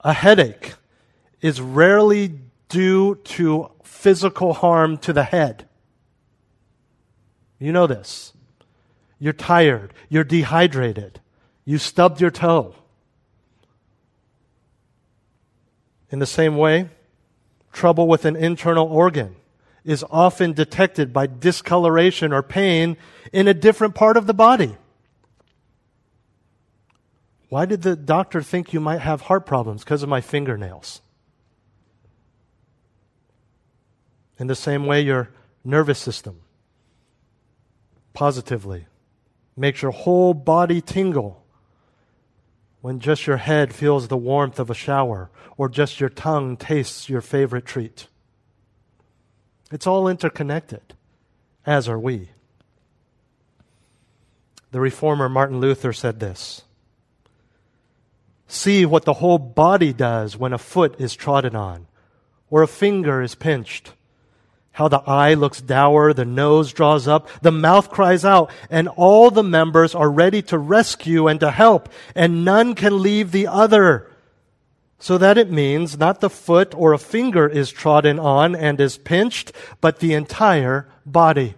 A 0.00 0.12
headache 0.12 0.74
is 1.40 1.60
rarely 1.60 2.40
due 2.68 3.16
to 3.16 3.70
physical 3.82 4.54
harm 4.54 4.96
to 4.98 5.12
the 5.12 5.24
head. 5.24 5.68
You 7.58 7.72
know 7.72 7.86
this. 7.86 8.32
You're 9.18 9.32
tired. 9.32 9.92
You're 10.08 10.24
dehydrated. 10.24 11.20
You 11.64 11.78
stubbed 11.78 12.20
your 12.20 12.30
toe. 12.30 12.74
In 16.10 16.18
the 16.18 16.26
same 16.26 16.56
way, 16.56 16.88
trouble 17.72 18.06
with 18.06 18.24
an 18.24 18.36
internal 18.36 18.86
organ 18.86 19.36
is 19.84 20.04
often 20.10 20.52
detected 20.52 21.12
by 21.12 21.26
discoloration 21.26 22.32
or 22.32 22.42
pain 22.42 22.96
in 23.32 23.48
a 23.48 23.54
different 23.54 23.94
part 23.94 24.16
of 24.16 24.26
the 24.26 24.34
body. 24.34 24.76
Why 27.48 27.64
did 27.64 27.82
the 27.82 27.96
doctor 27.96 28.42
think 28.42 28.72
you 28.72 28.80
might 28.80 29.00
have 29.00 29.22
heart 29.22 29.46
problems? 29.46 29.84
Because 29.84 30.02
of 30.02 30.08
my 30.08 30.20
fingernails. 30.20 31.00
In 34.38 34.46
the 34.46 34.54
same 34.54 34.86
way, 34.86 35.00
your 35.00 35.30
nervous 35.64 35.98
system 35.98 36.40
positively 38.12 38.86
makes 39.58 39.82
your 39.82 39.90
whole 39.90 40.34
body 40.34 40.80
tingle 40.80 41.44
when 42.80 43.00
just 43.00 43.26
your 43.26 43.36
head 43.36 43.74
feels 43.74 44.08
the 44.08 44.16
warmth 44.16 44.58
of 44.58 44.70
a 44.70 44.74
shower 44.74 45.30
or 45.56 45.68
just 45.68 46.00
your 46.00 46.08
tongue 46.08 46.56
tastes 46.56 47.08
your 47.08 47.20
favorite 47.20 47.66
treat. 47.66 48.06
It's 49.70 49.86
all 49.86 50.08
interconnected, 50.08 50.94
as 51.66 51.88
are 51.88 51.98
we. 51.98 52.30
The 54.70 54.80
reformer 54.80 55.28
Martin 55.28 55.60
Luther 55.60 55.92
said 55.92 56.20
this 56.20 56.62
See 58.46 58.86
what 58.86 59.04
the 59.04 59.14
whole 59.14 59.38
body 59.38 59.92
does 59.92 60.36
when 60.36 60.52
a 60.52 60.58
foot 60.58 60.98
is 61.00 61.14
trodden 61.14 61.54
on 61.54 61.86
or 62.50 62.62
a 62.62 62.68
finger 62.68 63.20
is 63.20 63.34
pinched 63.34 63.92
how 64.78 64.86
the 64.86 65.02
eye 65.10 65.34
looks 65.34 65.60
dour, 65.60 66.14
the 66.14 66.24
nose 66.24 66.72
draws 66.72 67.08
up, 67.08 67.28
the 67.42 67.50
mouth 67.50 67.90
cries 67.90 68.24
out, 68.24 68.48
and 68.70 68.86
all 68.86 69.28
the 69.28 69.42
members 69.42 69.92
are 69.92 70.08
ready 70.08 70.40
to 70.40 70.56
rescue 70.56 71.26
and 71.26 71.40
to 71.40 71.50
help, 71.50 71.88
and 72.14 72.44
none 72.44 72.76
can 72.76 73.02
leave 73.02 73.32
the 73.32 73.48
other. 73.48 74.08
So 75.00 75.18
that 75.18 75.36
it 75.36 75.50
means 75.50 75.98
not 75.98 76.20
the 76.20 76.30
foot 76.30 76.76
or 76.76 76.92
a 76.92 76.98
finger 76.98 77.48
is 77.48 77.72
trodden 77.72 78.20
on 78.20 78.54
and 78.54 78.80
is 78.80 78.98
pinched, 78.98 79.50
but 79.80 79.98
the 79.98 80.14
entire 80.14 80.88
body. 81.04 81.56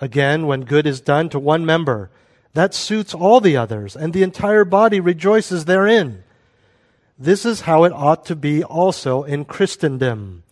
Again, 0.00 0.48
when 0.48 0.62
good 0.64 0.88
is 0.88 1.00
done 1.00 1.28
to 1.28 1.38
one 1.38 1.64
member, 1.64 2.10
that 2.54 2.74
suits 2.74 3.14
all 3.14 3.40
the 3.40 3.56
others, 3.56 3.94
and 3.94 4.12
the 4.12 4.24
entire 4.24 4.64
body 4.64 4.98
rejoices 4.98 5.66
therein. 5.66 6.24
This 7.16 7.46
is 7.46 7.60
how 7.60 7.84
it 7.84 7.92
ought 7.92 8.24
to 8.24 8.34
be 8.34 8.64
also 8.64 9.22
in 9.22 9.44
Christendom 9.44 10.42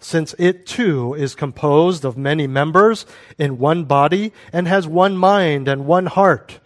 since 0.00 0.34
it 0.38 0.66
too 0.66 1.14
is 1.14 1.34
composed 1.34 2.04
of 2.04 2.16
many 2.16 2.46
members 2.46 3.06
in 3.38 3.58
one 3.58 3.84
body 3.84 4.32
and 4.52 4.66
has 4.66 4.88
one 4.88 5.16
mind 5.16 5.68
and 5.68 5.86
one 5.86 6.06
heart. 6.06 6.58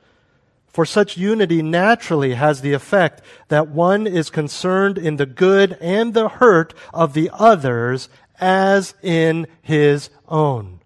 For 0.68 0.86
such 0.86 1.16
unity 1.16 1.62
naturally 1.62 2.34
has 2.34 2.60
the 2.60 2.72
effect 2.72 3.22
that 3.48 3.68
one 3.68 4.06
is 4.06 4.30
concerned 4.30 4.98
in 4.98 5.16
the 5.16 5.26
good 5.26 5.76
and 5.80 6.14
the 6.14 6.28
hurt 6.28 6.74
of 6.92 7.12
the 7.12 7.30
others 7.32 8.08
as 8.40 8.94
in 9.02 9.46
his 9.62 10.10
own. 10.28 10.80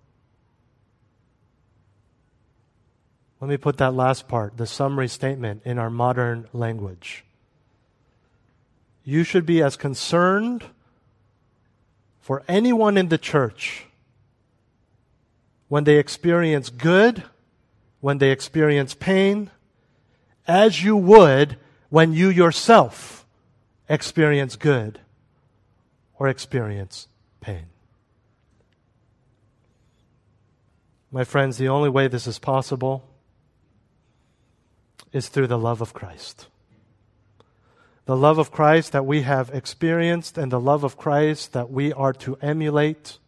Let 3.41 3.49
me 3.49 3.57
put 3.57 3.77
that 3.77 3.95
last 3.95 4.27
part, 4.27 4.57
the 4.57 4.67
summary 4.67 5.09
statement, 5.09 5.63
in 5.65 5.79
our 5.79 5.91
modern 5.91 6.49
language. 6.53 7.25
You 9.05 9.23
should 9.23 9.47
be 9.47 9.63
as 9.63 9.77
concerned 9.77 10.65
for 12.29 12.43
anyone 12.47 12.99
in 12.99 13.09
the 13.09 13.17
church 13.17 13.87
when 15.69 15.85
they 15.85 15.97
experience 15.97 16.69
good, 16.69 17.23
when 18.01 18.19
they 18.19 18.31
experience 18.31 18.93
pain, 18.93 19.51
as 20.47 20.85
you 20.85 20.95
would 20.95 21.57
when 21.89 22.13
you 22.13 22.29
yourself 22.29 23.25
experience 23.89 24.57
good 24.57 25.01
or 26.19 26.29
experience 26.29 27.09
pain. 27.41 27.65
My 31.11 31.25
friends, 31.25 31.57
the 31.57 31.71
only 31.71 31.89
way 31.89 32.09
this 32.09 32.27
is 32.27 32.39
possible 32.39 33.09
is 35.15 35.29
through 35.29 35.47
the 35.47 35.57
love 35.57 35.81
of 35.81 35.95
Christ 35.95 36.47
the 38.09 38.17
love 38.17 38.39
of 38.39 38.51
Christ 38.51 38.93
that 38.93 39.05
we 39.05 39.21
have 39.21 39.51
experienced 39.51 40.39
and 40.39 40.51
the 40.51 40.59
love 40.59 40.83
of 40.83 40.97
Christ 40.97 41.53
that 41.53 41.71
we 41.71 41.93
are 41.93 42.15
to 42.15 42.39
emulate. 42.41 43.19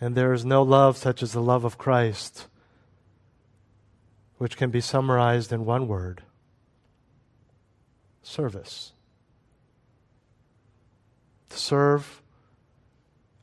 And 0.00 0.14
there 0.14 0.32
is 0.32 0.44
no 0.44 0.62
love 0.62 0.96
such 0.96 1.20
as 1.20 1.32
the 1.32 1.42
love 1.42 1.64
of 1.64 1.78
Christ, 1.78 2.46
which 4.36 4.56
can 4.56 4.70
be 4.70 4.80
summarized 4.80 5.52
in 5.52 5.64
one 5.64 5.88
word 5.88 6.22
service. 8.22 8.92
To 11.48 11.58
serve 11.58 12.22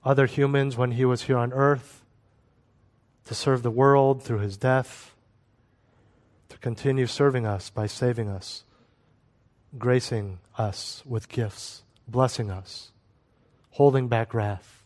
other 0.05 0.25
humans 0.25 0.77
when 0.77 0.91
he 0.91 1.03
was 1.03 1.23
here 1.23 1.37
on 1.37 1.51
earth, 1.51 2.05
to 3.25 3.35
serve 3.35 3.61
the 3.61 3.69
world 3.69 4.23
through 4.23 4.39
his 4.39 4.55
death 4.55 5.14
continue 6.65 7.05
serving 7.05 7.45
us 7.45 7.69
by 7.69 7.85
saving 7.85 8.27
us, 8.27 8.63
gracing 9.77 10.39
us 10.57 11.03
with 11.05 11.29
gifts, 11.29 11.83
blessing 12.07 12.49
us, 12.49 12.89
holding 13.69 14.07
back 14.07 14.33
wrath, 14.33 14.81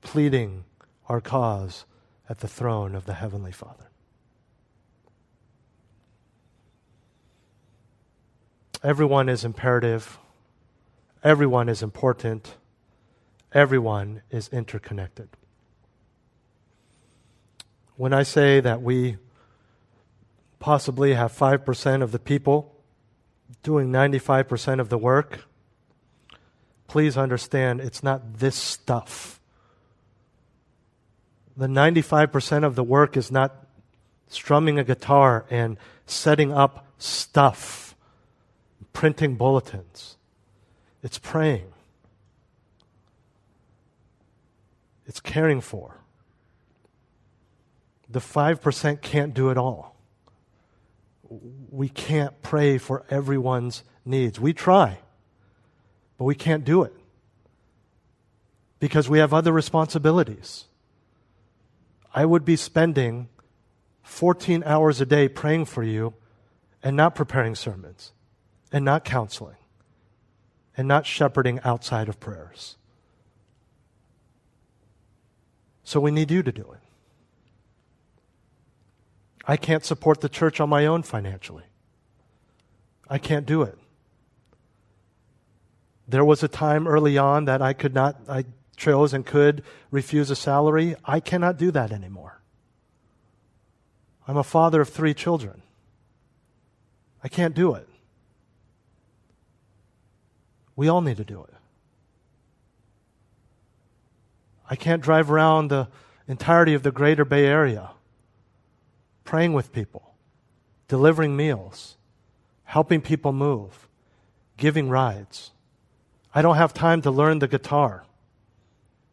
pleading 0.00 0.64
our 1.08 1.20
cause 1.20 1.84
at 2.28 2.40
the 2.40 2.48
throne 2.48 2.96
of 2.96 3.06
the 3.06 3.14
Heavenly 3.14 3.52
Father. 3.52 3.88
Everyone 8.82 9.28
is 9.28 9.44
imperative. 9.44 10.18
Everyone 11.22 11.68
is 11.68 11.80
important. 11.80 12.56
Everyone 13.52 14.22
is 14.32 14.48
interconnected. 14.48 15.28
When 17.94 18.12
I 18.12 18.24
say 18.24 18.58
that 18.58 18.82
we 18.82 19.16
possibly 20.58 21.14
have 21.14 21.32
5% 21.32 22.02
of 22.02 22.12
the 22.12 22.18
people 22.18 22.74
doing 23.62 23.90
95% 23.90 24.80
of 24.80 24.88
the 24.88 24.98
work, 24.98 25.44
please 26.86 27.16
understand 27.16 27.80
it's 27.80 28.02
not 28.02 28.38
this 28.38 28.56
stuff. 28.56 29.40
The 31.56 31.66
95% 31.66 32.64
of 32.64 32.74
the 32.76 32.84
work 32.84 33.16
is 33.16 33.30
not 33.30 33.66
strumming 34.28 34.78
a 34.78 34.84
guitar 34.84 35.46
and 35.50 35.76
setting 36.06 36.52
up 36.52 36.86
stuff, 36.98 37.96
printing 38.92 39.36
bulletins. 39.36 40.16
It's 41.02 41.18
praying. 41.18 41.72
It's 45.06 45.20
caring 45.20 45.60
for. 45.60 45.96
The 48.10 48.20
5% 48.20 49.00
can't 49.00 49.34
do 49.34 49.50
it 49.50 49.58
all. 49.58 49.87
We 51.28 51.88
can't 51.88 52.40
pray 52.42 52.78
for 52.78 53.04
everyone's 53.10 53.82
needs. 54.04 54.40
We 54.40 54.52
try, 54.52 54.98
but 56.16 56.24
we 56.24 56.34
can't 56.34 56.64
do 56.64 56.82
it 56.82 56.94
because 58.78 59.08
we 59.08 59.18
have 59.18 59.34
other 59.34 59.52
responsibilities. 59.52 60.64
I 62.14 62.24
would 62.24 62.44
be 62.44 62.56
spending 62.56 63.28
14 64.02 64.62
hours 64.64 65.00
a 65.00 65.06
day 65.06 65.28
praying 65.28 65.66
for 65.66 65.82
you 65.82 66.14
and 66.82 66.96
not 66.96 67.14
preparing 67.14 67.54
sermons 67.54 68.12
and 68.72 68.84
not 68.84 69.04
counseling 69.04 69.56
and 70.76 70.88
not 70.88 71.04
shepherding 71.04 71.60
outside 71.64 72.08
of 72.08 72.20
prayers. 72.20 72.76
So 75.82 76.00
we 76.00 76.10
need 76.10 76.30
you 76.30 76.42
to 76.42 76.52
do 76.52 76.62
it. 76.72 76.87
I 79.48 79.56
can't 79.56 79.82
support 79.82 80.20
the 80.20 80.28
church 80.28 80.60
on 80.60 80.68
my 80.68 80.84
own 80.84 81.02
financially. 81.02 81.64
I 83.08 83.16
can't 83.16 83.46
do 83.46 83.62
it. 83.62 83.78
There 86.06 86.24
was 86.24 86.42
a 86.42 86.48
time 86.48 86.86
early 86.86 87.16
on 87.16 87.46
that 87.46 87.62
I 87.62 87.72
could 87.72 87.94
not, 87.94 88.20
I 88.28 88.44
chose 88.76 89.14
and 89.14 89.24
could 89.24 89.62
refuse 89.90 90.30
a 90.30 90.36
salary. 90.36 90.96
I 91.02 91.20
cannot 91.20 91.56
do 91.56 91.70
that 91.70 91.92
anymore. 91.92 92.42
I'm 94.26 94.36
a 94.36 94.44
father 94.44 94.82
of 94.82 94.90
three 94.90 95.14
children. 95.14 95.62
I 97.24 97.28
can't 97.28 97.54
do 97.54 97.74
it. 97.74 97.88
We 100.76 100.88
all 100.88 101.00
need 101.00 101.16
to 101.16 101.24
do 101.24 101.42
it. 101.42 101.54
I 104.68 104.76
can't 104.76 105.02
drive 105.02 105.30
around 105.30 105.68
the 105.68 105.88
entirety 106.28 106.74
of 106.74 106.82
the 106.82 106.92
greater 106.92 107.24
Bay 107.24 107.46
Area 107.46 107.92
praying 109.28 109.52
with 109.52 109.74
people, 109.74 110.14
delivering 110.88 111.36
meals, 111.36 111.98
helping 112.64 112.98
people 113.02 113.30
move, 113.30 113.86
giving 114.56 114.88
rides. 114.88 115.50
I 116.34 116.40
don't 116.40 116.56
have 116.56 116.72
time 116.72 117.02
to 117.02 117.10
learn 117.10 117.38
the 117.38 117.46
guitar, 117.46 118.06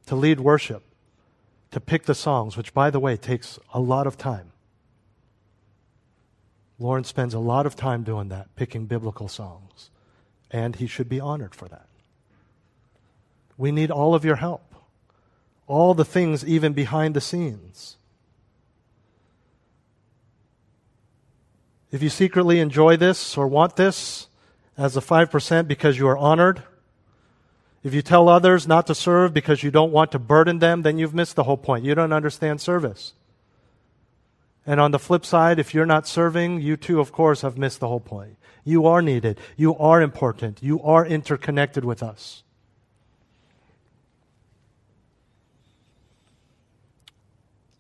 to 0.06 0.16
lead 0.16 0.40
worship, 0.40 0.84
to 1.72 1.82
pick 1.82 2.06
the 2.06 2.16
songs, 2.16 2.56
which, 2.56 2.74
by 2.74 2.90
the 2.90 3.00
way, 3.02 3.18
takes 3.18 3.60
a 3.74 3.82
lot 3.82 4.08
of 4.08 4.18
time. 4.18 4.54
Lauren 6.80 7.04
spends 7.04 7.34
a 7.34 7.40
lot 7.40 7.66
of 7.66 7.76
time 7.76 8.04
doing 8.04 8.30
that, 8.30 8.56
picking 8.56 8.86
biblical 8.86 9.28
songs, 9.28 9.90
and 10.50 10.78
he 10.78 10.88
should 10.88 11.10
be 11.10 11.20
honored 11.20 11.54
for 11.54 11.68
that. 11.68 11.90
We 13.58 13.70
need 13.74 13.92
all 13.92 14.16
of 14.16 14.24
your 14.24 14.38
help 14.38 14.76
all 15.68 15.94
the 15.94 16.06
things 16.06 16.46
even 16.46 16.72
behind 16.72 17.16
the 17.16 17.22
scenes. 17.22 17.95
If 21.96 22.04
you 22.04 22.10
secretly 22.10 22.60
enjoy 22.60 22.98
this 22.98 23.38
or 23.38 23.48
want 23.48 23.78
this 23.78 24.28
as 24.78 24.98
a 24.98 25.00
5% 25.00 25.66
because 25.66 25.98
you 25.98 26.10
are 26.10 26.18
honored, 26.18 26.62
if 27.86 27.94
you 27.94 28.02
tell 28.02 28.28
others 28.28 28.68
not 28.68 28.86
to 28.88 28.94
serve 28.94 29.34
because 29.34 29.64
you 29.64 29.72
don't 29.72 29.94
want 29.94 30.12
to 30.12 30.20
burden 30.20 30.60
them, 30.60 30.82
then 30.82 30.98
you've 30.98 31.14
missed 31.14 31.38
the 31.38 31.46
whole 31.46 31.56
point. 31.56 31.86
You 31.86 31.96
don't 31.96 32.12
understand 32.12 32.60
service. 32.60 33.14
And 34.68 34.82
on 34.82 34.92
the 34.92 35.00
flip 35.00 35.26
side, 35.26 35.58
if 35.58 35.74
you're 35.74 35.86
not 35.86 36.06
serving, 36.06 36.60
you 36.60 36.76
too, 36.76 37.00
of 37.00 37.14
course, 37.14 37.44
have 37.44 37.58
missed 37.58 37.80
the 37.80 37.88
whole 37.88 38.02
point. 38.02 38.36
You 38.66 38.86
are 38.88 39.02
needed. 39.02 39.40
You 39.56 39.74
are 39.78 40.02
important. 40.02 40.62
You 40.62 40.82
are 40.82 41.06
interconnected 41.06 41.86
with 41.86 42.04
us. 42.04 42.44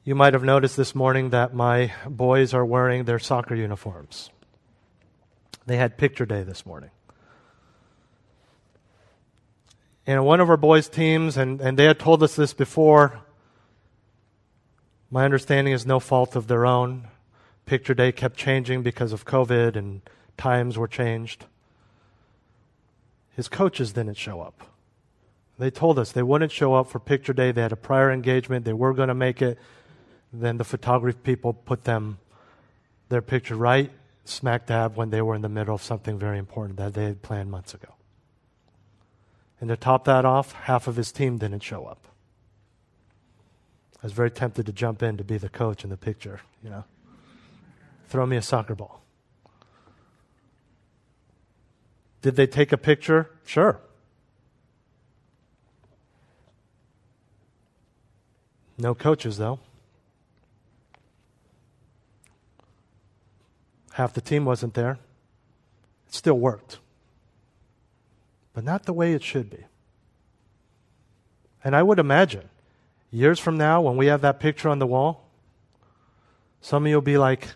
You 0.06 0.14
might 0.14 0.34
have 0.34 0.44
noticed 0.44 0.78
this 0.78 0.94
morning 0.94 1.32
that 1.32 1.56
my 1.56 1.92
boys 2.08 2.54
are 2.54 2.64
wearing 2.64 3.06
their 3.06 3.18
soccer 3.18 3.56
uniforms. 3.56 4.30
They 5.66 5.78
had 5.78 5.98
picture 5.98 6.28
day 6.28 6.44
this 6.44 6.64
morning. 6.64 6.92
And 10.06 10.24
one 10.24 10.42
of 10.42 10.50
our 10.52 10.58
boys' 10.58 10.88
teams, 10.88 11.38
and, 11.38 11.60
and 11.60 11.76
they 11.76 11.86
had 11.86 11.98
told 11.98 12.22
us 12.22 12.36
this 12.36 12.54
before, 12.54 13.20
my 15.10 15.26
understanding 15.26 15.74
is 15.74 15.88
no 15.88 16.00
fault 16.00 16.36
of 16.36 16.46
their 16.46 16.68
own. 16.68 17.08
Picture 17.66 17.96
day 17.96 18.12
kept 18.12 18.38
changing 18.38 18.84
because 18.84 19.12
of 19.12 19.26
COVID 19.26 19.76
and 19.76 20.02
times 20.38 20.78
were 20.78 20.88
changed. 20.88 21.46
His 23.36 23.48
coaches 23.48 23.94
didn't 23.94 24.18
show 24.18 24.40
up. 24.40 24.70
They 25.58 25.72
told 25.72 25.98
us 25.98 26.12
they 26.12 26.22
wouldn't 26.22 26.52
show 26.52 26.76
up 26.76 26.92
for 26.92 27.00
picture 27.00 27.34
day. 27.34 27.52
They 27.52 27.64
had 27.64 27.72
a 27.72 27.76
prior 27.76 28.12
engagement. 28.12 28.66
They 28.66 28.74
were 28.74 28.94
going 28.94 29.08
to 29.08 29.16
make 29.16 29.42
it 29.42 29.58
then 30.42 30.58
the 30.58 30.64
photography 30.64 31.20
people 31.24 31.54
put 31.54 31.84
them 31.84 32.18
their 33.10 33.22
picture 33.22 33.56
right 33.56 33.92
smack 34.26 34.66
dab 34.66 34.96
when 34.96 35.12
they 35.12 35.22
were 35.22 35.36
in 35.36 35.42
the 35.42 35.50
middle 35.50 35.76
of 35.76 35.84
something 35.84 36.18
very 36.18 36.38
important 36.38 36.78
that 36.78 36.94
they 36.94 37.06
had 37.06 37.22
planned 37.22 37.50
months 37.52 37.74
ago. 37.74 37.94
And 39.62 39.70
to 39.70 39.78
top 39.78 40.06
that 40.06 40.26
off, 40.26 40.52
half 40.52 40.88
of 40.88 40.96
his 40.96 41.12
team 41.12 41.38
didn't 41.38 41.62
show 41.62 41.86
up. 41.86 42.08
I 44.02 44.06
was 44.06 44.14
very 44.14 44.32
tempted 44.32 44.66
to 44.66 44.72
jump 44.72 45.02
in 45.02 45.18
to 45.18 45.24
be 45.24 45.38
the 45.38 45.50
coach 45.50 45.84
in 45.84 45.90
the 45.90 45.98
picture, 45.98 46.42
you 46.64 46.70
know. 46.70 46.84
Throw 48.08 48.26
me 48.26 48.38
a 48.38 48.42
soccer 48.42 48.76
ball. 48.76 49.02
Did 52.22 52.36
they 52.36 52.48
take 52.48 52.72
a 52.72 52.78
picture? 52.78 53.30
Sure. 53.46 53.80
No 58.78 58.94
coaches, 58.94 59.38
though. 59.38 59.60
Half 63.96 64.12
the 64.12 64.20
team 64.20 64.44
wasn't 64.44 64.74
there. 64.74 65.00
It 66.08 66.14
still 66.14 66.38
worked. 66.38 66.80
But 68.54 68.66
not 68.66 68.84
the 68.84 68.92
way 68.92 69.14
it 69.14 69.24
should 69.24 69.50
be. 69.50 69.64
And 71.64 71.74
I 71.74 71.82
would 71.82 71.98
imagine 71.98 72.50
years 73.10 73.40
from 73.40 73.58
now, 73.58 73.80
when 73.80 73.96
we 73.96 74.08
have 74.08 74.20
that 74.20 74.42
picture 74.42 74.68
on 74.68 74.80
the 74.80 74.86
wall, 74.86 75.30
some 76.60 76.84
of 76.84 76.90
you 76.90 76.98
will 76.98 77.02
be 77.02 77.18
like, 77.18 77.48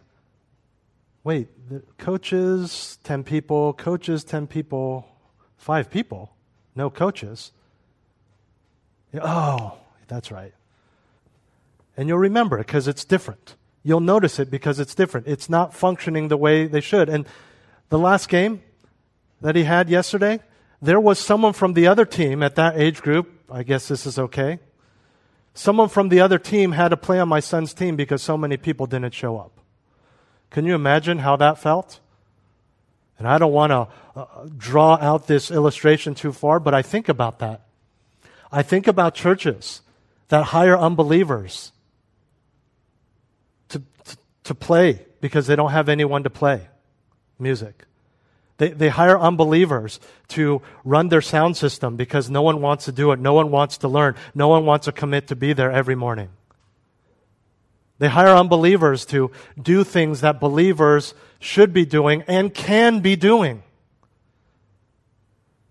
wait, 1.25 1.49
coaches, 1.97 2.97
10 3.03 3.25
people, 3.25 3.73
coaches, 3.73 4.23
10 4.23 4.47
people, 4.47 5.09
five 5.57 5.91
people, 5.91 6.31
no 6.73 6.89
coaches. 6.89 7.51
Oh, 9.13 9.77
that's 10.07 10.31
right. 10.31 10.53
And 11.97 12.07
you'll 12.07 12.17
remember 12.17 12.59
it 12.59 12.67
because 12.67 12.87
it's 12.87 13.03
different. 13.03 13.57
You'll 13.83 14.01
notice 14.01 14.39
it 14.39 14.51
because 14.51 14.79
it's 14.79 14.93
different. 14.93 15.27
It's 15.27 15.49
not 15.49 15.73
functioning 15.73 16.27
the 16.27 16.37
way 16.37 16.67
they 16.67 16.81
should. 16.81 17.09
And 17.09 17.25
the 17.89 17.99
last 17.99 18.29
game 18.29 18.61
that 19.41 19.55
he 19.55 19.63
had 19.63 19.89
yesterday, 19.89 20.41
there 20.81 20.99
was 20.99 21.19
someone 21.19 21.53
from 21.53 21.73
the 21.73 21.87
other 21.87 22.05
team 22.05 22.43
at 22.43 22.55
that 22.55 22.77
age 22.77 23.01
group. 23.01 23.31
I 23.49 23.63
guess 23.63 23.87
this 23.87 24.05
is 24.05 24.19
okay. 24.19 24.59
Someone 25.53 25.89
from 25.89 26.09
the 26.09 26.19
other 26.19 26.37
team 26.37 26.73
had 26.73 26.89
to 26.89 26.97
play 26.97 27.19
on 27.19 27.27
my 27.27 27.39
son's 27.39 27.73
team 27.73 27.95
because 27.95 28.21
so 28.21 28.37
many 28.37 28.57
people 28.57 28.85
didn't 28.85 29.13
show 29.13 29.37
up. 29.37 29.59
Can 30.51 30.65
you 30.65 30.75
imagine 30.75 31.19
how 31.19 31.35
that 31.37 31.57
felt? 31.57 31.99
And 33.17 33.27
I 33.27 33.37
don't 33.37 33.51
want 33.51 33.71
to 33.71 33.87
uh, 34.15 34.25
draw 34.57 34.95
out 34.95 35.27
this 35.27 35.51
illustration 35.51 36.15
too 36.15 36.31
far, 36.31 36.59
but 36.59 36.73
I 36.73 36.81
think 36.81 37.09
about 37.09 37.39
that. 37.39 37.61
I 38.51 38.63
think 38.63 38.87
about 38.87 39.13
churches 39.13 39.81
that 40.29 40.45
hire 40.45 40.77
unbelievers 40.77 41.71
to 44.49 44.55
play 44.55 45.05
because 45.21 45.45
they 45.45 45.55
don't 45.55 45.69
have 45.69 45.89
anyone 45.89 46.23
to 46.23 46.29
play 46.29 46.67
music. 47.37 47.85
They, 48.57 48.69
they 48.69 48.89
hire 48.89 49.17
unbelievers 49.17 49.99
to 50.29 50.63
run 50.83 51.09
their 51.09 51.21
sound 51.21 51.55
system 51.55 51.95
because 51.95 52.31
no 52.31 52.41
one 52.41 52.59
wants 52.59 52.85
to 52.85 52.91
do 52.91 53.11
it. 53.11 53.19
No 53.19 53.33
one 53.33 53.51
wants 53.51 53.77
to 53.77 53.87
learn. 53.87 54.15
No 54.33 54.47
one 54.47 54.65
wants 54.65 54.85
to 54.85 54.91
commit 54.91 55.27
to 55.27 55.35
be 55.35 55.53
there 55.53 55.71
every 55.71 55.93
morning. 55.93 56.29
They 57.99 58.07
hire 58.07 58.35
unbelievers 58.35 59.05
to 59.07 59.31
do 59.61 59.83
things 59.83 60.21
that 60.21 60.39
believers 60.39 61.13
should 61.39 61.71
be 61.71 61.85
doing 61.85 62.23
and 62.23 62.51
can 62.51 63.01
be 63.01 63.15
doing. 63.15 63.61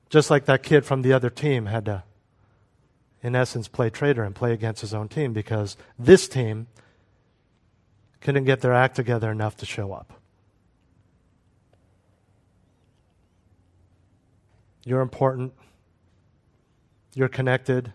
Just 0.09 0.31
like 0.31 0.45
that 0.45 0.63
kid 0.63 0.87
from 0.87 1.03
the 1.03 1.13
other 1.13 1.31
team 1.31 1.67
had 1.67 1.85
to, 1.87 2.05
in 3.25 3.35
essence, 3.35 3.67
play 3.67 3.91
traitor 3.91 4.23
and 4.23 4.37
play 4.37 4.53
against 4.53 4.83
his 4.83 4.95
own 4.95 5.09
team 5.09 5.33
because 5.33 5.77
this 5.99 6.29
team 6.29 6.69
couldn't 8.21 8.45
get 8.45 8.61
their 8.61 8.73
act 8.73 8.97
together 8.97 9.31
enough 9.31 9.57
to 9.59 9.67
show 9.67 9.93
up. 9.93 10.13
You're 14.85 15.01
important. 15.01 15.53
You're 17.15 17.29
connected. 17.29 17.93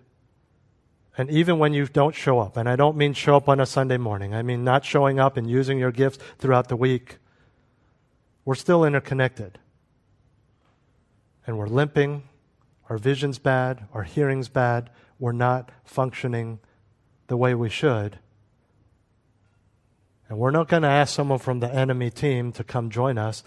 And 1.17 1.29
even 1.29 1.59
when 1.59 1.73
you 1.73 1.85
don't 1.87 2.15
show 2.15 2.39
up, 2.39 2.57
and 2.57 2.67
I 2.67 2.75
don't 2.75 2.97
mean 2.97 3.13
show 3.13 3.35
up 3.35 3.49
on 3.49 3.59
a 3.59 3.65
Sunday 3.65 3.97
morning, 3.97 4.33
I 4.33 4.41
mean 4.41 4.63
not 4.63 4.85
showing 4.85 5.19
up 5.19 5.37
and 5.37 5.49
using 5.49 5.77
your 5.77 5.91
gifts 5.91 6.19
throughout 6.39 6.67
the 6.69 6.75
week, 6.75 7.17
we're 8.45 8.55
still 8.55 8.83
interconnected. 8.83 9.59
And 11.45 11.57
we're 11.57 11.67
limping, 11.67 12.23
our 12.89 12.97
vision's 12.97 13.37
bad, 13.37 13.87
our 13.93 14.03
hearing's 14.03 14.49
bad, 14.49 14.89
we're 15.19 15.33
not 15.33 15.71
functioning 15.83 16.59
the 17.27 17.37
way 17.37 17.53
we 17.53 17.69
should 17.69 18.19
And 20.29 20.37
we're 20.37 20.51
not 20.51 20.67
going 20.67 20.83
to 20.83 20.89
ask 20.89 21.13
someone 21.13 21.39
from 21.39 21.59
the 21.59 21.73
enemy 21.73 22.09
team 22.09 22.51
to 22.53 22.63
come 22.63 22.89
join 22.89 23.17
us, 23.17 23.43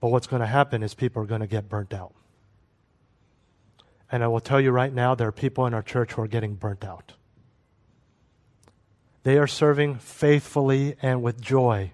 but 0.00 0.08
what's 0.08 0.26
going 0.26 0.40
to 0.40 0.46
happen 0.46 0.82
is 0.82 0.94
people 0.94 1.22
are 1.22 1.26
going 1.26 1.40
to 1.40 1.46
get 1.46 1.68
burnt 1.68 1.92
out. 1.92 2.14
And 4.10 4.24
I 4.24 4.28
will 4.28 4.40
tell 4.40 4.60
you 4.60 4.70
right 4.70 4.92
now, 4.92 5.14
there 5.14 5.28
are 5.28 5.32
people 5.32 5.66
in 5.66 5.74
our 5.74 5.82
church 5.82 6.12
who 6.12 6.22
are 6.22 6.28
getting 6.28 6.54
burnt 6.54 6.84
out. 6.84 7.12
They 9.22 9.36
are 9.36 9.46
serving 9.46 9.96
faithfully 9.96 10.96
and 11.02 11.22
with 11.22 11.40
joy. 11.40 11.92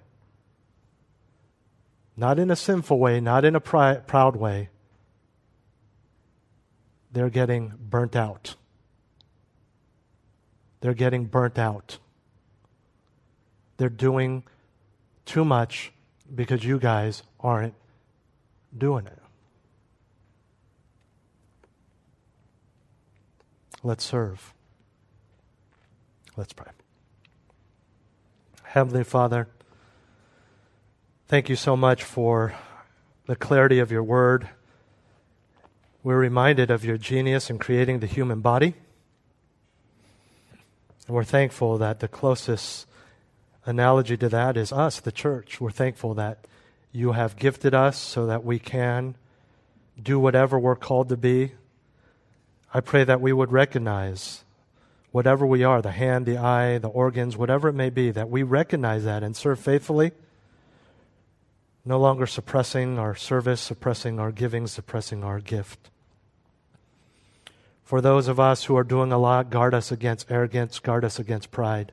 Not 2.16 2.38
in 2.38 2.50
a 2.52 2.56
sinful 2.56 2.98
way, 2.98 3.18
not 3.18 3.44
in 3.44 3.56
a 3.56 3.60
proud 3.60 4.36
way. 4.36 4.68
They're 7.10 7.30
getting 7.30 7.72
burnt 7.80 8.14
out. 8.14 8.54
They're 10.80 10.94
getting 10.94 11.24
burnt 11.24 11.58
out. 11.58 11.98
They're 13.76 13.88
doing 13.88 14.44
too 15.24 15.44
much 15.44 15.92
because 16.34 16.64
you 16.64 16.78
guys 16.78 17.22
aren't 17.40 17.74
doing 18.76 19.06
it. 19.06 19.18
Let's 23.82 24.04
serve. 24.04 24.54
Let's 26.36 26.52
pray. 26.52 26.70
Heavenly 28.62 29.04
Father, 29.04 29.46
thank 31.28 31.48
you 31.48 31.56
so 31.56 31.76
much 31.76 32.02
for 32.02 32.54
the 33.26 33.36
clarity 33.36 33.78
of 33.78 33.92
your 33.92 34.02
word. 34.02 34.48
We're 36.02 36.18
reminded 36.18 36.70
of 36.70 36.84
your 36.84 36.98
genius 36.98 37.50
in 37.50 37.58
creating 37.58 38.00
the 38.00 38.06
human 38.06 38.40
body. 38.40 38.74
And 41.06 41.14
we're 41.14 41.24
thankful 41.24 41.78
that 41.78 42.00
the 42.00 42.08
closest 42.08 42.86
analogy 43.66 44.16
to 44.16 44.28
that 44.28 44.56
is 44.56 44.72
us, 44.72 45.00
the 45.00 45.12
church. 45.12 45.60
We're 45.60 45.70
thankful 45.70 46.14
that 46.14 46.46
you 46.92 47.12
have 47.12 47.36
gifted 47.36 47.74
us 47.74 47.98
so 47.98 48.26
that 48.26 48.44
we 48.44 48.58
can 48.58 49.16
do 50.00 50.18
whatever 50.18 50.58
we're 50.58 50.76
called 50.76 51.08
to 51.08 51.16
be. 51.16 51.52
I 52.72 52.80
pray 52.80 53.04
that 53.04 53.20
we 53.20 53.32
would 53.32 53.52
recognize 53.52 54.44
whatever 55.12 55.46
we 55.46 55.62
are 55.62 55.80
the 55.80 55.92
hand, 55.92 56.26
the 56.26 56.38
eye, 56.38 56.78
the 56.78 56.88
organs, 56.88 57.36
whatever 57.36 57.68
it 57.68 57.74
may 57.74 57.90
be 57.90 58.10
that 58.10 58.28
we 58.28 58.42
recognize 58.42 59.04
that 59.04 59.22
and 59.22 59.36
serve 59.36 59.60
faithfully, 59.60 60.12
no 61.84 62.00
longer 62.00 62.26
suppressing 62.26 62.98
our 62.98 63.14
service, 63.14 63.60
suppressing 63.60 64.18
our 64.18 64.32
giving, 64.32 64.66
suppressing 64.66 65.22
our 65.22 65.38
gift. 65.38 65.90
For 67.84 68.00
those 68.00 68.26
of 68.26 68.40
us 68.40 68.64
who 68.64 68.76
are 68.76 68.84
doing 68.84 69.12
a 69.12 69.18
lot, 69.18 69.50
guard 69.50 69.74
us 69.74 69.92
against 69.92 70.30
arrogance, 70.30 70.80
guard 70.80 71.04
us 71.04 71.18
against 71.18 71.50
pride, 71.50 71.92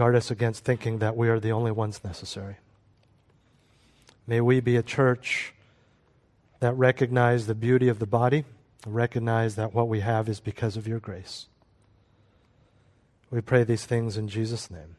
guard 0.00 0.16
us 0.16 0.30
against 0.30 0.64
thinking 0.64 1.00
that 1.00 1.14
we 1.14 1.28
are 1.28 1.38
the 1.38 1.52
only 1.52 1.70
ones 1.70 2.02
necessary. 2.02 2.56
May 4.26 4.40
we 4.40 4.60
be 4.60 4.76
a 4.76 4.82
church 4.82 5.52
that 6.60 6.72
recognize 6.72 7.46
the 7.46 7.54
beauty 7.54 7.86
of 7.88 7.98
the 7.98 8.06
body, 8.06 8.46
recognize 8.86 9.56
that 9.56 9.74
what 9.74 9.88
we 9.88 10.00
have 10.00 10.26
is 10.26 10.40
because 10.40 10.78
of 10.78 10.88
your 10.88 11.00
grace. 11.00 11.48
We 13.30 13.42
pray 13.42 13.62
these 13.62 13.84
things 13.84 14.16
in 14.16 14.28
Jesus' 14.28 14.70
name. 14.70 14.96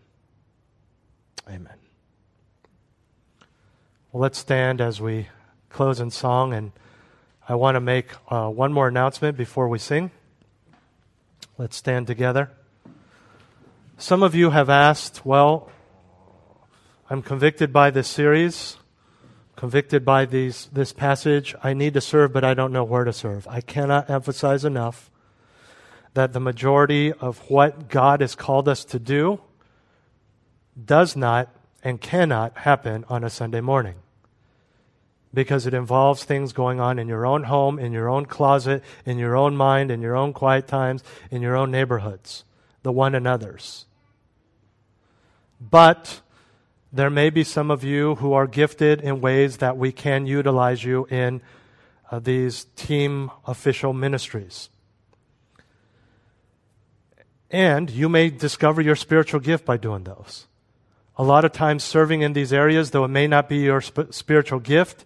Amen. 1.50 1.80
Well, 4.12 4.22
let's 4.22 4.38
stand 4.38 4.82
as 4.82 5.02
we 5.02 5.30
close 5.70 6.00
in 6.00 6.12
song, 6.12 6.54
and 6.54 6.74
I 7.50 7.56
want 7.56 7.74
to 7.74 7.82
make 7.82 8.10
uh, 8.30 8.50
one 8.50 8.72
more 8.72 8.88
announcement 8.88 9.36
before 9.36 9.68
we 9.68 9.80
sing. 9.80 10.12
Let's 11.58 11.76
stand 11.76 12.06
together. 12.06 12.52
Some 14.02 14.24
of 14.24 14.34
you 14.34 14.50
have 14.50 14.68
asked, 14.68 15.28
well, 15.28 15.70
I'm 17.08 17.22
convicted 17.22 17.72
by 17.72 17.92
this 17.92 18.08
series, 18.08 18.78
convicted 19.56 20.04
by 20.04 20.26
these, 20.26 20.68
this 20.74 20.92
passage. 20.92 21.54
I 21.64 21.76
need 21.76 21.94
to 21.94 22.02
serve, 22.02 22.34
but 22.34 22.44
I 22.44 22.56
don't 22.56 22.74
know 22.74 22.84
where 22.84 23.04
to 23.04 23.14
serve. 23.14 23.48
I 23.48 23.62
cannot 23.62 24.10
emphasize 24.10 24.66
enough 24.66 25.12
that 26.16 26.34
the 26.34 26.40
majority 26.40 27.14
of 27.14 27.48
what 27.48 27.90
God 27.90 28.22
has 28.22 28.34
called 28.34 28.68
us 28.68 28.84
to 28.86 28.98
do 28.98 29.40
does 30.84 31.16
not 31.16 31.56
and 31.84 32.02
cannot 32.02 32.58
happen 32.58 33.06
on 33.08 33.24
a 33.24 33.30
Sunday 33.30 33.62
morning. 33.62 33.98
Because 35.32 35.68
it 35.68 35.76
involves 35.76 36.24
things 36.24 36.54
going 36.54 36.80
on 36.80 36.98
in 36.98 37.08
your 37.08 37.28
own 37.28 37.44
home, 37.44 37.78
in 37.78 37.92
your 37.92 38.10
own 38.10 38.26
closet, 38.26 38.84
in 39.06 39.20
your 39.20 39.38
own 39.38 39.56
mind, 39.56 39.92
in 39.92 40.02
your 40.02 40.16
own 40.16 40.34
quiet 40.34 40.68
times, 40.68 41.04
in 41.30 41.44
your 41.44 41.56
own 41.56 41.70
neighborhoods, 41.70 42.46
the 42.82 42.92
one 42.92 43.14
another's. 43.14 43.86
But 45.62 46.22
there 46.92 47.12
may 47.12 47.30
be 47.30 47.44
some 47.44 47.70
of 47.70 47.84
you 47.84 48.16
who 48.16 48.34
are 48.34 48.48
gifted 48.48 49.00
in 49.02 49.22
ways 49.22 49.58
that 49.58 49.78
we 49.78 49.92
can 49.92 50.26
utilize 50.26 50.84
you 50.84 51.06
in 51.06 51.42
uh, 52.10 52.20
these 52.20 52.66
team 52.76 53.30
official 53.46 53.94
ministries. 53.94 54.70
And 57.52 57.90
you 57.90 58.10
may 58.10 58.30
discover 58.30 58.82
your 58.82 58.96
spiritual 58.96 59.40
gift 59.40 59.66
by 59.66 59.78
doing 59.78 60.04
those. 60.04 60.48
A 61.18 61.24
lot 61.24 61.46
of 61.46 61.52
times, 61.52 61.84
serving 61.84 62.22
in 62.22 62.34
these 62.34 62.52
areas, 62.52 62.92
though 62.92 63.04
it 63.04 63.10
may 63.10 63.28
not 63.28 63.48
be 63.48 63.58
your 63.58 63.82
sp- 63.84 64.12
spiritual 64.12 64.60
gift, 64.60 65.06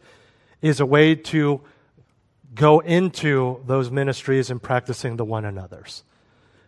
is 0.61 0.79
a 0.79 0.85
way 0.85 1.15
to 1.15 1.61
go 2.53 2.79
into 2.79 3.61
those 3.65 3.91
ministries 3.91 4.49
and 4.49 4.61
practicing 4.61 5.17
the 5.17 5.25
one 5.25 5.43
another's. 5.43 6.03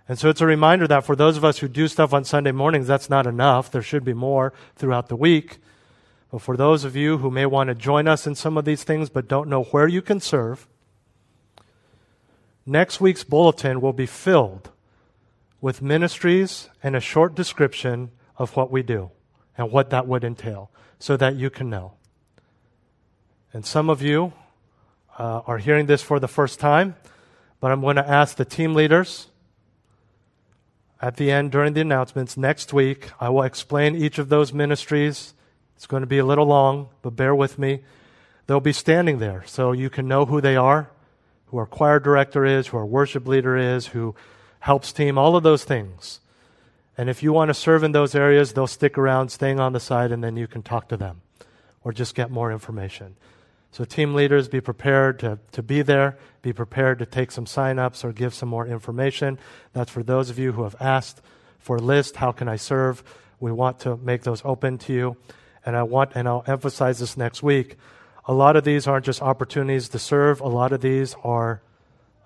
And 0.07 0.17
so 0.17 0.29
it's 0.29 0.41
a 0.41 0.45
reminder 0.45 0.87
that 0.87 1.05
for 1.05 1.15
those 1.15 1.35
of 1.35 1.43
us 1.43 1.59
who 1.59 1.67
do 1.67 1.87
stuff 1.87 2.13
on 2.13 2.23
Sunday 2.23 2.51
mornings, 2.51 2.87
that's 2.87 3.09
not 3.09 3.27
enough. 3.27 3.69
There 3.69 3.81
should 3.81 4.05
be 4.05 4.13
more 4.13 4.53
throughout 4.75 5.09
the 5.09 5.15
week. 5.15 5.57
But 6.31 6.41
for 6.41 6.55
those 6.55 6.83
of 6.83 6.95
you 6.95 7.17
who 7.17 7.29
may 7.29 7.45
want 7.45 7.67
to 7.69 7.75
join 7.75 8.07
us 8.07 8.25
in 8.25 8.35
some 8.35 8.57
of 8.57 8.65
these 8.65 8.83
things 8.83 9.09
but 9.09 9.27
don't 9.27 9.49
know 9.49 9.63
where 9.63 9.87
you 9.87 10.01
can 10.01 10.19
serve, 10.19 10.67
next 12.65 13.01
week's 13.01 13.23
bulletin 13.23 13.81
will 13.81 13.93
be 13.93 14.05
filled 14.05 14.69
with 15.59 15.81
ministries 15.81 16.69
and 16.83 16.95
a 16.95 17.01
short 17.01 17.35
description 17.35 18.11
of 18.37 18.55
what 18.55 18.71
we 18.71 18.83
do 18.83 19.11
and 19.57 19.71
what 19.71 19.89
that 19.89 20.07
would 20.07 20.23
entail 20.23 20.69
so 20.99 21.17
that 21.17 21.35
you 21.35 21.49
can 21.49 21.69
know. 21.69 21.93
And 23.53 23.65
some 23.65 23.89
of 23.89 24.01
you 24.01 24.33
uh, 25.17 25.41
are 25.47 25.57
hearing 25.57 25.87
this 25.87 26.01
for 26.01 26.19
the 26.19 26.27
first 26.27 26.59
time, 26.59 26.95
but 27.59 27.71
I'm 27.71 27.81
going 27.81 27.95
to 27.95 28.07
ask 28.07 28.35
the 28.35 28.45
team 28.45 28.75
leaders 28.75 29.27
at 31.01 31.17
the 31.17 31.31
end 31.31 31.51
during 31.51 31.73
the 31.73 31.81
announcements 31.81 32.37
next 32.37 32.73
week. 32.73 33.11
I 33.19 33.29
will 33.29 33.43
explain 33.43 33.95
each 33.95 34.17
of 34.17 34.29
those 34.29 34.53
ministries. 34.53 35.33
It's 35.75 35.87
going 35.87 36.01
to 36.01 36.07
be 36.07 36.17
a 36.17 36.25
little 36.25 36.45
long, 36.45 36.89
but 37.01 37.15
bear 37.15 37.35
with 37.35 37.59
me. 37.59 37.81
They'll 38.47 38.59
be 38.59 38.73
standing 38.73 39.19
there 39.19 39.43
so 39.45 39.71
you 39.71 39.89
can 39.89 40.07
know 40.07 40.25
who 40.25 40.41
they 40.41 40.55
are, 40.55 40.89
who 41.47 41.57
our 41.57 41.65
choir 41.65 41.99
director 41.99 42.45
is, 42.45 42.67
who 42.67 42.77
our 42.77 42.85
worship 42.85 43.27
leader 43.27 43.57
is, 43.57 43.87
who 43.87 44.15
helps 44.59 44.91
team, 44.91 45.17
all 45.17 45.35
of 45.35 45.43
those 45.43 45.63
things. 45.63 46.19
And 46.97 47.09
if 47.09 47.21
you 47.21 47.31
want 47.31 47.49
to 47.49 47.53
serve 47.53 47.83
in 47.83 47.91
those 47.91 48.15
areas, 48.15 48.53
they'll 48.53 48.65
stick 48.65 48.97
around, 48.97 49.29
staying 49.29 49.59
on 49.59 49.73
the 49.73 49.79
side, 49.79 50.11
and 50.11 50.23
then 50.23 50.35
you 50.35 50.47
can 50.47 50.63
talk 50.63 50.89
to 50.89 50.97
them 50.97 51.21
or 51.83 51.93
just 51.93 52.15
get 52.15 52.31
more 52.31 52.51
information. 52.51 53.15
So, 53.71 53.83
team 53.83 54.15
leaders, 54.15 54.47
be 54.47 54.61
prepared 54.61 55.19
to, 55.19 55.39
to 55.51 55.61
be 55.61 55.81
there. 55.81 56.17
Be 56.41 56.53
prepared 56.53 56.99
to 56.99 57.05
take 57.05 57.31
some 57.31 57.45
sign-ups 57.45 58.03
or 58.03 58.11
give 58.11 58.33
some 58.33 58.49
more 58.49 58.65
information. 58.65 59.37
That's 59.73 59.91
for 59.91 60.03
those 60.03 60.29
of 60.29 60.39
you 60.39 60.53
who 60.53 60.63
have 60.63 60.75
asked 60.79 61.21
for 61.59 61.75
a 61.75 61.81
list. 61.81 62.15
How 62.15 62.31
can 62.31 62.47
I 62.47 62.55
serve? 62.55 63.03
We 63.39 63.51
want 63.51 63.79
to 63.81 63.97
make 63.97 64.23
those 64.23 64.41
open 64.45 64.77
to 64.79 64.93
you. 64.93 65.17
And 65.65 65.75
I 65.75 65.83
want, 65.83 66.11
and 66.15 66.27
I'll 66.27 66.43
emphasize 66.47 66.99
this 66.99 67.17
next 67.17 67.43
week. 67.43 67.75
A 68.25 68.33
lot 68.33 68.55
of 68.55 68.63
these 68.63 68.87
aren't 68.87 69.05
just 69.05 69.21
opportunities 69.21 69.89
to 69.89 69.99
serve. 69.99 70.41
A 70.41 70.47
lot 70.47 70.71
of 70.71 70.81
these 70.81 71.15
are 71.23 71.61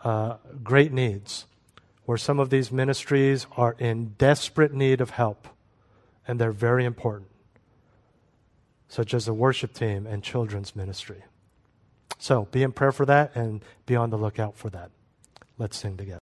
uh, 0.03 0.37
great 0.63 0.91
needs 0.93 1.45
where 2.05 2.17
some 2.17 2.39
of 2.39 2.49
these 2.49 2.71
ministries 2.71 3.45
are 3.55 3.75
in 3.79 4.15
desperate 4.17 4.73
need 4.73 5.01
of 5.01 5.11
help, 5.11 5.47
and 6.27 6.39
they're 6.39 6.51
very 6.51 6.83
important, 6.83 7.29
such 8.89 9.13
as 9.13 9.25
the 9.25 9.33
worship 9.33 9.73
team 9.73 10.05
and 10.07 10.23
children's 10.23 10.75
ministry. 10.75 11.23
So 12.21 12.47
be 12.51 12.61
in 12.61 12.71
prayer 12.71 12.91
for 12.91 13.05
that 13.07 13.35
and 13.35 13.65
be 13.87 13.95
on 13.95 14.11
the 14.11 14.17
lookout 14.17 14.55
for 14.55 14.69
that. 14.69 14.91
Let's 15.57 15.75
sing 15.75 15.97
together. 15.97 16.19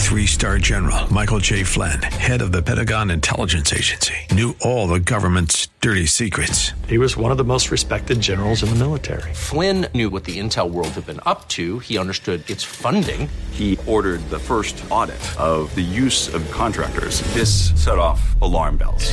Three 0.00 0.26
star 0.26 0.58
general 0.58 1.12
Michael 1.12 1.38
J. 1.38 1.62
Flynn, 1.62 2.02
head 2.02 2.42
of 2.42 2.50
the 2.50 2.60
Pentagon 2.60 3.10
Intelligence 3.10 3.72
Agency, 3.72 4.14
knew 4.32 4.56
all 4.60 4.88
the 4.88 4.98
government's 4.98 5.68
dirty 5.80 6.06
secrets. 6.06 6.72
He 6.88 6.98
was 6.98 7.16
one 7.16 7.30
of 7.30 7.38
the 7.38 7.44
most 7.44 7.70
respected 7.70 8.20
generals 8.20 8.62
in 8.64 8.68
the 8.70 8.76
military. 8.76 9.32
Flynn 9.32 9.86
knew 9.94 10.10
what 10.10 10.24
the 10.24 10.40
intel 10.40 10.70
world 10.70 10.88
had 10.88 11.06
been 11.06 11.20
up 11.24 11.46
to, 11.48 11.78
he 11.80 11.98
understood 11.98 12.48
its 12.50 12.64
funding. 12.64 13.28
He 13.52 13.78
ordered 13.86 14.20
the 14.30 14.38
first 14.40 14.82
audit 14.90 15.22
of 15.38 15.72
the 15.76 15.82
use 15.82 16.34
of 16.34 16.50
contractors. 16.50 17.20
This 17.34 17.72
set 17.82 17.98
off 17.98 18.40
alarm 18.40 18.76
bells. 18.76 19.12